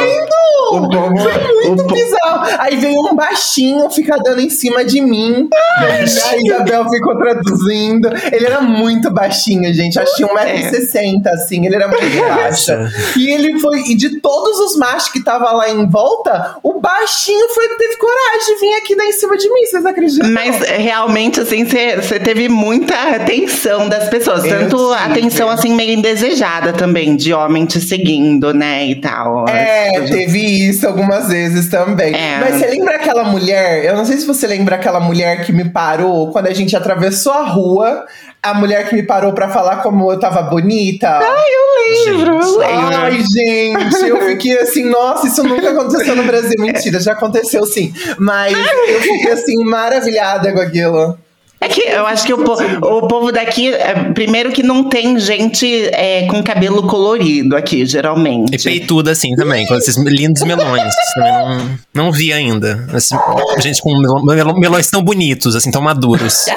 O 0.71 0.89
povo- 0.89 1.17
Foi 1.19 1.53
muito 1.69 1.83
o 1.83 1.87
po- 1.87 1.93
bizarro. 1.93 2.55
Aí 2.59 2.75
veio 2.77 2.99
um 2.99 3.15
baixinho 3.15 3.89
ficar 3.89 4.17
dando 4.17 4.41
em 4.41 4.49
cima 4.49 4.83
de 4.83 4.99
mim. 5.01 5.47
a 5.79 6.01
Isabel 6.37 6.89
ficou 6.89 7.17
traduzindo. 7.17 8.09
Ele 8.31 8.45
era 8.45 8.61
muito 8.61 9.11
baixinho, 9.11 9.71
gente. 9.73 9.99
Acho 9.99 10.11
que 10.15 10.25
tinha 10.25 10.41
É. 10.41 10.71
1,60m, 10.71 11.27
assim. 11.27 11.65
Ele 11.65 11.75
era 11.75 11.87
muito 11.87 12.17
baixo. 12.35 12.71
E 13.17 13.29
ele 13.31 13.59
foi. 13.59 13.79
E 13.81 13.95
de 13.95 14.19
todos 14.19 14.59
os 14.59 14.75
machos 14.77 15.09
que 15.09 15.23
tava 15.23 15.51
lá 15.51 15.69
em 15.69 15.87
volta, 15.87 16.57
o 16.63 16.79
baixinho 16.81 17.47
foi 17.49 17.67
teve 17.77 17.97
coragem 17.97 18.55
de 18.55 18.59
vir 18.59 18.73
aqui 18.75 18.95
dar 18.95 19.05
em 19.05 19.11
cima 19.13 19.37
de 19.37 19.47
mim. 19.51 19.65
Vocês 19.65 19.85
acreditam? 19.85 20.29
Mas 20.31 20.61
é, 20.63 20.77
realmente, 20.77 21.44
assim, 21.45 21.65
você 21.65 22.19
teve 22.19 22.49
muita 22.49 23.15
atenção 23.15 23.87
das 23.87 24.09
pessoas. 24.09 24.43
Eu 24.43 24.59
Tanto 24.59 24.77
tive. 24.77 25.11
atenção, 25.11 25.49
assim, 25.49 25.73
meio 25.73 25.93
indesejada 25.93 26.73
também, 26.73 27.15
de 27.15 27.33
homem 27.33 27.65
te 27.65 27.79
seguindo, 27.79 28.53
né, 28.53 28.85
e 28.85 28.95
tal. 28.95 29.47
É, 29.47 30.01
teve 30.01 30.39
isso 30.39 30.87
algumas 30.87 31.29
vezes 31.29 31.69
também. 31.69 32.13
É. 32.13 32.39
Mas 32.39 32.55
você 32.55 32.67
lembra 32.67 32.95
aquela 32.95 33.23
mulher? 33.23 33.85
Eu 33.85 33.95
não 33.95 34.05
sei 34.05 34.17
se 34.17 34.25
você 34.25 34.47
lembra 34.47 34.75
aquela 34.75 34.99
mulher 34.99 35.45
que 35.45 35.51
me 35.51 35.69
parou 35.69 36.31
quando 36.31 36.47
a 36.47 36.53
gente 36.53 36.75
atravessou 36.75 37.33
a 37.33 37.43
rua. 37.43 38.05
A 38.41 38.53
mulher 38.53 38.87
que 38.87 38.95
me 38.95 39.01
parou 39.01 39.33
pra 39.33 39.49
falar 39.49 39.77
como 39.77 40.11
eu 40.11 40.19
tava 40.19 40.43
bonita. 40.43 41.19
Eu 41.19 42.13
lembro, 42.13 42.39
eu 42.39 42.57
lembro. 42.59 42.95
Ai, 42.95 43.13
gente, 43.13 44.07
eu 44.07 44.21
fiquei 44.21 44.59
assim, 44.59 44.85
nossa, 44.85 45.25
isso 45.25 45.43
nunca 45.43 45.71
aconteceu 45.71 46.15
no 46.15 46.23
Brasil. 46.23 46.53
Mentira, 46.61 46.99
já 46.99 47.13
aconteceu 47.13 47.65
sim. 47.65 47.91
Mas 48.19 48.55
eu 48.87 49.01
fiquei 49.01 49.31
assim, 49.31 49.63
maravilhada 49.63 50.49
aquilo. 50.61 51.17
É 51.61 51.67
que 51.67 51.81
eu 51.81 52.05
acho 52.05 52.25
que 52.25 52.33
o, 52.33 52.37
po- 52.43 52.53
o 52.61 53.07
povo 53.07 53.31
daqui, 53.31 53.73
é, 53.73 53.93
primeiro 54.13 54.51
que 54.51 54.61
não 54.61 54.83
tem 54.89 55.17
gente 55.17 55.65
é, 55.93 56.27
com 56.27 56.43
cabelo 56.43 56.83
colorido 56.85 57.55
aqui, 57.55 57.85
geralmente. 57.85 58.53
E 58.55 58.61
peituda 58.61 59.11
assim 59.11 59.33
também, 59.35 59.65
com 59.65 59.73
esses 59.75 59.95
lindos 59.97 60.43
melões. 60.43 60.93
Também 61.15 61.31
não, 61.31 61.79
não 61.93 62.11
vi 62.11 62.31
ainda. 62.33 62.85
Assim, 62.93 63.15
gente 63.59 63.81
com 63.81 63.89
melo- 64.25 64.59
melões 64.59 64.89
tão 64.91 65.01
bonitos, 65.03 65.55
assim, 65.55 65.71
tão 65.71 65.81
maduros. 65.81 66.45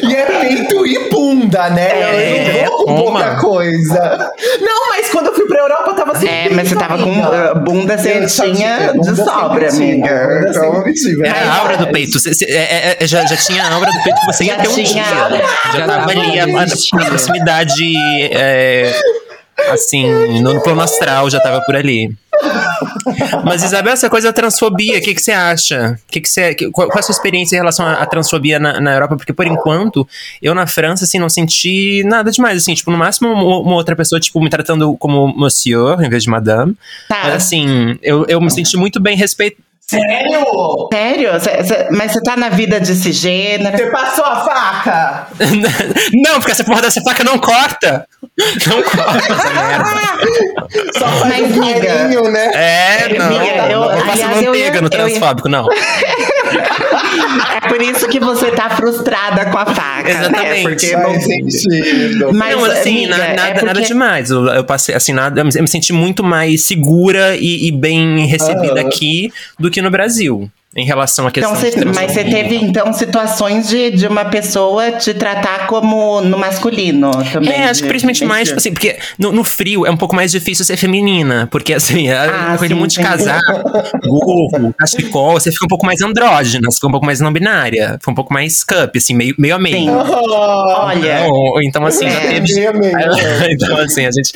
E 0.00 0.14
é 0.14 0.24
peito 0.26 0.86
e 0.86 1.10
bunda, 1.10 1.68
né? 1.70 1.88
É, 1.90 2.67
pouca 2.96 3.36
coisa. 3.36 4.30
Não, 4.60 4.88
mas 4.90 5.08
quando 5.10 5.26
eu 5.26 5.34
fui 5.34 5.46
pra 5.46 5.60
Europa, 5.60 5.84
eu 5.90 5.94
tava 5.94 6.14
sem 6.18 6.28
É, 6.28 6.48
mas 6.50 6.68
você 6.68 6.76
tava 6.76 6.98
com 7.02 7.60
bunda 7.64 7.96
certinha 7.98 8.54
tinha- 8.54 8.92
de 8.92 9.16
sobra, 9.16 9.68
amiga. 9.68 10.44
Então, 10.48 10.84
tive, 10.92 11.26
É 11.26 11.30
a 11.30 11.54
aura 11.60 11.76
do 11.76 11.86
peito. 11.88 12.18
Cê- 12.18 12.34
cê- 12.34 12.46
é- 12.48 12.96
é- 13.00 13.06
já, 13.06 13.24
já 13.26 13.36
tinha 13.36 13.64
a 13.64 13.74
aura 13.74 13.90
do 13.90 14.02
peito 14.02 14.20
que 14.20 14.26
você 14.32 14.44
ia 14.44 14.56
ter 14.56 14.68
um 14.68 14.74
dia. 14.74 15.04
Já 15.74 15.86
tava 15.86 16.10
ali, 16.10 16.38
a, 16.40 16.46
proximidade, 17.08 17.96
é, 18.32 18.92
assim, 19.70 20.40
no, 20.40 20.54
no 20.54 20.62
plano 20.62 20.80
astral 20.80 21.28
já 21.30 21.40
tava 21.40 21.60
por 21.62 21.74
ali. 21.76 22.10
Mas, 23.44 23.62
Isabel, 23.64 23.92
essa 23.92 24.08
coisa 24.08 24.28
da 24.28 24.32
transfobia, 24.32 24.98
o 24.98 25.00
que, 25.02 25.14
que 25.14 25.20
você 25.20 25.32
acha? 25.32 25.98
Que 26.08 26.20
que 26.20 26.28
você, 26.28 26.54
que- 26.54 26.70
qual, 26.70 26.86
qual 26.88 26.98
é 26.98 27.00
a 27.00 27.02
sua 27.02 27.12
experiência 27.12 27.56
em 27.56 27.58
relação 27.58 27.84
à, 27.86 27.94
à 27.94 28.06
transfobia 28.06 28.58
na, 28.58 28.80
na 28.80 28.94
Europa? 28.94 29.16
Porque, 29.16 29.32
por 29.32 29.46
enquanto, 29.46 30.06
eu 30.40 30.54
na 30.54 30.66
França, 30.66 31.04
assim, 31.04 31.18
não 31.18 31.28
senti 31.28 32.02
nada 32.04 32.30
demais, 32.30 32.58
assim, 32.58 32.74
tipo, 32.74 32.90
no 32.90 32.98
máximo 32.98 33.28
uma, 33.32 33.58
uma 33.60 33.74
outra 33.74 33.96
pessoa, 33.96 34.20
tipo, 34.20 34.40
me 34.40 34.50
tratando 34.50 34.96
como 34.96 35.26
monsieur, 35.36 36.00
em 36.02 36.08
vez 36.08 36.22
de 36.22 36.30
madame. 36.30 36.76
Tá. 37.08 37.20
Mas, 37.24 37.34
assim, 37.34 37.98
eu, 38.02 38.24
eu 38.28 38.40
me 38.40 38.50
senti 38.50 38.76
muito 38.76 39.00
bem 39.00 39.16
respeitado. 39.16 39.62
Sério? 39.88 40.44
Sério? 40.92 41.40
Cê- 41.40 41.64
cê- 41.64 41.88
mas 41.92 42.12
você 42.12 42.20
tá 42.22 42.36
na 42.36 42.50
vida 42.50 42.78
desse 42.78 43.10
gênero? 43.10 43.76
Você 43.76 43.86
passou 43.90 44.24
a 44.24 44.36
faca? 44.44 45.28
não, 46.24 46.34
porque 46.34 46.52
essa 46.52 46.62
porra 46.64 46.82
dessa 46.82 47.00
faca 47.00 47.24
não 47.24 47.38
corta. 47.38 48.06
Não 48.66 48.82
corta 48.82 49.32
essa 49.32 49.50
merda. 49.50 50.92
Só 50.98 51.08
faz 51.08 51.40
Mas, 51.40 51.56
um 51.56 51.62
amiga, 51.62 51.86
carinho, 51.86 52.22
né? 52.30 52.50
É, 52.54 53.18
não. 53.18 53.26
Amiga, 53.26 53.66
eu- 53.70 53.80
não 53.80 53.88
faço 54.00 54.10
aliás, 54.10 54.42
eu 54.42 54.52
manteiga 54.52 54.56
ia- 54.58 54.72
no 54.72 54.76
eu 54.78 54.82
ia- 54.82 54.90
transfóbico, 54.90 55.48
não. 55.48 55.66
É 57.56 57.68
por 57.68 57.80
isso 57.82 58.08
que 58.08 58.18
você 58.20 58.50
tá 58.50 58.70
frustrada 58.70 59.46
com 59.46 59.58
a 59.58 59.66
faca. 59.66 60.10
Exatamente. 60.10 60.62
Né? 60.64 60.68
Porque 60.70 60.86
Faz 60.88 61.12
não... 61.12 61.20
sentido. 61.20 62.32
Mas, 62.34 62.56
não, 62.56 62.64
assim, 62.64 63.04
amiga, 63.06 63.16
é 63.24 63.34
nada, 63.36 63.50
porque- 63.52 63.66
nada 63.66 63.80
demais. 63.82 64.30
Eu, 64.30 64.46
eu 64.46 64.64
passei, 64.64 64.94
assim, 64.94 65.12
nada. 65.12 65.40
Eu 65.40 65.44
me- 65.44 65.68
senti 65.68 65.92
muito 65.92 66.22
mais 66.24 66.62
segura 66.64 67.36
e, 67.36 67.68
e 67.68 67.72
bem 67.72 68.26
recebida 68.26 68.80
aqui 68.80 69.32
do 69.58 69.70
que 69.70 69.82
no 69.82 69.90
Brasil. 69.90 70.50
Em 70.78 70.84
relação 70.84 71.26
à 71.26 71.30
questão 71.32 71.52
Então, 71.60 71.92
mas 71.94 72.12
você 72.12 72.22
teve, 72.24 72.54
então, 72.56 72.92
situações 72.92 73.68
de, 73.68 73.90
de 73.90 74.06
uma 74.06 74.24
pessoa 74.26 74.92
te 74.92 75.12
tratar 75.12 75.66
como 75.66 76.20
no 76.20 76.38
masculino 76.38 77.10
também. 77.32 77.52
É, 77.52 77.64
acho 77.64 77.80
que 77.80 77.86
de- 77.86 77.88
principalmente 77.88 78.24
mais, 78.24 78.48
tipo 78.48 78.58
assim, 78.60 78.72
porque 78.72 78.96
no, 79.18 79.32
no 79.32 79.42
frio 79.42 79.84
é 79.84 79.90
um 79.90 79.96
pouco 79.96 80.14
mais 80.14 80.30
difícil 80.30 80.64
ser 80.64 80.76
feminina, 80.76 81.48
porque 81.50 81.74
assim, 81.74 82.10
a 82.10 82.52
Ah, 82.52 82.58
coisa 82.58 82.74
muito 82.76 82.92
de 82.92 83.00
casaco, 83.00 83.52
gorro, 84.06 84.72
cachecol, 84.78 85.32
você 85.32 85.50
fica 85.50 85.64
um 85.64 85.68
pouco 85.68 85.84
mais 85.84 86.00
andrógena, 86.00 86.70
você 86.70 86.76
fica 86.76 86.86
um 86.86 86.92
pouco 86.92 87.06
mais 87.06 87.18
não 87.20 87.32
binária, 87.32 87.96
fica 87.98 88.10
um 88.10 88.14
pouco 88.14 88.32
mais 88.32 88.62
cup, 88.62 88.94
assim, 88.96 89.14
meio, 89.14 89.34
meio 89.36 89.56
a 89.56 89.58
meio. 89.58 89.76
Sim. 89.76 89.88
Olha, 89.90 91.26
Ou- 91.28 91.62
então, 91.62 91.84
assim, 91.84 92.08
já 92.08 92.18
É. 92.22 92.28
teve. 92.40 92.54
Meio 92.54 92.70
a 92.70 92.72
meio, 92.72 92.96
é. 92.96 93.52
então, 93.52 93.76
assim, 93.78 94.06
a 94.06 94.10
gente. 94.10 94.32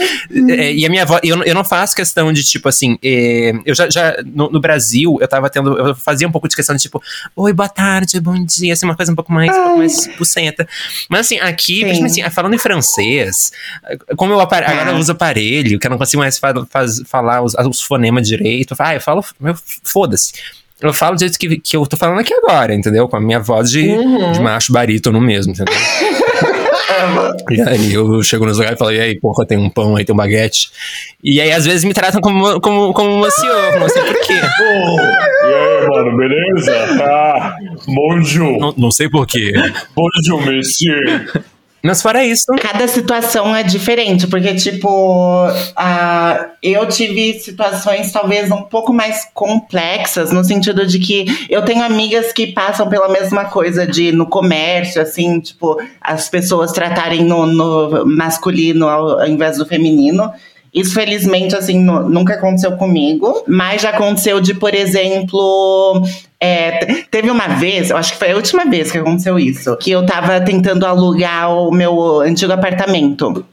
é, 0.51 0.72
e 0.72 0.84
a 0.84 0.88
minha 0.88 1.03
avó, 1.03 1.18
eu, 1.22 1.36
não- 1.36 1.45
eu 1.45 1.55
não 1.55 1.64
faço 1.64 1.95
questão 1.95 2.32
de, 2.32 2.43
tipo 2.43 2.68
assim, 2.68 2.99
é, 3.03 3.53
eu 3.64 3.74
já, 3.74 3.88
já 3.88 4.16
no, 4.34 4.51
no 4.51 4.61
Brasil, 4.61 5.18
eu 5.20 5.28
tava 5.28 5.49
tendo. 5.49 5.78
Eu 5.78 5.95
fazia 5.95 6.26
um 6.26 6.32
pouco 6.33 6.49
de 6.49 6.57
questão 6.57 6.74
de, 6.74 6.83
tipo, 6.83 7.03
oi, 7.37 7.53
boa 7.53 7.68
tarde, 7.68 8.18
bom 8.20 8.45
dia, 8.45 8.72
assim, 8.72 8.85
uma 8.87 8.97
coisa 8.97 9.12
um 9.12 9.14
pouco 9.14 9.33
mais, 9.33 9.51
um 9.57 9.62
pouco 9.62 9.78
mais 9.78 10.07
bucenta. 10.18 10.66
Mas, 11.09 11.20
assim, 11.20 11.39
aqui, 11.39 11.83
principalmente, 11.83 12.20
assim, 12.22 12.30
falando 12.35 12.55
em 12.55 12.59
francês, 12.59 13.53
como 14.16 14.33
eu 14.33 14.41
apare- 14.41 14.66
agora 14.66 14.91
eu 14.91 14.97
Ah. 14.97 14.99
uso 14.99 15.12
aparelho, 15.12 15.78
que 15.78 15.87
eu 15.87 15.91
não 15.91 15.99
consigo 15.99 16.20
mais 16.22 16.39
fa- 16.39 16.53
falar 17.07 17.43
os, 17.43 17.55
os 17.55 17.83
fonemas 17.83 18.26
direito, 18.26 18.74
ah, 18.78 18.95
eu 18.95 19.01
falo, 19.01 19.24
meu, 19.39 19.55
foda-se. 19.85 20.33
Eu 20.80 20.93
falo 20.93 21.14
do 21.14 21.20
jeito 21.20 21.39
que, 21.39 21.59
que 21.61 21.76
eu 21.76 21.87
tô 21.87 21.97
falando 21.97 22.18
aqui 22.18 22.35
agora, 22.35 22.74
entendeu? 22.74 23.07
Com 23.09 23.16
a 23.16 23.20
minha 23.20 23.39
voz 23.39 23.70
de, 23.70 23.83
de 24.33 24.41
macho 24.41 24.72
barítono 24.72 25.20
mesmo, 25.20 25.53
entendeu? 25.53 25.72
E 27.51 27.61
aí 27.61 27.95
eu 27.95 28.22
chego 28.22 28.47
nos 28.47 28.57
lugares 28.59 28.76
e 28.76 28.78
falo, 28.78 28.93
e 28.93 29.01
aí, 29.01 29.18
porra, 29.18 29.47
tem 29.47 29.59
um 29.59 29.70
pão 29.70 29.97
aí, 29.97 30.05
tem 30.05 30.12
um 30.14 30.16
baguete. 30.16 30.70
E 31.22 31.40
aí, 31.40 31.53
às 31.53 31.64
vezes, 31.64 31.84
me 31.84 31.95
tratam 31.95 32.20
como, 32.20 32.61
como, 32.61 32.93
como 32.93 33.26
um 33.26 33.30
senhor, 33.30 33.80
não 33.80 33.88
sei 33.88 34.03
porquê. 34.03 34.34
E 34.34 35.55
aí, 35.55 35.88
mano, 35.88 36.16
beleza? 36.16 37.03
Ah, 37.03 37.57
bonjour. 37.86 38.59
Não, 38.59 38.74
não 38.76 38.90
sei 38.90 39.09
porquê. 39.09 39.53
Bonjour, 39.95 40.45
monsieur. 40.45 41.45
Mas 41.83 42.01
fora 42.01 42.24
isso, 42.24 42.47
cada 42.61 42.87
situação 42.87 43.55
é 43.55 43.64
diferente, 43.64 44.28
porque, 44.28 44.55
tipo, 44.55 45.49
ah, 45.74 46.51
eu 46.62 46.87
tive 46.87 47.41
situações 47.41 48.12
talvez 48.12 48.49
um 48.53 48.62
pouco 48.62 48.93
mais 48.93 49.26
complexas, 49.35 50.30
no 50.30 50.45
sentido 50.45 50.87
de 50.87 51.01
que 51.01 51.26
eu 51.51 51.64
tenho 51.64 51.83
amigas 51.83 52.33
que 52.33 52.47
passam 52.47 52.89
pela 52.89 53.09
mesma 53.09 53.47
coisa 53.47 53.85
de 53.85 54.12
no 54.12 54.26
comércio, 54.26 55.03
assim, 55.03 55.41
tipo, 55.41 55.76
as 56.01 56.28
pessoas 56.28 56.70
tratarem 56.70 57.24
no, 57.24 57.47
no 57.47 58.07
masculino 58.07 58.89
ao, 58.89 59.20
ao 59.20 59.26
invés 59.26 59.59
do 59.59 59.66
feminino. 59.66 60.33
Isso, 60.75 60.95
felizmente, 60.95 61.55
assim, 61.55 61.79
nu- 61.79 62.09
nunca 62.09 62.35
aconteceu 62.35 62.73
comigo, 62.79 63.45
mas 63.47 63.83
já 63.83 63.91
aconteceu 63.91 64.41
de, 64.41 64.55
por 64.55 64.75
exemplo, 64.75 66.03
é, 66.41 66.79
te- 66.79 67.07
teve 67.11 67.31
uma 67.31 67.47
vez, 67.49 67.91
eu 67.91 67.97
acho 67.97 68.12
que 68.12 68.18
foi 68.18 68.33
a 68.33 68.37
última 68.37 68.64
vez 68.64 68.91
que 68.91 68.97
aconteceu 68.99 69.39
isso, 69.39 69.77
que 69.77 69.91
eu 69.91 70.05
tava 70.07 70.41
tentando 70.41 70.87
alugar 70.87 71.53
o 71.55 71.70
meu 71.70 72.20
antigo 72.20 72.53
apartamento. 72.53 73.45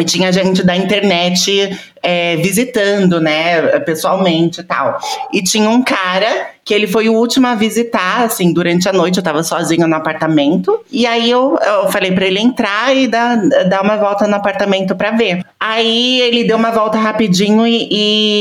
E 0.00 0.02
tinha 0.04 0.32
gente 0.32 0.62
da 0.62 0.74
internet 0.74 1.78
é, 2.02 2.36
visitando, 2.36 3.20
né, 3.20 3.78
pessoalmente 3.80 4.60
e 4.60 4.64
tal. 4.64 4.98
E 5.32 5.42
tinha 5.42 5.68
um 5.68 5.82
cara 5.82 6.58
que 6.68 6.74
ele 6.74 6.86
foi 6.86 7.08
o 7.08 7.14
último 7.14 7.46
a 7.46 7.54
visitar, 7.54 8.24
assim, 8.24 8.52
durante 8.52 8.86
a 8.86 8.92
noite. 8.92 9.16
Eu 9.16 9.22
tava 9.24 9.42
sozinha 9.42 9.88
no 9.88 9.96
apartamento. 9.96 10.78
E 10.92 11.06
aí 11.06 11.30
eu, 11.30 11.58
eu 11.64 11.90
falei 11.90 12.12
pra 12.12 12.26
ele 12.26 12.38
entrar 12.38 12.94
e 12.94 13.08
dar, 13.08 13.36
dar 13.70 13.82
uma 13.82 13.96
volta 13.96 14.26
no 14.26 14.36
apartamento 14.36 14.94
pra 14.94 15.12
ver. 15.12 15.42
Aí 15.58 16.20
ele 16.20 16.44
deu 16.44 16.58
uma 16.58 16.70
volta 16.70 16.98
rapidinho 16.98 17.66
e, 17.66 17.88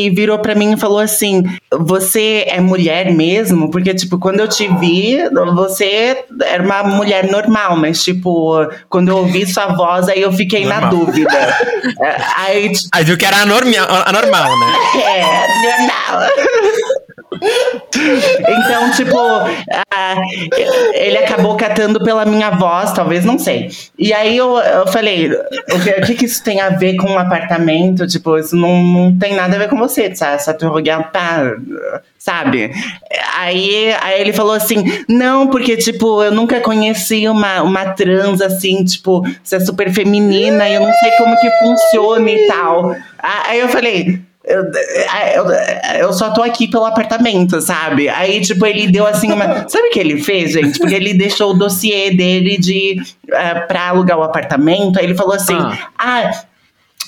e 0.07 0.09
virou 0.09 0.37
pra 0.39 0.53
mim 0.55 0.73
e 0.73 0.77
falou 0.77 0.99
assim: 0.99 1.41
Você 1.71 2.43
é 2.49 2.59
mulher 2.59 3.13
mesmo? 3.13 3.71
Porque, 3.71 3.93
tipo, 3.93 4.19
quando 4.19 4.41
eu 4.41 4.47
te 4.49 4.67
vi, 4.75 5.19
você 5.55 6.17
era 6.43 6.61
uma 6.61 6.83
mulher 6.83 7.31
normal, 7.31 7.77
mas, 7.77 8.03
tipo, 8.03 8.57
quando 8.89 9.07
eu 9.07 9.19
ouvi 9.19 9.45
sua 9.47 9.67
voz, 9.67 10.09
aí 10.09 10.21
eu 10.21 10.33
fiquei 10.33 10.65
na 10.65 10.81
Normal. 10.81 11.05
dúvida. 11.05 11.57
É, 11.99 12.17
aí, 12.35 12.71
aí 12.93 13.03
viu 13.03 13.17
que 13.17 13.25
era 13.25 13.45
anormia, 13.47 13.87
anormale. 13.87 14.51
Eh, 14.97 17.06
Então, 18.39 18.91
tipo, 18.91 19.17
ah, 19.17 20.15
ele 20.93 21.17
acabou 21.17 21.55
catando 21.55 22.03
pela 22.03 22.25
minha 22.25 22.51
voz, 22.51 22.91
talvez, 22.91 23.25
não 23.25 23.37
sei. 23.39 23.69
E 23.97 24.13
aí 24.13 24.37
eu, 24.37 24.57
eu 24.57 24.87
falei, 24.87 25.31
o 25.31 25.83
que, 25.83 25.89
o 25.89 26.01
que 26.05 26.15
que 26.15 26.25
isso 26.25 26.43
tem 26.43 26.61
a 26.61 26.69
ver 26.69 26.95
com 26.95 27.09
um 27.09 27.19
apartamento? 27.19 28.07
Tipo, 28.07 28.37
isso 28.37 28.55
não, 28.55 28.83
não 28.83 29.17
tem 29.17 29.35
nada 29.35 29.55
a 29.55 29.59
ver 29.59 29.69
com 29.69 29.77
você? 29.77 30.03
Essa 30.03 30.53
tua 30.53 30.71
sabe? 32.17 32.71
Aí, 33.37 33.93
aí 34.01 34.21
ele 34.21 34.33
falou 34.33 34.53
assim, 34.53 34.83
não, 35.07 35.47
porque, 35.47 35.77
tipo, 35.77 36.23
eu 36.23 36.31
nunca 36.31 36.59
conheci 36.59 37.27
uma, 37.27 37.61
uma 37.61 37.93
trans, 37.93 38.41
assim, 38.41 38.83
tipo, 38.83 39.23
você 39.43 39.57
é 39.57 39.59
super 39.59 39.91
feminina 39.91 40.67
e 40.67 40.75
eu 40.75 40.81
não 40.81 40.93
sei 40.93 41.11
como 41.11 41.39
que 41.39 41.49
funciona 41.59 42.29
e 42.29 42.47
tal. 42.47 42.95
Aí 43.19 43.59
eu 43.59 43.69
falei... 43.69 44.26
Eu, 44.47 44.63
eu, 45.35 45.51
eu 45.99 46.13
só 46.13 46.31
tô 46.31 46.41
aqui 46.41 46.69
pelo 46.69 46.85
apartamento, 46.85 47.59
sabe? 47.59 48.07
Aí, 48.07 48.39
tipo, 48.41 48.65
ele 48.65 48.87
deu 48.87 49.05
assim 49.05 49.31
uma. 49.31 49.67
Sabe 49.69 49.89
o 49.89 49.91
que 49.91 49.99
ele 49.99 50.23
fez, 50.23 50.53
gente? 50.53 50.79
Porque 50.79 50.95
ele 50.95 51.13
deixou 51.13 51.51
o 51.51 51.53
dossiê 51.53 52.11
dele 52.11 52.57
de 52.57 53.01
uh, 53.27 53.67
pra 53.67 53.89
alugar 53.89 54.17
o 54.17 54.23
apartamento. 54.23 54.97
Aí 54.97 55.05
ele 55.05 55.15
falou 55.15 55.33
assim: 55.33 55.53
Ah. 55.53 55.89
ah 55.97 56.31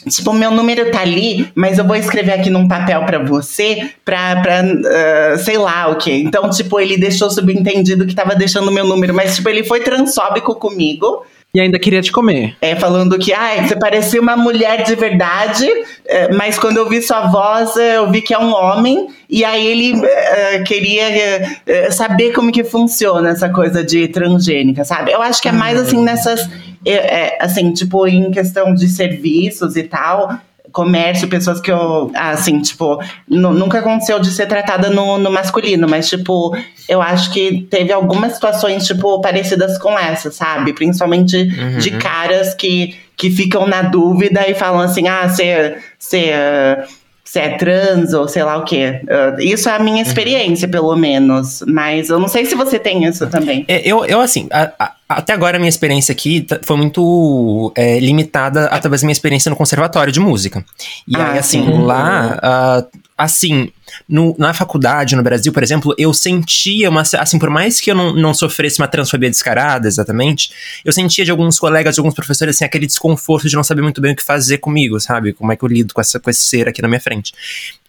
Tipo, 0.07 0.31
meu 0.31 0.49
número 0.49 0.91
tá 0.91 1.01
ali, 1.01 1.51
mas 1.53 1.77
eu 1.77 1.85
vou 1.85 1.95
escrever 1.95 2.31
aqui 2.31 2.49
num 2.49 2.67
papel 2.67 3.03
pra 3.03 3.19
você, 3.19 3.91
pra, 4.05 4.41
pra 4.41 4.61
ah, 4.61 5.37
sei 5.37 5.57
lá 5.57 5.89
o 5.89 5.97
quê. 5.97 6.13
Então, 6.13 6.49
tipo, 6.49 6.79
ele 6.79 6.97
deixou 6.97 7.29
subentendido 7.29 8.05
que 8.07 8.15
tava 8.15 8.35
deixando 8.35 8.71
meu 8.71 8.85
número, 8.85 9.13
mas, 9.13 9.35
tipo, 9.35 9.49
ele 9.49 9.63
foi 9.63 9.81
transfóbico 9.81 10.55
comigo. 10.55 11.25
E 11.53 11.59
ainda 11.59 11.79
queria 11.79 12.01
te 12.01 12.11
comer. 12.11 12.55
É, 12.61 12.75
falando 12.75 13.17
que 13.17 13.33
ai, 13.33 13.67
você 13.67 13.75
parecia 13.75 14.21
uma 14.21 14.37
mulher 14.37 14.83
de 14.83 14.93
verdade, 14.95 15.67
é, 16.05 16.31
mas 16.31 16.59
quando 16.59 16.77
eu 16.77 16.87
vi 16.87 17.01
sua 17.01 17.27
voz, 17.27 17.75
é, 17.75 17.97
eu 17.97 18.11
vi 18.11 18.21
que 18.21 18.35
é 18.35 18.39
um 18.39 18.53
homem, 18.53 19.07
e 19.27 19.43
aí 19.43 19.65
ele 19.65 20.05
é, 20.05 20.61
queria 20.61 21.57
é, 21.65 21.89
saber 21.89 22.33
como 22.33 22.51
que 22.51 22.63
funciona 22.63 23.29
essa 23.29 23.49
coisa 23.49 23.83
de 23.83 24.07
transgênica, 24.09 24.85
sabe? 24.85 25.11
Eu 25.11 25.23
acho 25.23 25.41
que 25.41 25.49
é 25.49 25.51
mais 25.51 25.79
assim 25.79 26.03
nessas, 26.03 26.47
é, 26.85 26.91
é, 26.93 27.37
assim, 27.41 27.73
tipo, 27.73 28.07
em 28.07 28.29
questão 28.29 28.71
de 28.73 28.87
serviços 28.87 29.75
e 29.75 29.83
tal. 29.83 30.39
Comércio, 30.71 31.27
pessoas 31.27 31.59
que 31.59 31.71
eu, 31.71 32.11
assim, 32.15 32.61
tipo, 32.61 32.99
nu- 33.27 33.53
nunca 33.53 33.79
aconteceu 33.79 34.19
de 34.19 34.31
ser 34.31 34.45
tratada 34.47 34.89
no, 34.89 35.17
no 35.17 35.31
masculino, 35.31 35.87
mas, 35.87 36.07
tipo, 36.09 36.55
eu 36.87 37.01
acho 37.01 37.31
que 37.31 37.67
teve 37.69 37.91
algumas 37.91 38.33
situações, 38.33 38.85
tipo, 38.85 39.21
parecidas 39.21 39.77
com 39.77 39.97
essa, 39.97 40.31
sabe? 40.31 40.73
Principalmente 40.73 41.45
de 41.79 41.91
caras 41.91 42.53
que, 42.53 42.95
que 43.17 43.29
ficam 43.29 43.67
na 43.67 43.81
dúvida 43.83 44.49
e 44.49 44.53
falam 44.53 44.81
assim, 44.81 45.07
ah, 45.07 45.27
você 45.27 45.77
você, 45.97 46.31
ah, 46.33 46.85
você 47.23 47.39
é 47.41 47.49
trans 47.57 48.13
ou 48.13 48.27
sei 48.27 48.43
lá 48.43 48.57
o 48.57 48.63
quê. 48.63 49.01
Ah, 49.09 49.35
isso 49.39 49.69
é 49.69 49.73
a 49.75 49.79
minha 49.79 50.01
experiência, 50.01 50.67
pelo 50.67 50.95
menos. 50.95 51.63
Mas 51.67 52.09
eu 52.09 52.19
não 52.19 52.27
sei 52.27 52.45
se 52.45 52.55
você 52.55 52.79
tem 52.79 53.03
isso 53.05 53.27
também. 53.27 53.65
É, 53.67 53.81
eu, 53.87 54.03
eu, 54.05 54.19
assim, 54.19 54.47
a- 54.51 54.71
a- 54.79 54.91
até 55.09 55.33
agora 55.33 55.57
a 55.57 55.59
minha 55.59 55.69
experiência 55.69 56.11
aqui 56.13 56.45
foi 56.63 56.77
muito 56.77 57.73
é, 57.75 57.99
limitada 57.99 58.67
através 58.67 59.01
da 59.01 59.05
minha 59.07 59.11
experiência 59.13 59.49
no 59.49 59.55
conservatório 59.55 60.13
de 60.13 60.19
música. 60.19 60.63
E 61.07 61.15
Ah, 61.15 61.31
aí, 61.33 61.39
assim, 61.39 61.65
sim. 61.65 61.81
lá, 61.81 62.39
ah, 62.43 62.85
assim, 63.17 63.71
no- 64.07 64.35
na 64.37 64.53
faculdade, 64.53 65.15
no 65.15 65.23
Brasil, 65.23 65.51
por 65.51 65.63
exemplo, 65.63 65.93
eu 65.97 66.13
sentia 66.13 66.89
uma. 66.89 67.01
Assim, 67.01 67.39
por 67.39 67.49
mais 67.49 67.81
que 67.81 67.89
eu 67.91 67.95
não, 67.95 68.13
não 68.13 68.33
sofresse 68.33 68.79
uma 68.79 68.87
transfobia 68.87 69.29
descarada, 69.29 69.87
exatamente, 69.87 70.51
eu 70.85 70.93
sentia 70.93 71.25
de 71.25 71.31
alguns 71.31 71.57
colegas, 71.59 71.95
de 71.95 71.99
alguns 71.99 72.13
professores, 72.13 72.55
assim, 72.55 72.63
aquele 72.65 72.85
desconforto 72.85 73.49
de 73.49 73.55
não 73.55 73.63
saber 73.63 73.81
muito 73.81 73.99
bem 73.99 74.13
o 74.13 74.15
que 74.15 74.23
fazer 74.23 74.59
comigo, 74.59 74.99
sabe? 74.99 75.33
Como 75.33 75.51
é 75.51 75.55
que 75.55 75.63
eu 75.63 75.67
lido 75.67 75.93
com, 75.93 75.99
essa, 76.01 76.19
com 76.19 76.29
esse 76.29 76.41
ser 76.41 76.67
aqui 76.69 76.81
na 76.81 76.87
minha 76.87 77.01
frente. 77.01 77.33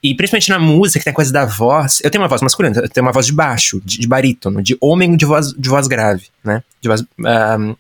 E 0.03 0.15
principalmente 0.15 0.49
na 0.49 0.59
música, 0.59 0.99
que 0.99 1.05
tem 1.05 1.11
a 1.11 1.15
coisa 1.15 1.33
da 1.33 1.45
voz. 1.45 2.01
Eu 2.03 2.11
tenho 2.11 2.23
uma 2.23 2.29
voz 2.29 2.41
masculina, 2.41 2.81
eu 2.81 2.89
tenho 2.89 3.05
uma 3.07 3.13
voz 3.13 3.27
de 3.27 3.33
baixo, 3.33 3.81
de, 3.85 3.99
de 3.99 4.09
barítono, 4.09 4.63
de 4.63 4.77
homem 4.81 5.17
de 5.17 5.25
voz, 5.25 5.53
de 5.53 5.69
voz 5.69 5.87
grave, 5.87 6.25
né? 6.43 6.63
De 6.81 6.89
voz, 6.89 7.05
ahm, 7.27 7.75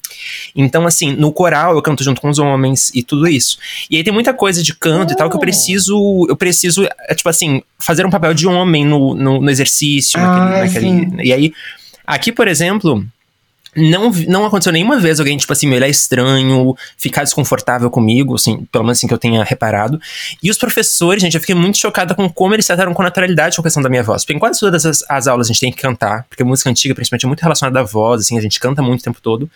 então, 0.54 0.86
assim, 0.86 1.12
no 1.16 1.32
coral 1.32 1.74
eu 1.74 1.82
canto 1.82 2.04
junto 2.04 2.20
com 2.20 2.28
os 2.28 2.38
homens 2.38 2.90
e 2.94 3.02
tudo 3.02 3.26
isso. 3.26 3.58
E 3.90 3.96
aí 3.96 4.04
tem 4.04 4.12
muita 4.12 4.34
coisa 4.34 4.62
de 4.62 4.74
canto 4.74 5.12
e 5.12 5.16
tal 5.16 5.30
que 5.30 5.36
eu 5.36 5.40
preciso. 5.40 6.26
Eu 6.28 6.36
preciso, 6.36 6.84
é, 7.08 7.14
tipo 7.14 7.28
assim, 7.28 7.62
fazer 7.78 8.04
um 8.04 8.10
papel 8.10 8.34
de 8.34 8.46
homem 8.46 8.84
no, 8.84 9.14
no, 9.14 9.40
no 9.40 9.50
exercício. 9.50 10.20
Ah, 10.20 10.60
naquele- 10.60 10.92
naquele- 11.06 11.28
e 11.28 11.32
aí, 11.32 11.52
aqui, 12.06 12.30
por 12.32 12.46
exemplo. 12.48 13.04
Não, 13.76 14.10
não 14.28 14.44
aconteceu 14.44 14.72
nenhuma 14.72 14.98
vez 14.98 15.20
alguém, 15.20 15.36
tipo 15.36 15.52
assim, 15.52 15.66
me 15.66 15.76
olhar 15.76 15.88
estranho, 15.88 16.74
ficar 16.96 17.22
desconfortável 17.22 17.90
comigo, 17.90 18.34
assim, 18.34 18.64
pelo 18.72 18.84
menos 18.84 18.98
assim 18.98 19.06
que 19.06 19.14
eu 19.14 19.18
tenha 19.18 19.44
reparado. 19.44 20.00
E 20.42 20.50
os 20.50 20.58
professores, 20.58 21.22
gente, 21.22 21.34
eu 21.34 21.40
fiquei 21.40 21.54
muito 21.54 21.78
chocada 21.78 22.14
com 22.14 22.28
como 22.28 22.54
eles 22.54 22.66
trataram 22.66 22.92
com 22.92 23.02
naturalidade 23.02 23.56
com 23.56 23.62
a 23.62 23.64
questão 23.64 23.82
da 23.82 23.88
minha 23.88 24.02
voz. 24.02 24.22
Porque 24.22 24.34
em 24.34 24.38
quase 24.38 24.58
todas 24.58 24.84
as, 24.84 25.04
as 25.08 25.26
aulas 25.26 25.46
a 25.46 25.52
gente 25.52 25.60
tem 25.60 25.72
que 25.72 25.80
cantar, 25.80 26.24
porque 26.28 26.42
música 26.42 26.68
antiga, 26.68 26.94
principalmente, 26.94 27.24
é 27.24 27.28
muito 27.28 27.40
relacionada 27.40 27.80
à 27.80 27.82
voz, 27.82 28.22
assim, 28.22 28.36
a 28.36 28.40
gente 28.40 28.58
canta 28.58 28.82
muito 28.82 29.00
o 29.00 29.04
tempo 29.04 29.20
todo. 29.20 29.48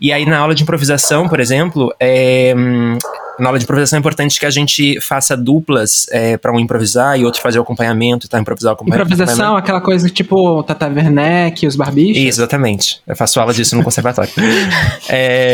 E 0.00 0.12
aí, 0.12 0.24
na 0.24 0.38
aula 0.38 0.54
de 0.54 0.62
improvisação, 0.62 1.28
por 1.28 1.40
exemplo, 1.40 1.92
é, 1.98 2.54
hum, 2.56 2.96
na 3.38 3.48
aula 3.48 3.58
de 3.58 3.64
improvisação 3.64 3.96
é 3.96 4.00
importante 4.00 4.38
que 4.38 4.44
a 4.44 4.50
gente 4.50 5.00
faça 5.00 5.36
duplas 5.36 6.06
é, 6.10 6.36
para 6.36 6.52
um 6.52 6.58
improvisar 6.58 7.18
e 7.18 7.24
outro 7.24 7.40
fazer 7.40 7.58
o 7.58 7.62
acompanhamento, 7.62 8.28
tá? 8.28 8.38
Improvisar 8.38 8.72
o 8.72 8.74
acompanhamento. 8.74 9.12
Improvisação, 9.12 9.56
aquela 9.56 9.80
coisa 9.80 10.08
tipo 10.08 10.62
Tata 10.64 10.88
Werneck, 10.88 11.66
os 11.66 11.76
barbichos. 11.76 12.16
Isso, 12.16 12.40
exatamente. 12.40 13.00
Eu 13.06 13.14
faço 13.14 13.38
aula 13.38 13.54
disso 13.54 13.76
no 13.76 13.84
conservatório. 13.84 14.30
É, 15.10 15.52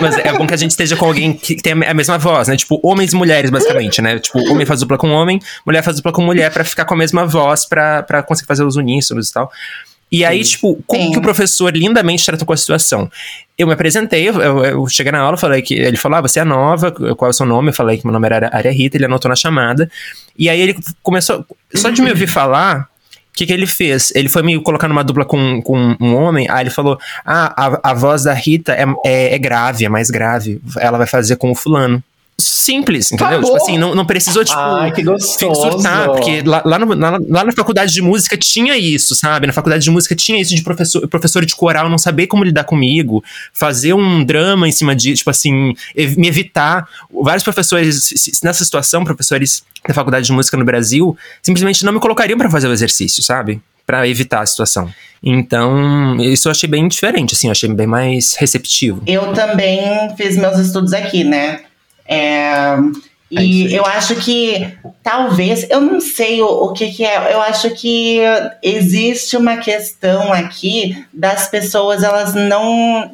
mas 0.00 0.16
é 0.18 0.32
bom 0.32 0.46
que 0.46 0.54
a 0.54 0.56
gente 0.56 0.72
esteja 0.72 0.96
com 0.96 1.04
alguém 1.04 1.32
que 1.32 1.56
tem 1.56 1.72
a 1.72 1.94
mesma 1.94 2.18
voz, 2.18 2.48
né? 2.48 2.56
Tipo, 2.56 2.80
homens 2.82 3.12
e 3.12 3.16
mulheres, 3.16 3.50
basicamente, 3.50 4.02
né? 4.02 4.18
Tipo, 4.18 4.38
homem 4.50 4.66
faz 4.66 4.80
dupla 4.80 4.98
com 4.98 5.10
homem, 5.10 5.38
mulher 5.64 5.82
faz 5.82 5.96
dupla 5.96 6.10
com 6.12 6.22
mulher 6.22 6.52
pra 6.52 6.64
ficar 6.64 6.84
com 6.84 6.94
a 6.94 6.96
mesma 6.96 7.24
voz, 7.26 7.64
pra 7.64 8.22
conseguir 8.26 8.48
fazer 8.48 8.64
os 8.64 8.76
uníssonos 8.76 9.28
e 9.28 9.32
tal. 9.32 9.50
E 10.10 10.24
aí, 10.24 10.42
tipo, 10.42 10.82
como 10.86 11.02
Sim. 11.02 11.12
que 11.12 11.18
o 11.18 11.22
professor 11.22 11.74
lindamente 11.76 12.24
tratou 12.24 12.46
com 12.46 12.52
a 12.52 12.56
situação? 12.56 13.10
Eu 13.58 13.66
me 13.66 13.72
apresentei, 13.74 14.28
eu, 14.28 14.40
eu- 14.40 14.64
eu 14.64 14.86
cheguei 14.88 15.12
na 15.12 15.18
aula, 15.20 15.36
falei 15.36 15.60
que. 15.60 15.74
Ele 15.74 15.96
falou: 15.96 16.18
ah, 16.18 16.20
você 16.22 16.40
é 16.40 16.44
nova, 16.44 16.90
qual 16.92 17.28
é 17.28 17.30
o 17.30 17.32
seu 17.32 17.44
nome? 17.44 17.68
Eu 17.70 17.74
falei 17.74 17.98
que 17.98 18.06
meu 18.06 18.12
nome 18.12 18.26
era 18.26 18.48
Aria 18.52 18.72
Rita, 18.72 18.96
ele 18.96 19.04
anotou 19.04 19.28
na 19.28 19.36
chamada. 19.36 19.90
E 20.38 20.48
aí 20.48 20.60
ele 20.60 20.76
começou. 21.02 21.44
Só 21.74 21.90
de 21.90 22.00
me 22.00 22.08
ouvir 22.10 22.26
falar, 22.26 22.82
o 22.82 23.36
que, 23.36 23.44
que 23.46 23.52
ele 23.52 23.66
fez? 23.66 24.10
Ele 24.14 24.28
foi 24.30 24.42
me 24.42 24.58
colocar 24.62 24.88
numa 24.88 25.04
dupla 25.04 25.24
com, 25.26 25.60
com 25.62 25.96
um 26.00 26.14
homem, 26.14 26.48
aí 26.48 26.62
ele 26.62 26.70
falou: 26.70 26.98
Ah, 27.26 27.52
a, 27.82 27.90
a 27.90 27.94
voz 27.94 28.22
da 28.22 28.32
Rita 28.32 28.72
é, 28.72 28.84
é, 29.04 29.34
é 29.34 29.38
grave, 29.38 29.84
é 29.84 29.88
mais 29.90 30.08
grave. 30.08 30.60
Ela 30.78 30.96
vai 30.96 31.06
fazer 31.06 31.36
com 31.36 31.50
o 31.50 31.54
fulano. 31.54 32.02
Simples, 32.40 33.10
entendeu? 33.10 33.38
Acabou. 33.38 33.52
Tipo 33.52 33.64
assim, 33.64 33.78
não, 33.78 33.94
não 33.94 34.04
precisou, 34.06 34.44
tipo. 34.44 34.58
Ai, 34.58 34.92
que 34.92 35.02
gostoso. 35.02 35.60
surtar, 35.60 36.08
porque 36.10 36.42
lá, 36.42 36.62
lá, 36.64 36.78
no- 36.78 36.94
lá- 36.94 37.18
lá 37.28 37.44
na 37.44 37.52
faculdade 37.52 37.92
de 37.92 38.00
música 38.02 38.36
tinha 38.36 38.76
isso, 38.76 39.14
sabe? 39.16 39.46
Na 39.46 39.52
faculdade 39.52 39.82
de 39.82 39.90
música 39.90 40.14
tinha 40.14 40.40
isso 40.40 40.54
de 40.54 40.62
professor, 40.62 41.08
professor 41.08 41.44
de 41.44 41.56
coral 41.56 41.88
não 41.88 41.98
saber 41.98 42.26
como 42.28 42.44
lidar 42.44 42.64
comigo, 42.64 43.24
fazer 43.52 43.92
um 43.94 44.22
drama 44.24 44.68
em 44.68 44.72
cima 44.72 44.94
de, 44.94 45.14
tipo 45.14 45.30
assim, 45.30 45.74
ev- 45.96 46.16
me 46.16 46.28
evitar. 46.28 46.86
Vários 47.22 47.42
professores, 47.42 48.40
nessa 48.44 48.64
situação, 48.64 49.02
professores 49.04 49.64
da 49.86 49.94
faculdade 49.94 50.26
de 50.26 50.32
música 50.32 50.56
no 50.56 50.64
Brasil, 50.64 51.16
simplesmente 51.42 51.84
não 51.84 51.92
me 51.92 52.00
colocariam 52.00 52.38
pra 52.38 52.50
fazer 52.50 52.68
o 52.68 52.72
exercício, 52.72 53.22
sabe? 53.22 53.60
Pra 53.86 54.06
evitar 54.06 54.42
a 54.42 54.46
situação. 54.46 54.88
Então, 55.22 56.16
isso 56.20 56.46
eu 56.46 56.52
achei 56.52 56.68
bem 56.68 56.86
diferente, 56.86 57.34
assim, 57.34 57.48
eu 57.48 57.52
achei 57.52 57.68
bem 57.72 57.86
mais 57.86 58.34
receptivo. 58.34 59.02
Eu 59.06 59.32
também 59.32 59.80
fiz 60.16 60.36
meus 60.36 60.58
estudos 60.58 60.92
aqui, 60.92 61.24
né? 61.24 61.60
É, 62.08 62.74
É 63.30 63.42
e 63.42 63.74
eu 63.74 63.84
acho 63.84 64.14
que 64.16 64.66
talvez, 65.02 65.66
eu 65.68 65.80
não 65.82 66.00
sei 66.00 66.40
o, 66.40 66.46
o 66.46 66.72
que, 66.72 66.90
que 66.90 67.04
é, 67.04 67.34
eu 67.34 67.40
acho 67.42 67.70
que 67.74 68.20
existe 68.62 69.36
uma 69.36 69.58
questão 69.58 70.32
aqui 70.32 71.04
das 71.12 71.48
pessoas, 71.48 72.02
elas 72.02 72.34
não. 72.34 73.10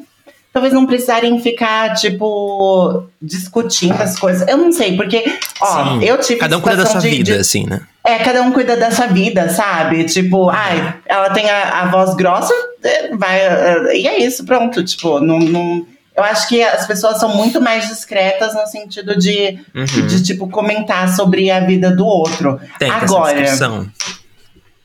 Talvez 0.53 0.73
não 0.73 0.85
precisarem 0.85 1.37
ficar, 1.41 1.95
tipo, 1.95 3.03
discutindo 3.21 4.01
as 4.01 4.17
coisas. 4.17 4.47
Eu 4.47 4.55
não 4.55 4.71
sei, 4.71 4.95
porque, 4.95 5.21
ó, 5.59 5.99
Sim. 5.99 6.05
eu 6.05 6.17
tive. 6.17 6.39
Cada 6.39 6.57
um 6.57 6.61
cuida 6.61 6.77
da 6.77 6.85
sua 6.85 7.01
de- 7.01 7.09
vida, 7.09 7.33
de- 7.33 7.39
assim, 7.39 7.65
né? 7.67 7.81
é, 8.07 8.19
cada 8.19 8.41
um 8.41 8.53
cuida 8.53 8.77
da 8.77 8.89
sua 8.89 9.07
vida, 9.07 9.49
sabe? 9.49 10.05
Tipo, 10.05 10.49
ai, 10.49 10.95
ela 11.07 11.29
tem 11.31 11.49
a, 11.49 11.81
a 11.81 11.85
voz 11.87 12.15
grossa, 12.15 12.53
é, 12.81 13.13
vai. 13.17 13.37
é, 13.37 13.97
E 13.97 14.07
é 14.07 14.19
isso, 14.25 14.45
pronto. 14.45 14.81
Tipo, 14.81 15.19
não, 15.19 15.39
não. 15.39 15.85
Eu 16.17 16.23
acho 16.23 16.47
que 16.47 16.63
as 16.63 16.87
pessoas 16.87 17.19
são 17.19 17.35
muito 17.35 17.59
mais 17.59 17.87
discretas 17.89 18.53
no 18.53 18.65
sentido 18.67 19.17
de, 19.17 19.59
Uhum. 19.75 20.07
de 20.07 20.23
tipo, 20.23 20.47
comentar 20.47 21.09
sobre 21.13 21.51
a 21.51 21.59
vida 21.59 21.93
do 21.93 22.05
outro. 22.05 22.59
Tem 22.79 22.89
essa 22.89 23.03
Agora, 23.03 23.41
discussão. 23.41 23.85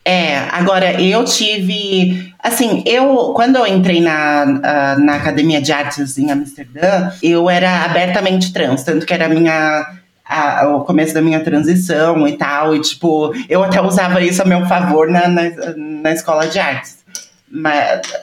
é, 0.05 0.39
agora 0.51 1.01
eu 1.01 1.25
tive. 1.25 2.33
Assim, 2.43 2.83
eu. 2.87 3.33
Quando 3.35 3.57
eu 3.57 3.67
entrei 3.67 4.01
na, 4.01 4.97
na 4.99 5.15
Academia 5.17 5.61
de 5.61 5.71
Artes 5.73 6.17
em 6.19 6.31
Amsterdã, 6.31 7.11
eu 7.23 7.49
era 7.49 7.85
abertamente 7.85 8.53
trans, 8.53 8.83
tanto 8.83 9.07
que 9.07 9.13
era 9.15 9.27
a 9.27 9.29
minha. 9.29 9.87
a- 10.25 10.69
o 10.69 10.85
começo 10.85 11.13
da 11.13 11.21
minha 11.21 11.41
transição 11.45 12.27
e 12.27 12.37
tal, 12.37 12.75
e 12.75 12.81
tipo, 12.81 13.33
eu 13.49 13.63
até 13.65 13.81
usava 13.83 14.21
isso 14.23 14.41
a 14.41 14.45
meu 14.45 14.65
favor 14.67 15.11
na, 15.11 15.27
na, 15.29 15.43
na 15.77 16.13
escola 16.13 16.47
de 16.47 16.57
artes, 16.59 16.99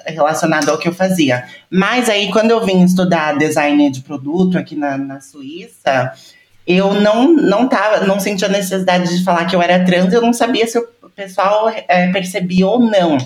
relacionado 0.05 0.69
ao 0.69 0.77
que 0.77 0.87
eu 0.87 0.93
fazia. 0.93 1.43
Mas 1.69 2.09
aí, 2.09 2.31
quando 2.31 2.51
eu 2.51 2.65
vim 2.65 2.83
estudar 2.83 3.37
design 3.37 3.89
de 3.91 4.01
produto 4.01 4.57
aqui 4.57 4.75
na, 4.75 4.97
na 4.97 5.19
Suíça, 5.19 6.13
eu 6.65 6.93
não, 6.93 7.33
não, 7.33 7.67
tava, 7.67 8.05
não 8.05 8.19
sentia 8.19 8.47
necessidade 8.47 9.17
de 9.17 9.23
falar 9.23 9.45
que 9.45 9.55
eu 9.55 9.61
era 9.61 9.83
trans, 9.83 10.13
eu 10.13 10.21
não 10.21 10.33
sabia 10.33 10.65
se 10.67 10.77
o 10.77 10.87
pessoal 11.15 11.69
eh, 11.69 12.11
percebia 12.11 12.67
ou 12.67 12.79
não. 12.79 13.17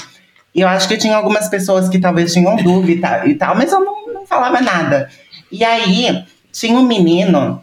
Eu 0.53 0.67
acho 0.67 0.87
que 0.87 0.97
tinha 0.97 1.15
algumas 1.15 1.47
pessoas 1.47 1.87
que 1.87 1.99
talvez 1.99 2.33
tinham 2.33 2.55
dúvida 2.57 3.23
e 3.25 3.35
tal, 3.35 3.55
mas 3.55 3.71
eu 3.71 3.79
não, 3.79 4.13
não 4.13 4.27
falava 4.27 4.59
nada. 4.59 5.09
E 5.51 5.63
aí, 5.63 6.23
tinha 6.51 6.77
um 6.77 6.83
menino 6.83 7.61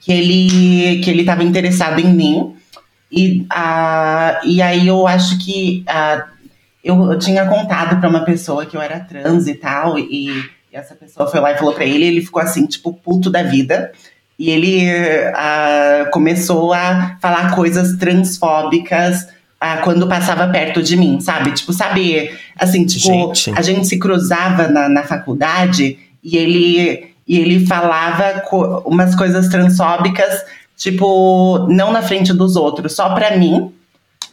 que 0.00 0.12
ele 0.12 1.00
que 1.00 1.10
ele 1.10 1.20
estava 1.20 1.42
interessado 1.42 1.98
em 2.00 2.12
mim, 2.12 2.56
e, 3.10 3.46
ah, 3.50 4.40
e 4.44 4.62
aí 4.62 4.86
eu 4.86 5.06
acho 5.06 5.38
que 5.38 5.84
ah, 5.86 6.26
eu, 6.86 7.12
eu 7.12 7.18
tinha 7.18 7.44
contado 7.46 7.98
para 8.00 8.08
uma 8.08 8.24
pessoa 8.24 8.64
que 8.64 8.76
eu 8.76 8.80
era 8.80 9.00
trans 9.00 9.46
e 9.46 9.54
tal, 9.54 9.98
e, 9.98 10.28
e 10.30 10.50
essa 10.72 10.94
pessoa 10.94 11.28
foi 11.28 11.40
lá 11.40 11.52
e 11.52 11.58
falou 11.58 11.72
para 11.74 11.84
ele, 11.84 12.04
ele 12.04 12.20
ficou 12.20 12.40
assim, 12.42 12.66
tipo, 12.66 12.92
puto 12.92 13.28
da 13.30 13.42
vida. 13.42 13.92
E 14.38 14.50
ele 14.50 14.86
ah, 15.34 16.08
começou 16.12 16.72
a 16.74 17.16
falar 17.22 17.54
coisas 17.54 17.96
transfóbicas 17.96 19.26
ah, 19.58 19.78
quando 19.78 20.06
passava 20.06 20.46
perto 20.48 20.82
de 20.82 20.96
mim, 20.96 21.20
sabe? 21.20 21.52
Tipo, 21.52 21.72
sabe, 21.72 22.30
assim, 22.58 22.84
tipo, 22.84 23.34
Gente. 23.34 23.58
a 23.58 23.62
gente 23.62 23.86
se 23.86 23.98
cruzava 23.98 24.68
na, 24.68 24.88
na 24.90 25.02
faculdade 25.02 25.98
e 26.22 26.36
ele, 26.36 27.14
e 27.26 27.38
ele 27.38 27.64
falava 27.66 28.40
co- 28.40 28.82
umas 28.84 29.14
coisas 29.14 29.48
transfóbicas, 29.48 30.44
tipo, 30.76 31.66
não 31.70 31.90
na 31.90 32.02
frente 32.02 32.34
dos 32.34 32.56
outros, 32.56 32.94
só 32.94 33.14
pra 33.14 33.36
mim, 33.38 33.72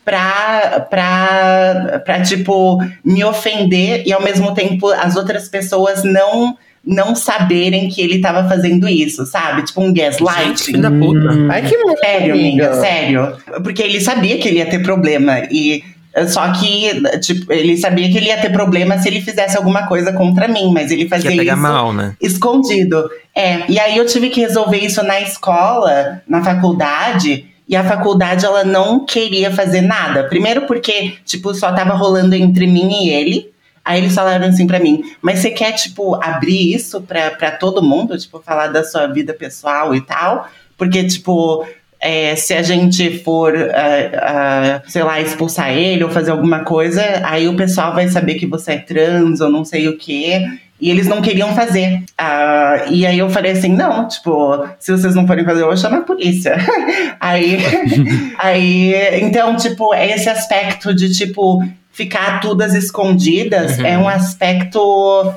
pra, 0.04 0.86
pra, 0.90 2.02
pra, 2.04 2.22
tipo, 2.22 2.80
me 3.04 3.24
ofender 3.24 4.04
e 4.06 4.14
ao 4.14 4.22
mesmo 4.22 4.54
tempo 4.54 4.90
as 4.90 5.16
outras 5.16 5.48
pessoas 5.48 6.04
não 6.04 6.58
não 6.86 7.16
saberem 7.16 7.88
que 7.88 8.02
ele 8.02 8.20
tava 8.20 8.48
fazendo 8.50 8.90
isso, 8.90 9.26
sabe? 9.26 9.64
Tipo 9.64 9.82
um 9.82 9.94
gaslighting. 9.94 10.58
filho 10.66 10.82
da 10.82 10.92
puta. 10.92 11.30
Ai, 11.50 11.62
que 11.62 11.78
muito 11.78 12.00
Sério, 12.00 12.34
amiga. 12.34 12.68
amiga, 12.68 12.82
sério. 12.82 13.38
Porque 13.64 13.82
ele 13.82 14.02
sabia 14.02 14.38
que 14.38 14.50
ele 14.50 14.58
ia 14.58 14.66
ter 14.66 14.80
problema. 14.80 15.40
E 15.50 15.82
só 16.28 16.52
que, 16.52 16.92
tipo, 17.22 17.52
ele 17.52 17.78
sabia 17.78 18.12
que 18.12 18.18
ele 18.18 18.28
ia 18.28 18.40
ter 18.40 18.52
problema 18.52 18.98
se 18.98 19.08
ele 19.08 19.22
fizesse 19.22 19.58
alguma 19.58 19.88
coisa 19.88 20.12
contra 20.14 20.48
mim, 20.48 20.72
mas 20.74 20.92
ele 20.92 21.08
fazia 21.08 21.32
ia 21.32 21.38
pegar 21.38 21.54
isso 21.54 21.62
mal, 21.62 21.94
né? 21.94 22.16
escondido. 22.22 23.10
É, 23.36 23.64
e 23.68 23.80
aí 23.80 23.98
eu 23.98 24.06
tive 24.06 24.30
que 24.30 24.42
resolver 24.42 24.78
isso 24.78 25.02
na 25.04 25.22
escola, 25.22 26.22
na 26.28 26.44
faculdade, 26.44 27.46
e 27.68 27.76
a 27.76 27.84
faculdade 27.84 28.46
ela 28.46 28.64
não 28.64 29.06
queria 29.06 29.52
fazer 29.52 29.82
nada. 29.82 30.24
Primeiro 30.26 30.66
porque, 30.66 31.14
tipo, 31.26 31.54
só 31.54 31.72
tava 31.72 31.94
rolando 31.94 32.36
entre 32.36 32.68
mim 32.68 33.06
e 33.06 33.10
ele. 33.10 33.54
Aí 33.86 34.00
eles 34.00 34.16
falaram 34.16 34.48
assim 34.48 34.66
pra 34.66 34.80
mim, 34.80 35.04
mas 35.22 35.40
você 35.40 35.50
quer, 35.50 35.74
tipo, 35.74 36.16
abrir 36.16 36.74
isso 36.74 37.02
pra 37.02 37.52
todo 37.52 37.84
mundo? 37.84 38.18
Tipo, 38.18 38.40
falar 38.40 38.68
da 38.68 38.82
sua 38.82 39.08
vida 39.08 39.34
pessoal 39.34 39.94
e 39.94 40.00
tal? 40.00 40.48
Porque, 40.78 41.04
tipo, 41.04 41.66
é, 42.00 42.36
se 42.36 42.54
a 42.54 42.62
gente 42.62 43.20
for, 43.20 43.56
ah, 43.56 44.82
ah, 44.82 44.82
sei 44.88 45.04
lá, 45.04 45.22
expulsar 45.22 45.72
ele 45.72 46.04
ou 46.04 46.10
fazer 46.10 46.32
alguma 46.32 46.66
coisa, 46.66 47.02
aí 47.24 47.48
o 47.48 47.56
pessoal 47.56 47.94
vai 47.94 48.10
saber 48.10 48.36
que 48.36 48.46
você 48.46 48.74
é 48.74 48.78
trans 48.78 49.40
ou 49.40 49.50
não 49.50 49.64
sei 49.64 49.88
o 49.88 49.98
quê. 49.98 50.46
E 50.82 50.90
eles 50.90 51.08
não 51.08 51.22
queriam 51.22 51.56
fazer. 51.56 52.04
Ah, 52.18 52.86
e 52.90 53.06
aí 53.06 53.18
eu 53.20 53.30
falei 53.30 53.54
assim, 53.54 53.70
não, 53.70 54.08
tipo, 54.08 54.68
se 54.80 54.92
vocês 54.92 55.16
não 55.16 55.26
forem 55.26 55.46
fazer, 55.46 55.62
eu 55.62 55.68
vou 55.68 55.78
chamar 55.78 56.00
a 56.00 56.02
polícia. 56.02 56.58
aí, 57.20 57.58
aí, 58.38 58.94
então, 59.22 59.56
tipo, 59.56 59.94
é 59.94 60.10
esse 60.14 60.28
aspecto 60.28 60.94
de, 60.94 61.14
tipo, 61.14 61.64
ficar 61.92 62.40
tudo 62.42 62.64
às 62.64 62.74
escondidas 62.74 63.78
Uhum. 63.78 63.86
é 63.86 63.98
um 63.98 64.08
aspecto 64.08 65.32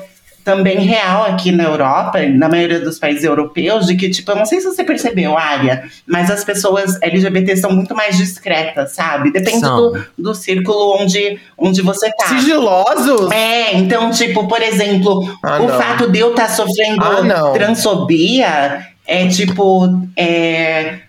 também 0.47 0.79
real 0.79 1.25
aqui 1.25 1.51
na 1.51 1.65
Europa, 1.65 2.19
na 2.21 2.47
maioria 2.47 2.79
dos 2.79 2.97
países 2.97 3.25
europeus, 3.25 3.85
de 3.85 3.97
que, 3.97 4.09
tipo, 4.09 4.31
eu 4.31 4.35
não 4.37 4.45
sei 4.45 4.61
se 4.61 4.65
você 4.67 4.81
percebeu, 4.81 5.37
Área, 5.37 5.83
mas 6.07 6.31
as 6.31 6.41
pessoas 6.45 6.97
LGBT 7.01 7.57
são 7.57 7.71
muito 7.71 7.93
mais 7.93 8.15
discretas, 8.15 8.93
sabe? 8.93 9.29
Depende 9.29 9.59
do, 9.59 10.01
do 10.17 10.33
círculo 10.33 11.01
onde, 11.01 11.37
onde 11.57 11.81
você 11.81 12.09
tá. 12.17 12.27
Sigilosos? 12.27 13.29
É, 13.29 13.75
então, 13.75 14.09
tipo, 14.09 14.47
por 14.47 14.61
exemplo, 14.61 15.37
Ah, 15.43 15.57
o 15.59 15.67
não. 15.67 15.77
fato 15.77 16.09
de 16.09 16.19
eu 16.19 16.29
estar 16.29 16.47
sofrendo 16.47 17.03
Ah, 17.03 17.51
transfobia 17.53 18.87
é 19.05 19.27
tipo. 19.27 19.99
É, 20.15 20.99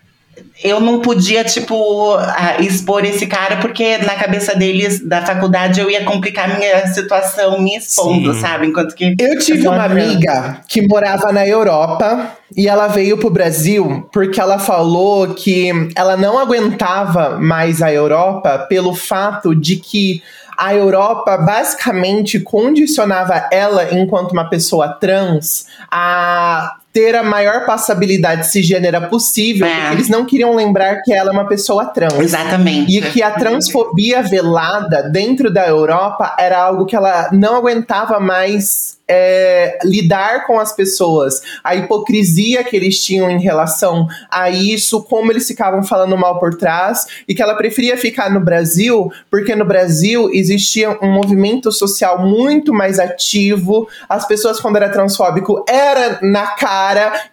eu 0.63 0.81
não 0.81 1.01
podia, 1.01 1.45
tipo, 1.45 2.17
expor 2.59 3.05
esse 3.05 3.27
cara, 3.27 3.57
porque 3.59 3.99
na 3.99 4.17
cabeça 4.17 4.57
deles, 4.57 5.01
da 5.07 5.25
faculdade, 5.25 5.81
eu 5.81 5.91
ia 5.91 6.05
complicar 6.05 6.59
minha 6.59 6.87
situação 6.89 7.61
me 7.61 7.77
expondo, 7.77 8.35
Sim. 8.35 8.41
sabe? 8.41 8.67
Enquanto 8.67 8.95
que. 8.95 9.15
Eu 9.19 9.39
tive 9.39 9.69
uma 9.69 9.85
amiga 9.85 10.61
que 10.69 10.87
morava 10.87 11.33
na 11.33 11.47
Europa 11.47 12.37
e 12.57 12.67
ela 12.67 12.89
veio 12.89 13.19
pro 13.19 13.31
Brasil 13.31 14.09
porque 14.13 14.41
ela 14.41 14.59
falou 14.59 15.35
que 15.35 15.71
ela 15.95 16.17
não 16.17 16.39
aguentava 16.39 17.39
mais 17.39 17.81
a 17.81 17.93
Europa 17.93 18.67
pelo 18.69 18.95
fato 18.95 19.55
de 19.55 19.77
que 19.77 20.23
a 20.59 20.75
Europa 20.75 21.37
basicamente 21.37 22.41
condicionava 22.41 23.49
ela, 23.53 23.95
enquanto 23.95 24.33
uma 24.33 24.51
pessoa 24.51 24.89
trans, 24.89 25.67
a 25.89 26.79
ter 26.93 27.15
a 27.15 27.23
maior 27.23 27.67
passabilidade 27.67 28.51
cisgênera 28.51 29.01
possível, 29.03 29.67
É. 29.67 29.93
eles 29.93 30.09
não 30.09 30.25
queriam 30.25 30.55
lembrar 30.55 31.03
que 31.03 31.13
ela 31.13 31.31
é 31.31 31.33
uma 31.33 31.47
pessoa 31.47 31.85
trans. 31.87 32.19
Exatamente. 32.19 32.97
E 32.97 33.03
que 33.11 33.23
a 33.23 33.31
transfobia 33.31 34.23
velada 34.23 35.03
dentro 35.11 35.53
da 35.53 35.67
Europa 35.67 36.35
era 36.39 36.59
algo 36.59 36.87
que 36.87 36.97
ela 36.97 37.29
não 37.33 37.57
aguentava 37.57 38.19
mais 38.19 38.99
é, 39.11 39.79
lidar 39.85 40.47
com 40.47 40.59
as 40.61 40.75
pessoas. 40.75 41.41
A 41.65 41.75
hipocrisia 41.75 42.63
que 42.63 42.77
eles 42.77 43.03
tinham 43.03 43.31
em 43.31 43.41
relação 43.41 44.07
a 44.31 44.51
isso, 44.51 45.03
como 45.03 45.33
eles 45.33 45.47
ficavam 45.47 45.83
falando 45.83 46.17
mal 46.17 46.39
por 46.39 46.59
trás, 46.59 47.07
e 47.27 47.35
que 47.35 47.43
ela 47.43 47.55
preferia 47.55 47.97
ficar 47.97 48.31
no 48.31 48.41
Brasil, 48.41 49.11
porque 49.31 49.57
no 49.57 49.65
Brasil 49.65 50.29
existia 50.33 50.99
um 51.03 51.11
movimento 51.11 51.73
social 51.73 52.21
muito 52.21 52.75
mais 52.75 52.99
ativo. 52.99 53.89
As 54.07 54.29
pessoas, 54.29 54.61
quando 54.61 54.77
era 54.77 54.91
transfóbico, 54.91 55.65
era 55.67 56.19
na 56.21 56.49
cara 56.49 56.78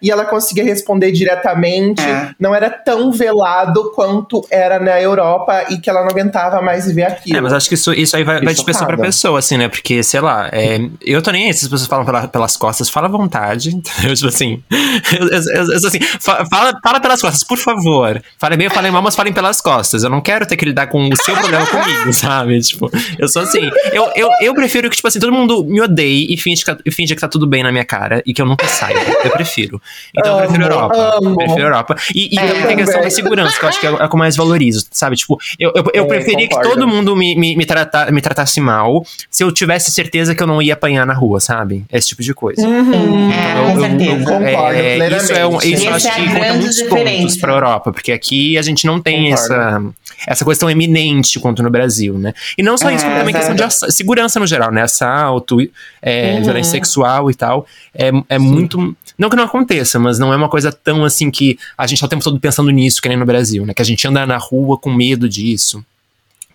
e 0.02 0.10
ela 0.10 0.24
conseguia 0.24 0.64
responder 0.64 1.12
diretamente. 1.12 2.02
É. 2.02 2.30
Não 2.38 2.54
era 2.54 2.70
tão 2.70 3.10
velado 3.12 3.92
quanto 3.94 4.46
era 4.50 4.78
na 4.78 5.00
Europa 5.00 5.64
e 5.70 5.78
que 5.78 5.88
ela 5.90 6.00
não 6.02 6.08
aguentava 6.10 6.60
mais 6.62 6.86
viver 6.86 7.04
aquilo. 7.04 7.36
É, 7.38 7.40
mas 7.40 7.52
acho 7.52 7.68
que 7.68 7.74
isso, 7.74 7.92
isso 7.92 8.16
aí 8.16 8.24
vai, 8.24 8.40
vai 8.40 8.54
de 8.54 8.64
pessoa 8.64 8.86
pra 8.86 8.96
pessoa, 8.98 9.38
assim, 9.38 9.56
né? 9.56 9.68
Porque, 9.68 10.02
sei 10.02 10.20
lá, 10.20 10.48
é, 10.52 10.78
eu 11.04 11.22
tô 11.22 11.30
nem 11.30 11.46
aí, 11.46 11.54
se 11.54 11.64
as 11.64 11.70
pessoas 11.70 11.88
falam 11.88 12.04
pela- 12.04 12.28
pelas 12.28 12.56
costas, 12.56 12.88
fala 12.88 13.06
à 13.06 13.10
vontade, 13.10 13.70
entendeu? 13.74 14.14
Tipo 14.14 14.28
assim, 14.28 14.62
eu, 14.70 15.28
eu- 15.28 15.42
eu- 15.54 15.72
eu 15.72 15.80
sou 15.80 15.88
assim, 15.88 16.00
fa- 16.20 16.44
fala, 16.50 16.78
fala 16.82 17.00
pelas 17.00 17.20
costas, 17.20 17.44
por 17.44 17.58
favor. 17.58 18.22
Falem 18.38 18.58
bem, 18.58 18.68
falem 18.68 18.90
mal, 18.90 19.02
mas 19.02 19.14
falem 19.14 19.32
pelas 19.32 19.60
costas. 19.60 20.02
Eu 20.04 20.10
não 20.10 20.20
quero 20.20 20.46
ter 20.46 20.56
que 20.56 20.64
lidar 20.64 20.86
com 20.88 21.08
o 21.08 21.16
seu 21.16 21.34
problema 21.36 21.66
comigo, 21.66 22.12
sabe? 22.14 22.60
Tipo, 22.60 22.90
eu 23.18 23.28
sou 23.28 23.42
assim, 23.42 23.70
eu, 23.92 24.10
eu, 24.14 24.28
eu 24.40 24.54
prefiro 24.54 24.88
que, 24.90 24.96
tipo 24.96 25.08
assim, 25.08 25.18
todo 25.18 25.32
mundo 25.32 25.64
me 25.64 25.80
odeie 25.80 26.26
e 26.32 26.36
finge 26.36 26.64
que, 26.64 26.74
tá- 26.74 26.78
e 26.84 26.90
finge 26.90 27.14
que 27.14 27.20
tá 27.20 27.28
tudo 27.28 27.46
bem 27.46 27.62
na 27.62 27.70
minha 27.72 27.84
cara 27.84 28.22
e 28.26 28.32
que 28.32 28.40
eu 28.40 28.46
nunca 28.46 28.66
saia. 28.66 28.96
Eu 29.24 29.30
prefiro. 29.36 29.82
Então 30.16 30.32
eu 30.40 30.46
prefiro 30.46 30.64
Europa. 30.64 31.18
amo. 31.22 31.36
Prefiro 31.36 31.62
Europa. 31.62 31.96
E, 32.14 32.34
e 32.34 32.38
É, 32.38 32.46
também 32.46 32.62
tem 32.66 32.72
a 32.74 32.76
questão 32.76 33.00
da 33.02 33.10
segurança, 33.10 33.58
que 33.58 33.64
eu 33.64 33.68
acho 33.68 33.80
que 33.80 33.86
é, 33.86 33.90
é 33.90 33.92
o 33.92 34.08
que 34.08 34.14
eu 34.14 34.18
mais 34.18 34.36
valorizo, 34.36 34.86
sabe? 34.90 35.16
Tipo, 35.16 35.38
eu, 35.58 35.72
eu, 35.74 35.84
eu 35.94 36.04
É, 36.04 36.08
preferia 36.08 36.48
que 36.48 36.54
concordo. 36.54 36.70
todo 36.70 36.88
mundo 36.88 37.14
me, 37.16 37.34
me, 37.36 37.56
me, 37.56 37.64
trata, 37.66 38.10
me 38.10 38.20
tratasse 38.20 38.60
mal 38.60 39.04
se 39.30 39.42
eu 39.44 39.52
tivesse 39.52 39.90
certeza 39.90 40.34
que 40.34 40.42
eu 40.42 40.46
não 40.46 40.60
ia 40.60 40.74
apanhar 40.74 41.06
na 41.06 41.14
rua, 41.14 41.40
sabe? 41.40 41.84
Esse 41.92 42.08
tipo 42.08 42.22
de 42.22 42.34
coisa. 42.34 42.60
É, 42.66 42.68
Então, 42.68 42.84
com 42.84 43.70
eu- 43.70 43.74
eu- 43.74 43.80
certeza. 43.80 44.24
Concordo 44.24 44.46
é, 44.78 45.16
isso 45.16 45.32
é 45.32 45.46
um, 45.46 45.58
isso 45.60 45.88
acho 45.90 46.06
é 46.06 46.10
a 46.10 46.14
que 46.14 46.26
conta 46.28 46.52
muitos 46.54 46.76
diferença. 46.76 47.16
pontos 47.20 47.36
pra 47.36 47.52
Europa, 47.52 47.92
porque 47.92 48.12
aqui 48.12 48.58
a 48.58 48.62
gente 48.62 48.86
não 48.86 49.00
tem 49.00 49.30
Concordo. 49.30 49.52
essa, 49.54 49.82
essa 50.26 50.44
questão 50.44 50.70
eminente 50.70 51.38
quanto 51.40 51.62
no 51.62 51.70
Brasil, 51.70 52.18
né? 52.18 52.32
E 52.56 52.62
não 52.62 52.76
só 52.78 52.90
isso, 52.90 53.04
como 53.04 53.16
É, 53.16 53.18
também 53.18 53.34
questão 53.34 53.54
de 53.54 53.92
segurança 53.92 54.38
no 54.38 54.46
geral, 54.46 54.70
né? 54.70 54.82
Assalto, 54.82 55.58
é, 56.00 56.34
Uhum. 56.36 56.42
violência 56.44 56.72
sexual 56.72 57.30
e 57.30 57.34
tal. 57.34 57.66
É, 57.94 58.10
é 58.28 58.38
muito. 58.38 58.96
Não 59.18 59.30
que 59.30 59.36
não 59.36 59.44
aconteça, 59.44 59.98
mas 59.98 60.18
não 60.18 60.32
é 60.32 60.36
uma 60.36 60.48
coisa 60.48 60.70
tão 60.70 61.04
assim 61.04 61.30
que 61.30 61.58
a 61.76 61.86
gente 61.86 62.00
tá 62.00 62.06
o 62.06 62.08
tempo 62.08 62.22
todo 62.22 62.38
pensando 62.38 62.70
nisso, 62.70 63.00
que 63.00 63.08
nem 63.08 63.16
no 63.16 63.24
Brasil, 63.24 63.64
né? 63.64 63.72
Que 63.72 63.82
a 63.82 63.84
gente 63.84 64.06
anda 64.06 64.26
na 64.26 64.36
rua 64.36 64.76
com 64.78 64.92
medo 64.92 65.28
disso. 65.28 65.84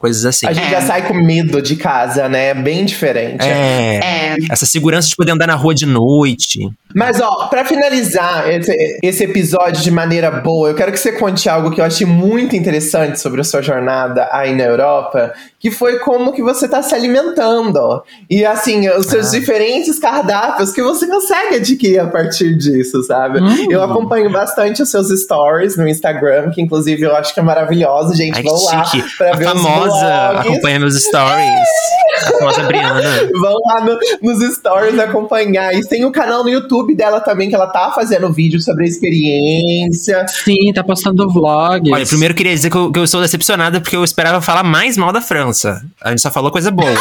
Coisas 0.02 0.26
assim. 0.26 0.48
A 0.48 0.52
gente 0.54 0.68
já 0.72 0.82
sai 0.82 1.08
com 1.08 1.14
medo 1.14 1.62
de 1.62 1.76
casa, 1.76 2.28
né? 2.28 2.56
Bem 2.56 2.84
diferente. 2.86 3.46
É. 3.46 4.00
É, 4.04 4.36
Essa 4.50 4.66
segurança 4.66 5.08
de 5.08 5.16
poder 5.16 5.32
andar 5.32 5.46
na 5.46 5.54
rua 5.54 5.76
de 5.76 5.86
noite. 5.86 6.60
Mas, 6.94 7.22
ó, 7.22 7.48
pra 7.48 7.64
finalizar 7.64 8.50
esse, 8.50 9.00
esse 9.02 9.24
episódio 9.24 9.82
de 9.82 9.92
maneira 9.92 10.30
boa, 10.32 10.70
eu 10.70 10.76
quero 10.76 10.92
que 10.92 10.98
você 11.00 11.12
conte 11.14 11.48
algo 11.48 11.72
que 11.72 11.80
eu 11.80 11.86
achei 11.86 12.06
muito 12.06 12.54
interessante 12.56 13.18
sobre 13.22 13.40
a 13.40 13.44
sua 13.46 13.62
jornada 13.62 14.28
aí 14.32 14.54
na 14.56 14.64
Europa, 14.64 15.32
que 15.58 15.72
foi 15.72 16.00
como 16.00 16.34
que 16.34 16.42
você 16.42 16.68
tá 16.68 16.82
se 16.82 16.94
alimentando. 16.94 18.04
E, 18.30 18.44
assim, 18.44 18.90
os 18.90 19.06
seus 19.06 19.28
Ah. 19.28 19.40
diferentes 19.40 20.00
cardápios 20.00 20.72
que 20.72 20.82
você 20.82 21.08
consegue 21.08 21.56
adquirir 21.56 22.00
a 22.00 22.08
partir 22.08 22.58
disso, 22.58 23.02
sabe? 23.04 23.40
Hum. 23.40 23.68
Eu 23.72 23.82
acompanho 23.84 24.30
bastante 24.32 24.82
os 24.82 24.90
seus 24.90 25.08
stories 25.22 25.78
no 25.78 25.88
Instagram, 25.88 26.50
que 26.52 26.62
inclusive 26.62 27.04
eu 27.04 27.16
acho 27.16 27.34
que 27.34 27.40
é 27.40 27.44
maravilhoso, 27.44 28.14
gente. 28.16 28.36
Ai, 28.36 28.44
Vão 28.44 28.64
lá 28.66 28.84
pra 29.18 29.32
A 29.32 29.36
ver 29.36 29.48
os 29.48 29.54
famosa 30.00 30.40
acompanha 30.40 30.80
meus 30.80 30.96
stories. 31.02 31.70
A 32.22 32.38
famosa 32.38 32.64
Briana. 32.64 33.02
Vão 33.40 33.56
lá 33.66 33.86
no- 33.86 33.98
nos 34.22 34.56
stories 34.56 35.00
acompanhar. 35.00 35.74
E 35.74 35.82
tem 35.88 36.06
o 36.06 36.12
canal 36.12 36.44
no 36.44 36.50
YouTube 36.50 36.96
dela 36.96 37.20
também, 37.22 37.50
que 37.50 37.56
ela 37.56 37.68
tá 37.68 37.92
fazendo 37.96 38.32
vídeo 38.32 38.60
sobre 38.62 38.84
a 38.84 38.88
experiência. 38.88 40.26
Sim, 40.28 40.72
tá 40.74 40.84
postando 40.84 41.28
vlogs. 41.32 41.92
Olha, 41.92 42.06
primeiro 42.06 42.34
eu 42.34 42.38
queria 42.38 42.54
dizer 42.54 42.70
que 42.70 42.78
eu, 42.78 42.92
que 42.92 43.00
eu 43.00 43.04
estou 43.06 43.22
decepcionada 43.22 43.80
porque 43.80 43.96
eu 43.96 44.04
esperava 44.04 44.42
falar 44.42 44.64
mais 44.64 44.98
mal 44.98 45.12
da 45.12 45.22
França. 45.22 45.82
A 46.02 46.10
gente 46.10 46.22
só 46.22 46.30
falou 46.30 46.52
coisa 46.52 46.70
boa. 46.70 46.92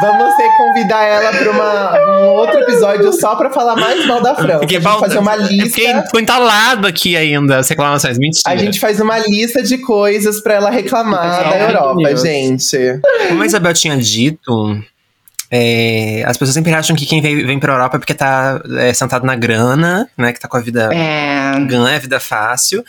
Vamos 0.00 0.34
ter 0.36 0.48
que 0.50 0.56
convidar 0.56 1.02
ela 1.04 1.30
pra 1.32 1.50
uma- 1.50 2.22
um 2.22 2.24
outro 2.34 2.58
episódio 2.60 3.12
só 3.12 3.34
pra 3.36 3.50
falar 3.50 3.76
mais 3.76 4.04
mal 4.06 4.20
da 4.22 4.34
França. 4.34 4.58
Porque 4.58 4.76
a 4.76 4.80
gente 4.80 5.00
fazer 5.00 5.18
uma 5.18 5.34
é 5.34 5.38
lista. 5.38 6.02
ficou 6.02 6.20
entalado 6.20 6.86
aqui 6.86 7.16
ainda 7.16 7.58
as 7.58 7.68
reclamações. 7.68 8.18
Mentira. 8.18 8.42
A 8.52 8.56
gente 8.56 8.78
faz 8.78 9.00
uma 9.00 9.18
lista 9.18 9.62
de 9.62 9.78
coisas 9.78 10.40
pra 10.40 10.54
ela 10.54 10.70
reclamar 10.70 11.48
da 11.50 11.58
Europa, 11.58 11.94
news. 11.94 12.20
gente. 12.22 13.00
Como 13.28 13.42
a 13.42 13.46
Isabel 13.46 13.72
tinha 13.72 13.96
dito, 13.96 14.78
é, 15.50 16.22
as 16.26 16.36
pessoas 16.36 16.54
sempre 16.54 16.72
acham 16.74 16.94
que 16.96 17.06
quem 17.06 17.20
vem, 17.22 17.46
vem 17.46 17.58
pra 17.58 17.72
Europa 17.72 17.96
é 17.96 17.98
porque 17.98 18.14
tá 18.14 18.60
é, 18.78 18.92
sentado 18.92 19.24
na 19.24 19.34
grana, 19.36 20.08
né? 20.16 20.32
Que 20.32 20.40
tá 20.40 20.48
com 20.48 20.56
a 20.56 20.60
vida 20.60 20.90
é, 20.92 21.58
ganha, 21.66 21.96
a 21.96 22.00
vida 22.00 22.18
fácil. 22.20 22.84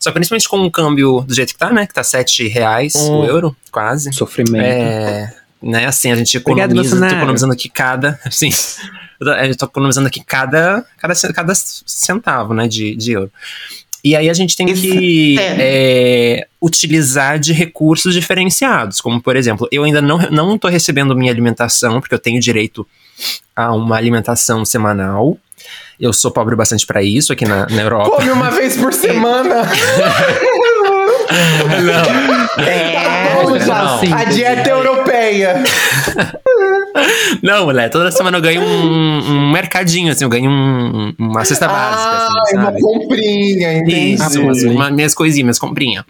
Só 0.00 0.10
que 0.10 0.14
principalmente 0.14 0.48
com 0.48 0.58
o 0.64 0.70
câmbio 0.70 1.22
do 1.26 1.34
jeito 1.34 1.52
que 1.52 1.58
tá, 1.58 1.70
né? 1.72 1.86
Que 1.86 1.92
tá 1.92 2.04
7 2.04 2.46
reais 2.48 2.94
Hum. 2.94 3.20
o 3.20 3.24
euro, 3.24 3.56
quase. 3.72 4.12
Sofrimento. 4.12 4.64
É, 4.64 5.34
né, 5.62 5.86
assim, 5.86 6.10
a 6.10 6.16
gente 6.16 6.36
Obrigado, 6.38 6.70
economiza, 6.70 6.90
tô 6.90 6.96
Bolsonaro. 6.96 7.16
economizando 7.16 7.52
aqui 7.52 7.68
cada, 7.68 8.18
assim, 8.24 8.50
a 9.20 9.44
gente 9.44 9.56
tá 9.56 9.66
economizando 9.66 10.06
aqui 10.06 10.22
cada, 10.24 10.84
cada, 10.98 11.14
cada 11.32 11.54
centavo, 11.54 12.54
né, 12.54 12.68
de, 12.68 12.94
de 12.94 13.12
euro. 13.12 13.32
E 14.02 14.14
aí 14.14 14.30
a 14.30 14.34
gente 14.34 14.56
tem 14.56 14.72
que 14.72 15.36
é. 15.38 15.56
é, 15.58 16.46
utilizar 16.62 17.38
de 17.38 17.52
recursos 17.52 18.14
diferenciados, 18.14 19.00
como 19.00 19.20
por 19.20 19.34
exemplo, 19.34 19.68
eu 19.72 19.82
ainda 19.82 20.00
não, 20.00 20.18
não 20.30 20.56
tô 20.56 20.68
recebendo 20.68 21.16
minha 21.16 21.32
alimentação, 21.32 22.00
porque 22.00 22.14
eu 22.14 22.18
tenho 22.18 22.40
direito 22.40 22.86
a 23.54 23.72
uma 23.74 23.96
alimentação 23.96 24.64
semanal. 24.64 25.36
Eu 25.98 26.12
sou 26.12 26.30
pobre 26.30 26.54
bastante 26.54 26.86
pra 26.86 27.02
isso 27.02 27.32
aqui 27.32 27.44
na, 27.44 27.66
na 27.66 27.82
Europa. 27.82 28.10
Come 28.16 28.30
uma 28.30 28.52
vez 28.52 28.76
por 28.76 28.94
semana. 28.94 29.68
é, 32.66 33.34
Vamos 33.42 33.66
lá. 33.66 33.98
Sim, 33.98 34.12
a 34.12 34.24
dieta 34.24 34.68
europeia. 34.70 35.62
Não, 37.42 37.66
mulher, 37.66 37.88
toda 37.90 38.10
semana 38.10 38.38
eu 38.38 38.42
ganho 38.42 38.60
um, 38.62 39.18
um 39.18 39.52
mercadinho, 39.52 40.10
assim, 40.12 40.24
eu 40.24 40.30
ganho 40.30 40.50
um- 40.50 41.14
uma 41.18 41.44
cesta 41.44 41.68
básica, 41.68 42.10
Ah, 42.10 42.42
assim, 42.42 42.56
uma 42.56 42.64
sabe? 42.66 42.80
comprinha, 42.80 43.74
entendi. 43.78 44.14
Isso, 44.14 44.40
Entendi. 44.40 44.66
uma, 44.68 44.90
minhas 44.90 45.14
coisinhas, 45.14 45.44
minhas 45.44 45.58
comprinhas. 45.58 46.04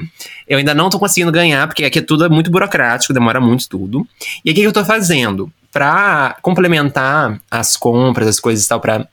Eu 0.48 0.58
ainda 0.58 0.74
não 0.74 0.88
tô 0.88 0.98
conseguindo 0.98 1.30
ganhar, 1.32 1.66
porque 1.66 1.84
aqui 1.84 1.98
é 1.98 2.02
tudo 2.02 2.24
é 2.24 2.28
muito 2.28 2.50
burocrático, 2.50 3.12
demora 3.12 3.40
muito 3.40 3.68
tudo. 3.68 4.06
E 4.44 4.50
aí, 4.50 4.52
o 4.52 4.54
que 4.54 4.60
que 4.62 4.66
eu 4.66 4.72
tô 4.72 4.84
fazendo? 4.84 5.50
Pra 5.72 6.36
complementar 6.40 7.38
as 7.50 7.76
compras, 7.76 8.28
as 8.28 8.40
coisas 8.40 8.64
e 8.64 8.68
tal, 8.68 8.80
pra, 8.80 9.06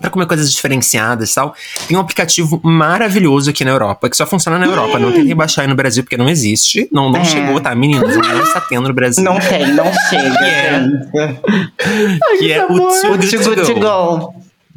pra 0.00 0.10
comer 0.10 0.26
coisas 0.26 0.50
diferenciadas 0.52 1.30
e 1.30 1.34
tal, 1.34 1.54
tem 1.86 1.96
um 1.96 2.00
aplicativo 2.00 2.60
maravilhoso 2.62 3.50
aqui 3.50 3.64
na 3.64 3.70
Europa, 3.70 4.08
que 4.10 4.16
só 4.16 4.26
funciona 4.26 4.58
na 4.58 4.66
Europa. 4.66 4.98
Não 4.98 5.12
tentei 5.12 5.34
baixar 5.34 5.62
aí 5.62 5.68
no 5.68 5.74
Brasil, 5.74 6.02
porque 6.02 6.16
não 6.16 6.28
existe. 6.28 6.88
Não, 6.92 7.10
não 7.10 7.20
É. 7.20 7.24
chegou, 7.24 7.60
tá, 7.60 7.74
meninas? 7.74 8.16
Não 8.16 8.42
está 8.42 8.60
tendo 8.60 8.88
no 8.88 8.94
Brasil. 8.94 9.22
não 9.22 9.38
tem, 9.38 9.66
não 9.74 9.84
chega. 10.10 10.46
É. 10.46 10.80
gente. 10.80 12.38
que 12.38 12.52
é 12.52 12.64
o 12.64 12.68
Too 12.68 13.16
Good 13.16 13.30
To 13.30 13.44
good 13.44 13.66
to 13.66 13.74
Go. 13.74 13.80
go. 13.80 14.34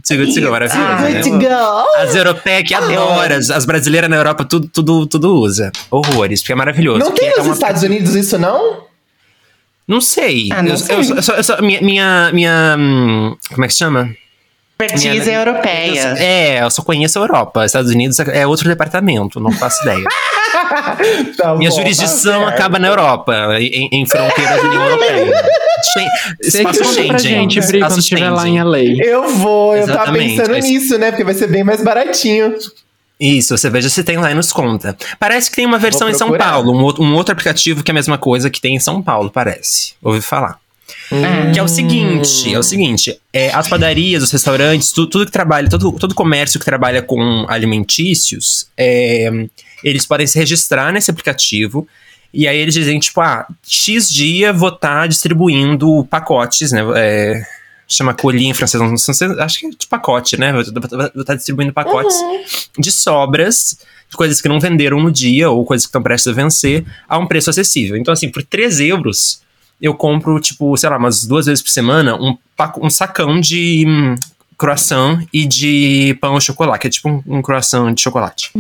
Too 0.08 0.18
Good 0.18 0.36
To 0.36 0.42
Go, 0.42 0.52
maravilhoso, 0.52 0.88
Ah, 0.88 1.02
né? 1.02 1.20
To 1.22 1.30
go. 1.32 2.00
As 2.00 2.16
europeias 2.16 2.64
que 2.68 2.74
adoram, 2.76 3.20
as, 3.22 3.50
as 3.50 3.66
brasileiras 3.66 4.10
na 4.10 4.18
Europa 4.18 4.46
tudo, 4.46 4.68
tudo, 4.68 5.08
tudo 5.08 5.34
usa. 5.36 5.72
Horrores, 5.90 6.42
porque 6.42 6.52
é 6.54 6.56
maravilhoso. 6.56 7.00
Não 7.00 7.12
tem 7.12 7.30
é 7.30 7.38
nos 7.38 7.46
uma- 7.46 7.54
Estados 7.54 7.82
Unidos 7.82 8.14
isso, 8.16 8.38
não? 8.38 8.84
Não 9.88 10.02
sei. 10.02 10.50
Ah, 10.52 10.62
não 10.62 10.72
eu, 10.72 10.78
sei. 10.78 10.96
eu 10.96 11.44
só- 11.44 11.56
eu 11.56 11.64
minha, 11.64 11.82
minha, 11.82 12.30
minha, 12.34 12.76
hum, 12.78 13.36
Como 13.52 13.66
é 13.66 13.68
que 13.68 13.74
se 13.74 13.80
chama? 13.80 14.10
Expertise 14.80 15.20
Minha- 15.22 15.34
europeia. 15.40 16.16
É, 16.18 16.62
eu 16.64 16.70
só 16.70 16.82
conheço 16.84 17.18
a 17.18 17.22
Europa. 17.22 17.66
Estados 17.66 17.92
Unidos 17.92 18.20
é 18.20 18.46
outro 18.46 18.68
departamento, 18.68 19.40
não 19.40 19.52
faço 19.52 19.82
ideia. 19.84 20.04
Tá 21.38 21.54
Minha 21.56 21.70
bom, 21.70 21.76
jurisdição 21.76 22.44
tá 22.44 22.50
acaba 22.50 22.80
na 22.80 22.88
Europa, 22.88 23.34
em, 23.60 23.90
em 23.92 24.06
fronteiras 24.06 24.62
da 24.62 24.68
União 24.68 24.84
Europeia. 24.86 25.44
Espaço 26.42 26.80
conta 26.84 27.04
pra 27.04 27.20
Schengen. 27.20 27.50
gente, 27.50 27.68
Bri, 27.68 27.80
quando 27.82 28.00
estiver 28.00 28.30
lá 28.30 28.48
em 28.48 28.54
Schengen. 28.58 28.64
LA. 28.64 29.06
Eu 29.06 29.30
vou, 29.36 29.76
eu 29.76 29.86
tava 29.86 29.92
Exatamente, 30.18 30.36
pensando 30.38 30.52
mas- 30.56 30.66
nisso, 30.66 30.98
né? 30.98 31.12
Porque 31.12 31.24
vai 31.26 31.34
ser 31.34 31.48
bem 31.48 31.64
mais 31.64 31.84
baratinho. 31.84 32.56
Isso, 33.20 33.58
você 33.58 33.70
veja 33.70 33.90
se 33.90 34.04
tem 34.04 34.18
lá 34.18 34.32
e 34.32 34.34
nos 34.34 34.52
conta. 34.52 34.96
Parece 35.20 35.50
que 35.50 35.58
tem 35.58 35.66
uma 35.66 35.78
versão 35.78 36.10
em 36.10 36.14
São. 36.14 36.32
Paulo, 36.38 36.74
um 36.74 36.82
outro, 36.84 37.04
um 37.04 37.14
outro 37.16 37.34
aplicativo 37.34 37.84
que 37.84 37.92
é 37.92 37.94
a 37.94 37.96
mesma 37.96 38.18
coisa 38.18 38.50
que 38.50 38.60
tem 38.62 38.76
em 38.76 38.80
São 38.80 39.02
Paulo, 39.02 39.30
parece. 39.30 39.94
Ouvi 40.02 40.22
falar. 40.22 40.58
Que 41.54 41.60
é 41.60 41.64
o 41.64 41.68
seguinte, 41.68 42.54
é 42.54 42.58
o 42.58 42.64
seguinte, 42.64 43.20
é, 43.32 43.52
as 43.54 43.68
padarias, 43.68 44.24
os 44.24 44.32
restaurantes, 44.32 44.92
tu- 44.92 45.06
tudo 45.08 45.26
que 45.26 45.32
trabalha, 45.32 45.70
todo, 45.70 45.92
todo 45.94 46.16
comércio 46.16 46.60
que 46.60 46.66
trabalha 46.66 47.02
com 47.02 47.46
alimentícios, 47.48 48.68
é, 48.78 49.30
eles 49.84 50.06
podem 50.06 50.26
se 50.28 50.38
registrar 50.40 50.92
nesse 50.92 51.12
aplicativo 51.12 51.88
e 52.34 52.48
aí 52.48 52.58
eles 52.58 52.74
dizem, 52.74 53.00
tipo, 53.00 53.22
ah, 53.22 53.46
X 53.66 54.10
dia 54.10 54.52
vou 54.52 54.70
estar 54.70 55.08
distribuindo 55.08 56.06
pacotes, 56.10 56.72
né? 56.72 56.82
é, 56.96 57.44
chama 57.88 58.14
colinha 58.14 58.50
em 58.50 58.54
francês, 58.54 58.82
não 58.82 58.98
sei, 58.98 59.28
acho 59.40 59.60
que 59.60 59.68
é 59.68 59.70
de 59.70 59.88
pacote, 59.88 60.38
né? 60.38 60.52
Vou 60.52 61.22
estar 61.22 61.36
distribuindo 61.36 61.72
pacotes 61.72 62.16
de 62.80 62.92
sobras, 62.92 63.78
de 64.10 64.18
coisas 64.18 64.42
que 64.42 64.48
não 64.50 64.60
venderam 64.60 65.00
no 65.00 65.12
dia 65.12 65.50
ou 65.52 65.64
coisas 65.64 65.86
que 65.86 65.90
estão 65.90 66.02
prestes 66.02 66.28
a 66.32 66.36
vencer, 66.36 66.84
a 67.08 67.18
um 67.20 67.28
preço 67.28 67.50
acessível. 67.52 67.96
Então, 67.96 68.12
assim, 68.12 68.30
por 68.30 68.42
3 68.44 68.80
euros, 68.80 69.40
eu 69.82 69.94
compro, 69.94 70.40
tipo, 70.40 70.76
sei 70.78 70.90
lá, 70.90 70.98
umas 70.98 71.26
duas 71.26 71.46
vezes 71.46 71.62
por 71.64 71.70
semana, 71.70 72.16
um, 72.16 72.38
um 72.82 72.90
sacão 72.90 73.40
de 73.40 73.86
hum, 73.88 74.16
croissant 74.58 75.26
e 75.34 75.46
de 75.46 76.18
pão 76.22 76.34
ao 76.34 76.42
chocolate, 76.42 76.82
que 76.82 76.88
é 76.88 76.90
tipo 76.90 77.10
um, 77.10 77.24
um 77.28 77.42
croissant 77.42 77.94
de 77.94 78.02
chocolate. 78.02 78.52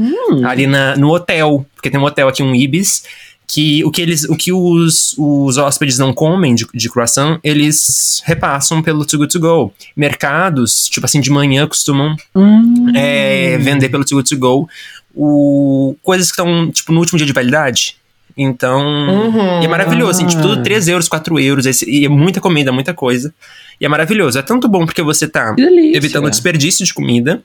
Ali 0.46 0.68
na, 0.68 0.96
no 0.96 1.14
hotel, 1.14 1.66
porque 1.74 1.90
tem 1.90 2.00
um 2.00 2.04
hotel 2.04 2.28
aqui, 2.28 2.44
um 2.44 2.54
Ibis, 2.54 3.04
que 3.48 3.84
o 3.86 3.92
que 3.92 4.02
eles, 4.02 4.24
o 4.24 4.36
que 4.36 4.52
os, 4.52 5.16
os 5.18 5.58
hóspedes 5.58 5.98
não 5.98 6.14
comem 6.14 6.56
de, 6.56 6.66
de 6.74 6.90
croissant, 6.90 7.40
eles 7.44 8.22
repassam 8.26 8.82
pelo 8.82 9.06
Too 9.06 9.20
Good 9.20 9.32
To 9.34 9.40
Go. 9.40 9.74
Mercados, 9.96 10.90
tipo 10.90 11.06
assim, 11.06 11.22
de 11.22 11.30
manhã 11.30 11.68
costumam 11.68 12.16
Hum. 12.36 12.92
é, 12.96 13.58
vender 13.60 13.90
pelo 13.90 14.04
Too 14.04 14.18
Good 14.18 14.30
To 14.30 14.38
Go 14.38 14.70
o, 15.16 15.96
coisas 16.04 16.28
que 16.28 16.42
estão, 16.42 16.70
tipo, 16.72 16.92
no 16.92 17.00
último 17.00 17.18
dia 17.18 17.26
de 17.26 17.34
validade. 17.34 17.96
Então, 18.38 18.82
Uhum. 18.86 19.64
é 19.64 19.68
maravilhoso, 19.68 20.12
assim, 20.12 20.28
tipo, 20.28 20.42
tudo 20.42 20.62
3 20.64 20.88
euros, 20.88 21.08
4 21.08 21.40
euros, 21.40 21.66
esse- 21.66 21.90
e 21.90 22.06
é 22.06 22.10
muita 22.10 22.42
comida, 22.42 22.72
muita 22.72 22.94
coisa. 22.94 23.34
E 23.80 23.86
é 23.86 23.90
maravilhoso. 23.90 24.38
É 24.38 24.42
tanto 24.42 24.68
bom 24.68 24.86
porque 24.86 25.02
você 25.02 25.28
tá 25.28 25.54
delícia. 25.54 25.98
evitando 25.98 26.26
o 26.26 26.30
desperdício 26.30 26.86
de 26.86 26.94
comida. 26.94 27.42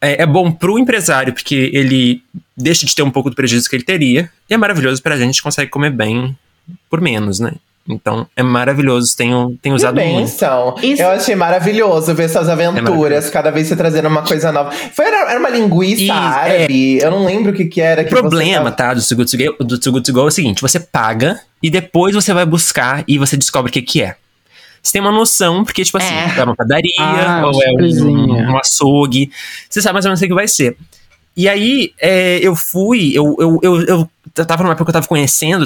É, 0.00 0.22
é 0.22 0.26
bom 0.26 0.52
pro 0.52 0.78
empresário, 0.78 1.32
porque 1.32 1.70
ele 1.72 2.22
deixa 2.56 2.86
de 2.86 2.94
ter 2.94 3.02
um 3.02 3.10
pouco 3.10 3.30
do 3.30 3.36
prejuízo 3.36 3.68
que 3.68 3.74
ele 3.76 3.82
teria. 3.82 4.30
E 4.48 4.54
é 4.54 4.56
maravilhoso 4.56 5.02
pra 5.02 5.16
gente, 5.16 5.42
consegue 5.42 5.70
comer 5.70 5.90
bem 5.90 6.36
por 6.90 7.00
menos, 7.00 7.40
né? 7.40 7.52
Então, 7.88 8.26
é 8.36 8.42
maravilhoso. 8.42 9.16
Tenho, 9.16 9.56
tenho 9.62 9.74
usado 9.74 9.98
Que 9.98 10.04
muito. 10.04 10.18
benção. 10.26 10.74
Isso- 10.82 11.00
Eu 11.02 11.08
achei 11.08 11.34
maravilhoso 11.34 12.14
ver 12.14 12.28
suas 12.28 12.48
aventuras, 12.48 12.84
maravilhoso. 12.90 13.32
cada 13.32 13.50
vez 13.50 13.66
você 13.66 13.74
trazendo 13.76 14.08
uma 14.08 14.22
coisa 14.22 14.52
nova. 14.52 14.70
Foi, 14.70 15.06
era, 15.06 15.30
era 15.30 15.40
uma 15.40 15.48
linguiça 15.48 16.02
Isso, 16.02 16.12
árabe, 16.12 16.98
eu 16.98 17.10
não 17.10 17.24
lembro 17.24 17.52
o 17.52 17.54
que 17.54 17.64
que 17.64 17.80
era. 17.80 18.02
O 18.02 18.04
que 18.04 18.10
você 18.10 18.20
problema, 18.20 18.70
tava- 18.70 18.94
tá, 18.94 18.94
do 18.94 19.02
Too 19.02 19.16
Go, 19.56 19.64
do 19.64 19.78
Too 19.78 19.92
Good 19.92 20.04
To 20.06 20.12
Go 20.12 20.20
é 20.20 20.24
o 20.24 20.30
seguinte: 20.30 20.60
você 20.60 20.78
paga 20.78 21.40
e 21.62 21.70
depois 21.70 22.14
você 22.14 22.32
vai 22.34 22.44
buscar 22.44 23.02
e 23.08 23.16
você 23.18 23.36
descobre 23.36 23.70
o 23.70 23.72
que, 23.72 23.80
que 23.82 24.02
é. 24.02 24.16
Você 24.82 24.92
tem 24.92 25.00
uma 25.00 25.10
noção, 25.10 25.64
porque, 25.64 25.84
tipo 25.84 25.98
assim, 25.98 26.14
É. 26.14 26.38
é, 26.38 26.44
uma 26.44 26.54
padaria, 26.54 26.92
Ah, 27.00 27.42
ou 27.46 27.62
é 27.62 27.70
um, 27.72 28.52
um 28.52 28.58
açougue. 28.58 29.30
Você 29.68 29.82
sabe 29.82 29.94
mais 29.94 30.04
ou 30.04 30.10
menos 30.10 30.20
o 30.22 30.26
que 30.26 30.32
vai 30.34 30.46
ser. 30.46 30.76
E 31.38 31.48
aí, 31.48 31.92
é, 32.00 32.40
eu 32.42 32.56
fui, 32.56 33.12
eu, 33.14 33.36
eu, 33.38 33.60
eu, 33.62 33.80
eu 33.86 34.44
tava 34.44 34.64
numa 34.64 34.72
época 34.72 34.86
que 34.86 34.90
eu 34.90 34.94
tava 34.94 35.06
conhecendo 35.06 35.64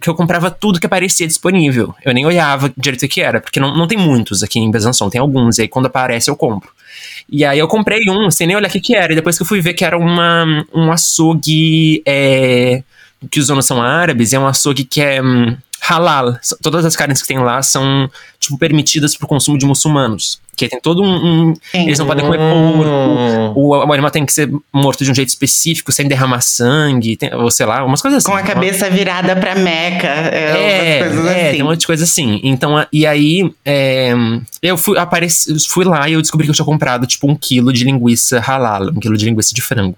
que 0.00 0.08
eu 0.08 0.14
comprava 0.14 0.50
tudo 0.50 0.80
que 0.80 0.86
aparecia 0.86 1.26
disponível. 1.26 1.94
Eu 2.02 2.14
nem 2.14 2.24
olhava 2.24 2.72
direito 2.74 3.04
o 3.04 3.08
que 3.08 3.20
era, 3.20 3.38
porque 3.38 3.60
não, 3.60 3.76
não 3.76 3.86
tem 3.86 3.98
muitos 3.98 4.42
aqui 4.42 4.58
em 4.58 4.70
Besançon, 4.70 5.10
tem 5.10 5.20
alguns, 5.20 5.58
e 5.58 5.62
aí 5.62 5.68
quando 5.68 5.84
aparece 5.84 6.30
eu 6.30 6.34
compro. 6.34 6.70
E 7.30 7.44
aí 7.44 7.58
eu 7.58 7.68
comprei 7.68 8.00
um, 8.08 8.30
sem 8.30 8.46
nem 8.46 8.56
olhar 8.56 8.68
o 8.68 8.70
que 8.72 8.80
que 8.80 8.96
era. 8.96 9.12
E 9.12 9.14
depois 9.14 9.36
que 9.36 9.42
eu 9.42 9.46
fui 9.46 9.60
ver 9.60 9.74
que 9.74 9.84
era 9.84 9.98
uma, 9.98 10.64
um 10.72 10.90
açougue 10.90 12.02
é, 12.06 12.82
que 13.30 13.38
os 13.38 13.48
donos 13.48 13.66
são 13.66 13.82
árabes, 13.82 14.32
é 14.32 14.38
um 14.38 14.46
açougue 14.46 14.82
que 14.82 15.02
é 15.02 15.22
hum, 15.22 15.54
halal. 15.88 16.36
Todas 16.62 16.84
as 16.84 16.94
carnes 16.94 17.20
que 17.20 17.28
tem 17.28 17.38
lá 17.38 17.60
são, 17.62 18.08
tipo, 18.38 18.56
permitidas 18.58 19.16
pro 19.16 19.26
consumo 19.26 19.58
de 19.58 19.66
muçulmanos. 19.66 20.40
Que 20.56 20.68
tem 20.68 20.78
todo 20.80 21.02
um... 21.02 21.06
um- 21.50 21.54
eles 21.72 21.98
não 21.98 22.06
podem 22.06 22.24
comer 22.24 22.38
porco. 22.38 23.58
O, 23.58 23.68
o 23.70 23.92
animal 23.92 24.10
tem 24.10 24.24
que 24.26 24.32
ser 24.32 24.52
morto 24.72 25.02
de 25.04 25.10
um 25.10 25.14
jeito 25.14 25.30
específico, 25.30 25.90
sem 25.90 26.06
derramar 26.06 26.40
sangue, 26.42 27.16
tem- 27.16 27.34
ou 27.34 27.50
sei 27.50 27.66
lá, 27.66 27.84
umas 27.84 28.00
coisas 28.02 28.18
assim. 28.18 28.30
Com 28.30 28.36
a 28.38 28.42
cabeça 28.42 28.88
virada 28.90 29.34
pra 29.34 29.54
Meca. 29.54 30.06
É, 30.08 30.52
É, 30.52 30.98
é, 30.98 31.04
assim. 31.04 31.50
tem 31.52 31.62
um 31.62 31.66
monte 31.66 31.80
de 31.80 31.86
coisa 31.86 32.04
assim. 32.04 32.38
Então, 32.44 32.86
e 32.92 33.06
aí, 33.06 33.50
é, 33.64 34.12
eu 34.62 34.76
fui, 34.76 34.98
apareci, 34.98 35.54
fui 35.68 35.84
lá 35.84 36.08
e 36.08 36.12
eu 36.12 36.20
descobri 36.22 36.46
que 36.46 36.50
eu 36.50 36.54
tinha 36.54 36.66
comprado, 36.66 37.06
tipo, 37.06 37.28
um 37.30 37.34
quilo 37.34 37.72
de 37.72 37.82
linguiça 37.84 38.38
halal, 38.38 38.88
um 38.88 39.00
quilo 39.00 39.16
de 39.16 39.24
linguiça 39.24 39.54
de 39.54 39.62
frango. 39.62 39.96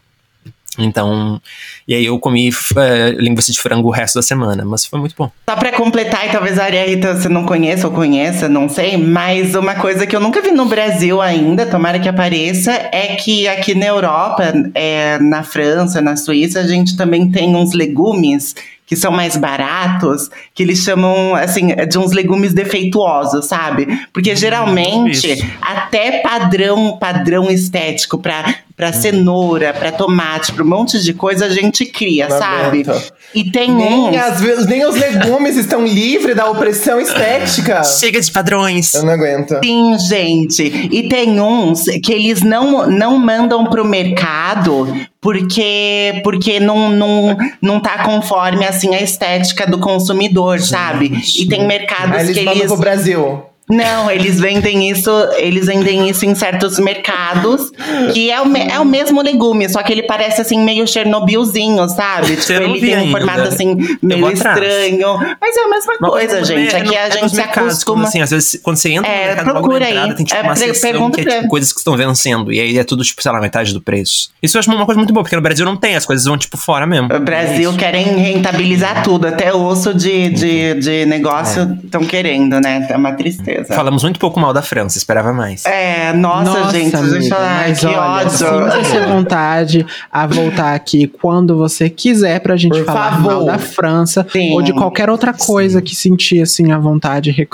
Então, 0.79 1.41
e 1.87 1.95
aí 1.95 2.07
eu 2.07 2.19
comi 2.19 2.51
é, 2.77 3.11
linguiça 3.11 3.53
de 3.53 3.61
frango 3.61 3.89
o 3.89 3.91
resto 3.91 4.17
da 4.17 4.23
semana, 4.23 4.65
mas 4.65 4.85
foi 4.85 4.99
muito 4.99 5.15
bom. 5.17 5.31
Só 5.49 5.57
pra 5.57 5.73
completar, 5.73 6.27
e 6.27 6.33
talvez 6.33 6.59
a 6.59 6.65
Aria 6.65 6.87
Rita 6.87 7.15
você 7.15 7.29
não 7.29 7.45
conheça 7.45 7.87
ou 7.87 7.93
conheça, 7.93 8.49
não 8.49 8.69
sei, 8.69 8.97
mas 8.97 9.55
uma 9.55 9.75
coisa 9.75 10.07
que 10.07 10.15
eu 10.15 10.21
nunca 10.21 10.43
vi 10.43 10.51
no 10.51 10.67
Brasil 10.67 11.21
ainda, 11.21 11.67
tomara 11.67 11.99
que 11.99 12.09
apareça, 12.09 12.73
é 12.73 13.17
que 13.17 13.47
aqui 13.47 13.75
na 13.75 13.87
Europa, 13.87 14.53
é, 14.75 15.19
na 15.19 15.43
França, 15.43 16.01
na 16.01 16.17
Suíça, 16.17 16.61
a 16.61 16.67
gente 16.67 16.97
também 16.97 17.31
tem 17.31 17.55
uns 17.55 17.73
legumes 17.73 18.55
que 18.87 18.97
são 18.97 19.11
mais 19.11 19.37
baratos, 19.37 20.31
que 20.55 20.63
eles 20.63 20.81
chamam, 20.81 21.35
assim, 21.35 21.69
de 21.89 21.99
uns 21.99 22.13
legumes 22.13 22.53
defeituosos, 22.53 23.47
sabe? 23.47 23.87
Porque 24.13 24.37
geralmente, 24.37 25.33
isso. 25.33 25.47
até 25.61 26.21
padrão, 26.21 26.99
padrão 26.99 27.51
estético 27.51 28.19
pra, 28.19 28.55
pra 28.77 28.93
cenoura, 28.93 29.73
pra 29.73 29.91
tomate, 29.91 30.53
pra 30.53 30.63
um 30.63 30.69
monte 30.69 31.03
de 31.03 31.15
coisa, 31.15 31.47
a 31.47 31.51
gente 31.51 31.87
cria, 31.87 32.29
Não 32.29 32.39
sabe? 32.39 32.85
E 33.35 33.51
tem 33.51 33.73
Nem, 33.73 34.11
uns... 34.11 34.17
as 34.17 34.67
nem 34.67 34.87
os 34.87 34.95
legumes 34.95 35.57
estão 35.57 35.85
livres 35.85 36.37
da 36.37 36.49
opressão 36.49 37.01
estética. 37.01 37.83
Chega 37.85 38.21
de 38.21 38.31
padrões! 38.31 38.95
Eu 38.95 39.05
não 39.05 39.13
aguento. 39.13 39.59
Sim, 39.63 39.99
gente. 39.99 40.63
E 40.63 41.09
tem 41.09 41.41
uns 41.41 41.85
que 42.03 42.13
eles 42.13 42.43
não, 42.43 42.89
não 42.89 43.19
mandam 43.19 43.65
pro 43.67 43.85
mercado 43.85 44.87
porque 45.21 46.21
porque 46.23 46.61
não, 46.61 46.91
não, 46.91 47.37
não 47.61 47.81
tá 47.81 48.05
conforme 48.05 48.67
assim 48.67 48.95
a 48.95 49.03
estética 49.03 49.67
do 49.67 49.79
consumidor, 49.79 50.61
sabe? 50.61 51.13
E 51.37 51.47
tem 51.47 51.67
mercados 51.67 52.17
Aí 52.17 52.25
eles 52.27 52.39
que 52.39 52.49
eles 52.49 52.67
pro 52.67 52.77
Brasil. 52.77 53.43
Não, 53.69 54.11
eles 54.11 54.39
vendem 54.41 54.91
isso, 54.91 55.11
eles 55.39 55.67
vendem 55.67 56.09
isso 56.09 56.27
em 56.27 56.35
certos 56.35 56.79
mercados, 56.79 57.71
que 58.13 58.31
é 58.31 58.41
o, 58.41 58.57
é 58.57 58.79
o 58.79 58.85
mesmo 58.85 59.23
legume, 59.23 59.69
só 59.69 59.83
que 59.83 59.93
ele 59.93 60.03
parece 60.03 60.41
assim 60.43 60.63
meio 60.63 60.87
Chernobylzinho, 60.87 61.89
sabe? 61.89 62.37
Tipo, 62.37 62.53
ele 62.53 62.81
tem 62.81 62.95
um 62.95 62.99
ainda. 63.01 63.19
formato 63.19 63.41
assim 63.49 63.77
meio 64.03 64.31
estranho, 64.31 65.19
mas 65.41 65.57
é 65.57 65.61
a 65.61 65.69
mesma 65.69 65.99
coisa, 65.99 66.39
é- 66.41 66.45
gente. 66.45 66.75
é 66.75 66.81
Aqui 66.81 66.97
a 66.97 67.07
é 67.07 67.11
gente 67.11 67.31
se 67.31 67.37
mercados, 67.37 67.73
acostuma. 67.73 68.05
Assim, 68.05 68.21
às 68.21 68.31
vezes, 68.31 68.61
quando 68.63 68.77
você 68.77 68.91
entra 68.91 69.11
É, 69.11 69.21
no 69.31 69.37
mercado, 69.37 69.51
procura 69.53 69.79
na 69.81 69.87
aí. 69.87 69.93
entrada, 69.93 70.15
tem 70.15 70.27
tipo 70.27 70.39
É, 70.39 70.43
uma 70.43 70.57
seção 70.57 71.11
que 71.11 71.21
é 71.21 71.25
tipo, 71.25 71.49
coisas 71.49 71.73
que 71.73 71.79
estão 71.79 71.97
vencendo. 71.97 72.53
E 72.53 72.61
aí 72.61 72.79
é 72.79 72.85
tudo, 72.85 73.03
tipo, 73.03 73.23
sei 73.23 73.33
lá, 73.33 73.41
metade 73.41 73.73
do 73.73 73.81
preço. 73.81 74.31
Isso 74.43 74.57
eu 74.57 74.61
acho 74.61 74.71
uma 74.71 74.85
coisa 74.85 74.99
muito 74.99 75.13
boa, 75.13 75.23
porque 75.25 75.37
no 75.37 75.43
Brasil 75.43 75.65
não 75.65 75.77
tem, 75.77 75.97
as 75.97 76.05
coisas 76.05 76.25
vão, 76.27 76.37
tipo, 76.37 76.57
fora 76.57 76.87
mesmo. 76.87 77.09
O 77.15 77.21
Brasil 77.21 77.73
querem 77.77 78.05
rentabilizar 78.19 79.03
tudo, 79.03 79.27
até 79.27 79.55
osso 79.55 79.95
de, 79.95 80.29
de, 80.31 80.75
de 80.75 81.07
negócio 81.07 81.79
estão 81.85 82.05
querendo, 82.05 82.61
né? 82.61 82.87
É 82.91 82.97
uma 82.97 83.13
tristeza. 83.13 83.54
Falamos 83.69 84.03
muito 84.03 84.19
pouco 84.19 84.39
mal 84.41 84.53
da 84.53 84.63
França, 84.63 84.99
esperava 84.99 85.33
mais. 85.33 85.65
É, 85.65 86.13
nossa, 86.13 86.71
gente, 86.71 86.95
amiga, 86.97 87.19
deixa 87.19 87.35
eu 87.35 87.39
ai, 87.41 87.69
mas 87.69 87.81
que 87.81 87.87
olha, 87.87 88.01
ódio. 88.01 88.31
Sinta-se 88.31 88.97
à 88.97 89.07
vontade 89.07 89.87
a 90.11 90.27
voltar 90.27 90.75
aqui 90.75 91.07
quando 91.07 91.57
você 91.57 91.89
quiser 91.91 92.41
pra 92.41 92.57
gente 92.57 92.77
Por 92.79 92.85
falar 92.87 93.13
favor. 93.13 93.33
mal 93.33 93.45
da 93.45 93.59
França 93.59 94.27
Sim. 94.31 94.53
ou 94.55 94.63
de 94.63 94.73
qualquer 94.73 95.09
outra 95.11 95.33
coisa 95.33 95.81
que 95.83 95.95
sentir 95.95 96.43
assim 96.43 96.73
à 96.73 96.79
vontade. 96.79 97.35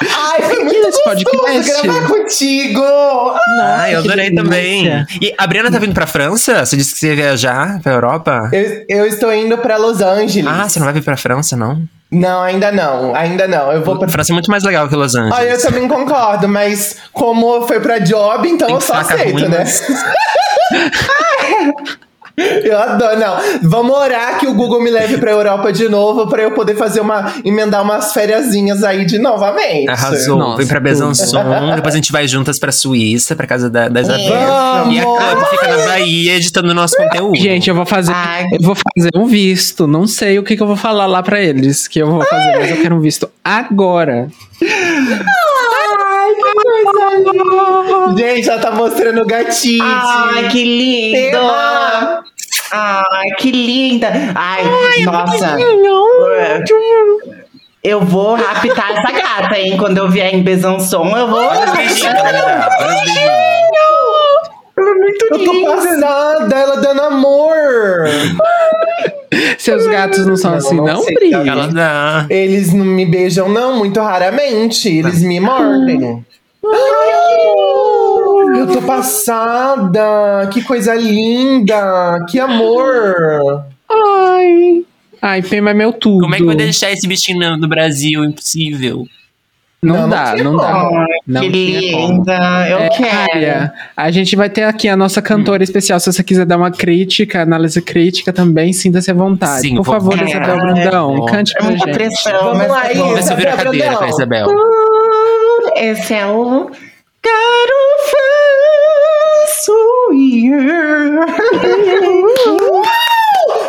Ai, 0.00 0.42
foi 0.42 0.64
muito 0.64 0.86
gostoso 0.86 1.24
podcast. 1.24 1.82
gravar 1.82 2.06
contigo. 2.08 2.80
Ah, 2.82 3.90
eu 3.90 4.02
que 4.02 4.08
adorei 4.08 4.30
delícia. 4.30 4.44
também. 4.44 5.06
E 5.20 5.34
a 5.36 5.46
Briana 5.46 5.70
tá 5.70 5.78
vindo 5.78 5.92
pra 5.94 6.06
França? 6.06 6.64
Você 6.64 6.76
disse 6.76 6.92
que 6.94 7.00
você 7.00 7.08
ia 7.08 7.16
viajar 7.16 7.80
pra 7.82 7.92
Europa? 7.94 8.48
Eu, 8.52 8.84
eu 8.88 9.06
estou 9.06 9.32
indo 9.34 9.58
pra 9.58 9.76
Los 9.76 10.00
Angeles. 10.00 10.46
Ah, 10.46 10.68
você 10.68 10.78
não 10.78 10.84
vai 10.86 10.94
vir 10.94 11.02
pra 11.02 11.16
França, 11.16 11.56
não? 11.56 11.82
Não, 12.10 12.42
ainda 12.42 12.72
não. 12.72 13.14
Ainda 13.14 13.46
não. 13.46 13.70
Eu 13.70 13.84
vou 13.84 13.98
pra... 13.98 14.08
França 14.08 14.32
é 14.32 14.34
muito 14.34 14.50
mais 14.50 14.64
legal 14.64 14.88
que 14.88 14.96
Los 14.96 15.14
Angeles. 15.14 15.38
Ah, 15.38 15.44
eu 15.44 15.60
também 15.60 15.86
concordo, 15.86 16.48
mas 16.48 16.96
como 17.12 17.66
foi 17.66 17.80
pra 17.80 17.98
job, 17.98 18.48
então 18.48 18.66
Tem 18.66 18.74
eu 18.74 18.80
só 18.80 18.94
aceito, 18.94 19.32
ruim, 19.32 19.48
né? 19.48 19.58
mas- 19.58 19.82
Eu 22.64 22.78
adoro. 22.78 23.18
Não, 23.18 23.36
vamos 23.62 23.96
orar 23.96 24.38
que 24.38 24.46
o 24.46 24.54
Google 24.54 24.80
me 24.80 24.90
leve 24.90 25.18
pra 25.18 25.30
Europa 25.30 25.72
de 25.72 25.88
novo 25.88 26.26
pra 26.28 26.42
eu 26.42 26.52
poder 26.52 26.76
fazer 26.76 27.00
uma. 27.00 27.32
emendar 27.44 27.82
umas 27.82 28.12
fériasinhas 28.12 28.82
aí 28.84 29.04
de 29.04 29.18
novamente. 29.18 29.88
Arrasou. 29.88 30.38
Nossa, 30.38 30.58
Vem 30.58 30.66
pra 30.66 30.80
Besançon, 30.80 31.44
depois 31.74 31.94
a 31.94 31.96
gente 31.96 32.12
vai 32.12 32.26
juntas 32.28 32.58
pra 32.58 32.72
Suíça, 32.72 33.34
pra 33.34 33.46
casa 33.46 33.68
da, 33.68 33.88
da 33.88 34.00
Isabel. 34.00 34.28
Vamos! 34.28 34.94
E 34.94 35.00
a 35.00 35.04
Cami 35.04 35.44
fica 35.50 35.76
na 35.76 35.84
Bahia 35.86 36.36
editando 36.36 36.74
nosso 36.74 36.96
conteúdo. 36.96 37.36
Gente, 37.36 37.68
eu 37.68 37.74
vou 37.74 37.86
fazer, 37.86 38.12
Ai. 38.14 38.46
eu 38.52 38.60
vou 38.62 38.74
fazer 38.74 39.10
um 39.14 39.26
visto. 39.26 39.86
Não 39.86 40.06
sei 40.06 40.38
o 40.38 40.42
que, 40.42 40.56
que 40.56 40.62
eu 40.62 40.66
vou 40.66 40.76
falar 40.76 41.06
lá 41.06 41.22
pra 41.22 41.40
eles 41.40 41.88
que 41.88 41.98
eu 41.98 42.10
vou 42.10 42.24
fazer, 42.24 42.58
mas 42.58 42.70
eu 42.70 42.76
quero 42.80 42.94
um 42.94 43.00
visto 43.00 43.28
agora. 43.44 44.28
Gente, 48.16 48.48
ela 48.48 48.60
tá 48.60 48.70
mostrando 48.72 49.22
o 49.22 49.26
gatite. 49.26 49.78
Ai, 49.82 50.48
que 50.48 50.64
lindo! 50.64 51.38
Ai, 52.72 53.30
que 53.38 53.50
linda! 53.50 54.10
Ai, 54.34 54.64
nossa! 55.04 55.56
Eu 57.82 58.00
vou 58.00 58.34
raptar 58.34 58.90
essa 58.92 59.12
gata, 59.12 59.58
hein? 59.58 59.76
Quando 59.76 59.98
eu 59.98 60.08
vier 60.08 60.34
em 60.34 60.42
Besançon, 60.42 61.16
eu 61.16 61.28
vou. 61.28 61.38
Olha 61.40 61.64
os 61.64 61.70
beijinhos 61.70 62.14
que 62.14 62.22
vai 62.22 62.32
dar. 62.32 62.68
Olha 62.80 62.88
os 62.88 63.04
beijinhos. 63.04 63.67
Ela 64.78 64.90
é 64.90 64.94
muito 64.94 65.26
Eu 65.30 65.44
tô 65.44 65.52
linda. 65.52 65.70
passada, 65.76 66.56
ela 66.56 66.76
dando 66.76 67.00
amor. 67.02 68.04
Seus 69.58 69.86
gatos 69.86 70.24
não 70.26 70.36
são 70.36 70.52
Não, 70.52 70.58
assim, 70.58 70.76
não 70.76 70.84
não, 70.84 71.04
cara. 71.04 71.48
Ela 71.48 71.66
dá. 71.68 72.26
Eles 72.30 72.72
não 72.72 72.84
me 72.84 73.04
beijam, 73.04 73.48
não, 73.48 73.76
muito 73.78 74.00
raramente. 74.00 74.88
Eles 74.88 75.22
me 75.22 75.40
mordem. 75.40 76.24
Eu 78.56 78.66
tô 78.72 78.82
passada. 78.82 80.48
Que 80.52 80.62
coisa 80.62 80.94
linda. 80.94 82.24
Que 82.28 82.38
amor. 82.40 83.64
Ai. 83.90 84.84
Ai, 85.20 85.42
Pema 85.42 85.70
é 85.70 85.74
meu 85.74 85.92
tudo. 85.92 86.20
Como 86.22 86.34
é 86.34 86.38
que 86.38 86.44
vai 86.44 86.56
deixar 86.56 86.90
esse 86.92 87.06
bichinho 87.06 87.56
no 87.56 87.68
Brasil? 87.68 88.24
Impossível. 88.24 89.06
Não, 89.80 89.94
Não, 89.94 90.08
dá, 90.08 90.34
não 90.36 90.56
dá. 90.56 91.06
Não 91.24 91.40
que 91.40 91.48
linda! 91.48 92.66
Eu 92.68 92.78
É, 92.78 92.88
quero. 92.88 93.30
Aria, 93.32 93.72
a 93.96 94.10
gente 94.10 94.34
vai 94.34 94.50
ter 94.50 94.64
aqui 94.64 94.88
a 94.88 94.96
nossa 94.96 95.22
cantora 95.22 95.62
especial. 95.62 96.00
Se 96.00 96.10
você 96.12 96.24
quiser 96.24 96.44
dar 96.44 96.56
uma 96.56 96.72
crítica, 96.72 97.42
análise 97.42 97.80
crítica 97.80 98.32
também, 98.32 98.72
sinta-se 98.72 99.08
à 99.08 99.14
vontade. 99.14 99.60
Sim, 99.62 99.76
Por 99.76 99.84
vou- 99.84 99.94
favor, 99.94 100.18
É, 100.20 100.24
Isabel 100.28 100.54
é 100.56 100.60
Brandão, 100.60 101.16
bom. 101.18 101.26
cante 101.26 101.52
É 101.56 101.60
pra 101.60 101.70
gente. 101.70 101.92
pressão, 101.92 102.40
Vamos 102.54 102.66
lá, 102.68 102.90
Isa. 102.92 103.02
bom. 103.04 103.12
Mas 103.12 103.30
eu 103.30 103.36
viro 103.36 103.50
a 103.50 103.52
Isabel 103.52 103.56
cadeira 103.64 103.86
Brandão. 103.86 103.98
pra 103.98 104.08
Isabel. 104.08 104.46
Esse 105.76 106.14
é 106.14 106.26
o 106.26 106.70
Caro 107.22 107.78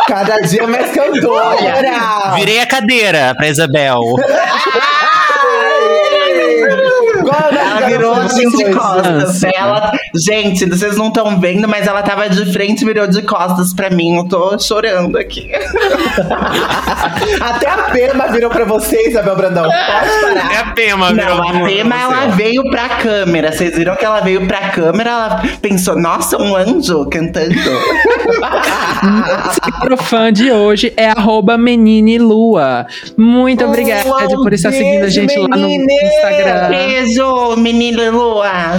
Cada 0.07 0.39
dia 0.41 0.65
mais 0.67 0.91
cantora. 0.91 2.33
Virei 2.35 2.59
a 2.61 2.65
cadeira 2.65 3.35
pra 3.35 3.47
Isabel. 3.47 4.01
Igual 7.19 7.51
Ela 7.51 7.79
das 7.81 7.89
virou 8.13 8.25
assim 8.25 8.49
de 8.49 8.65
costas. 8.71 9.43
Ela, 9.43 9.91
gente, 10.27 10.65
vocês 10.65 10.97
não 10.97 11.07
estão 11.07 11.39
vendo, 11.39 11.67
mas 11.67 11.87
ela 11.87 12.01
tava 12.01 12.29
de 12.29 12.51
frente 12.51 12.81
e 12.81 12.85
virou 12.85 13.07
de 13.07 13.21
costas 13.21 13.73
pra 13.73 13.89
mim. 13.89 14.17
Eu 14.17 14.27
tô 14.27 14.57
chorando 14.59 15.17
aqui. 15.17 15.49
Até 17.41 17.69
a 17.69 17.77
Pema 17.91 18.27
virou 18.27 18.49
pra 18.49 18.65
você, 18.65 19.07
Isabel 19.09 19.35
Brandão. 19.35 19.63
Pode 19.63 20.21
parar. 20.21 20.53
É 20.53 20.57
a 20.57 20.71
Pema, 20.71 21.13
virou 21.13 21.35
Não, 21.37 21.47
a 21.47 21.65
Pema, 21.65 21.95
ela 21.99 22.27
veio 22.27 22.63
pra 22.69 22.89
câmera. 22.89 23.51
Vocês 23.51 23.75
viram 23.75 23.95
que 23.95 24.05
ela 24.05 24.19
veio 24.21 24.45
pra 24.47 24.69
câmera, 24.69 25.09
ela 25.09 25.43
pensou, 25.61 25.97
nossa, 25.97 26.37
um 26.41 26.55
anjo 26.55 27.05
cantando. 27.09 27.55
O 29.91 29.97
fã 29.97 30.31
de 30.31 30.51
hoje 30.51 30.93
é 30.95 31.09
arroba 31.09 31.57
meninilua. 31.57 32.85
Muito 33.17 33.63
Um 33.65 33.69
obrigada 33.69 34.03
por 34.35 34.53
estar 34.53 34.71
seguindo 34.71 35.03
a 35.03 35.09
gente 35.09 35.37
lá 35.37 35.47
no 35.47 35.67
menine! 35.67 35.93
Instagram. 35.93 36.69
Beijo, 36.69 37.55
menina 37.57 37.98
Lua. 38.09 38.77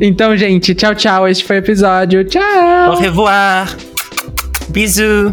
Então, 0.00 0.36
gente, 0.36 0.74
tchau, 0.74 0.94
tchau. 0.94 1.28
Este 1.28 1.44
foi 1.44 1.56
o 1.56 1.58
episódio. 1.58 2.20
Au 2.20 2.24
Tchau. 2.24 2.96
revoir. 3.00 3.76
Bisous. 4.70 5.32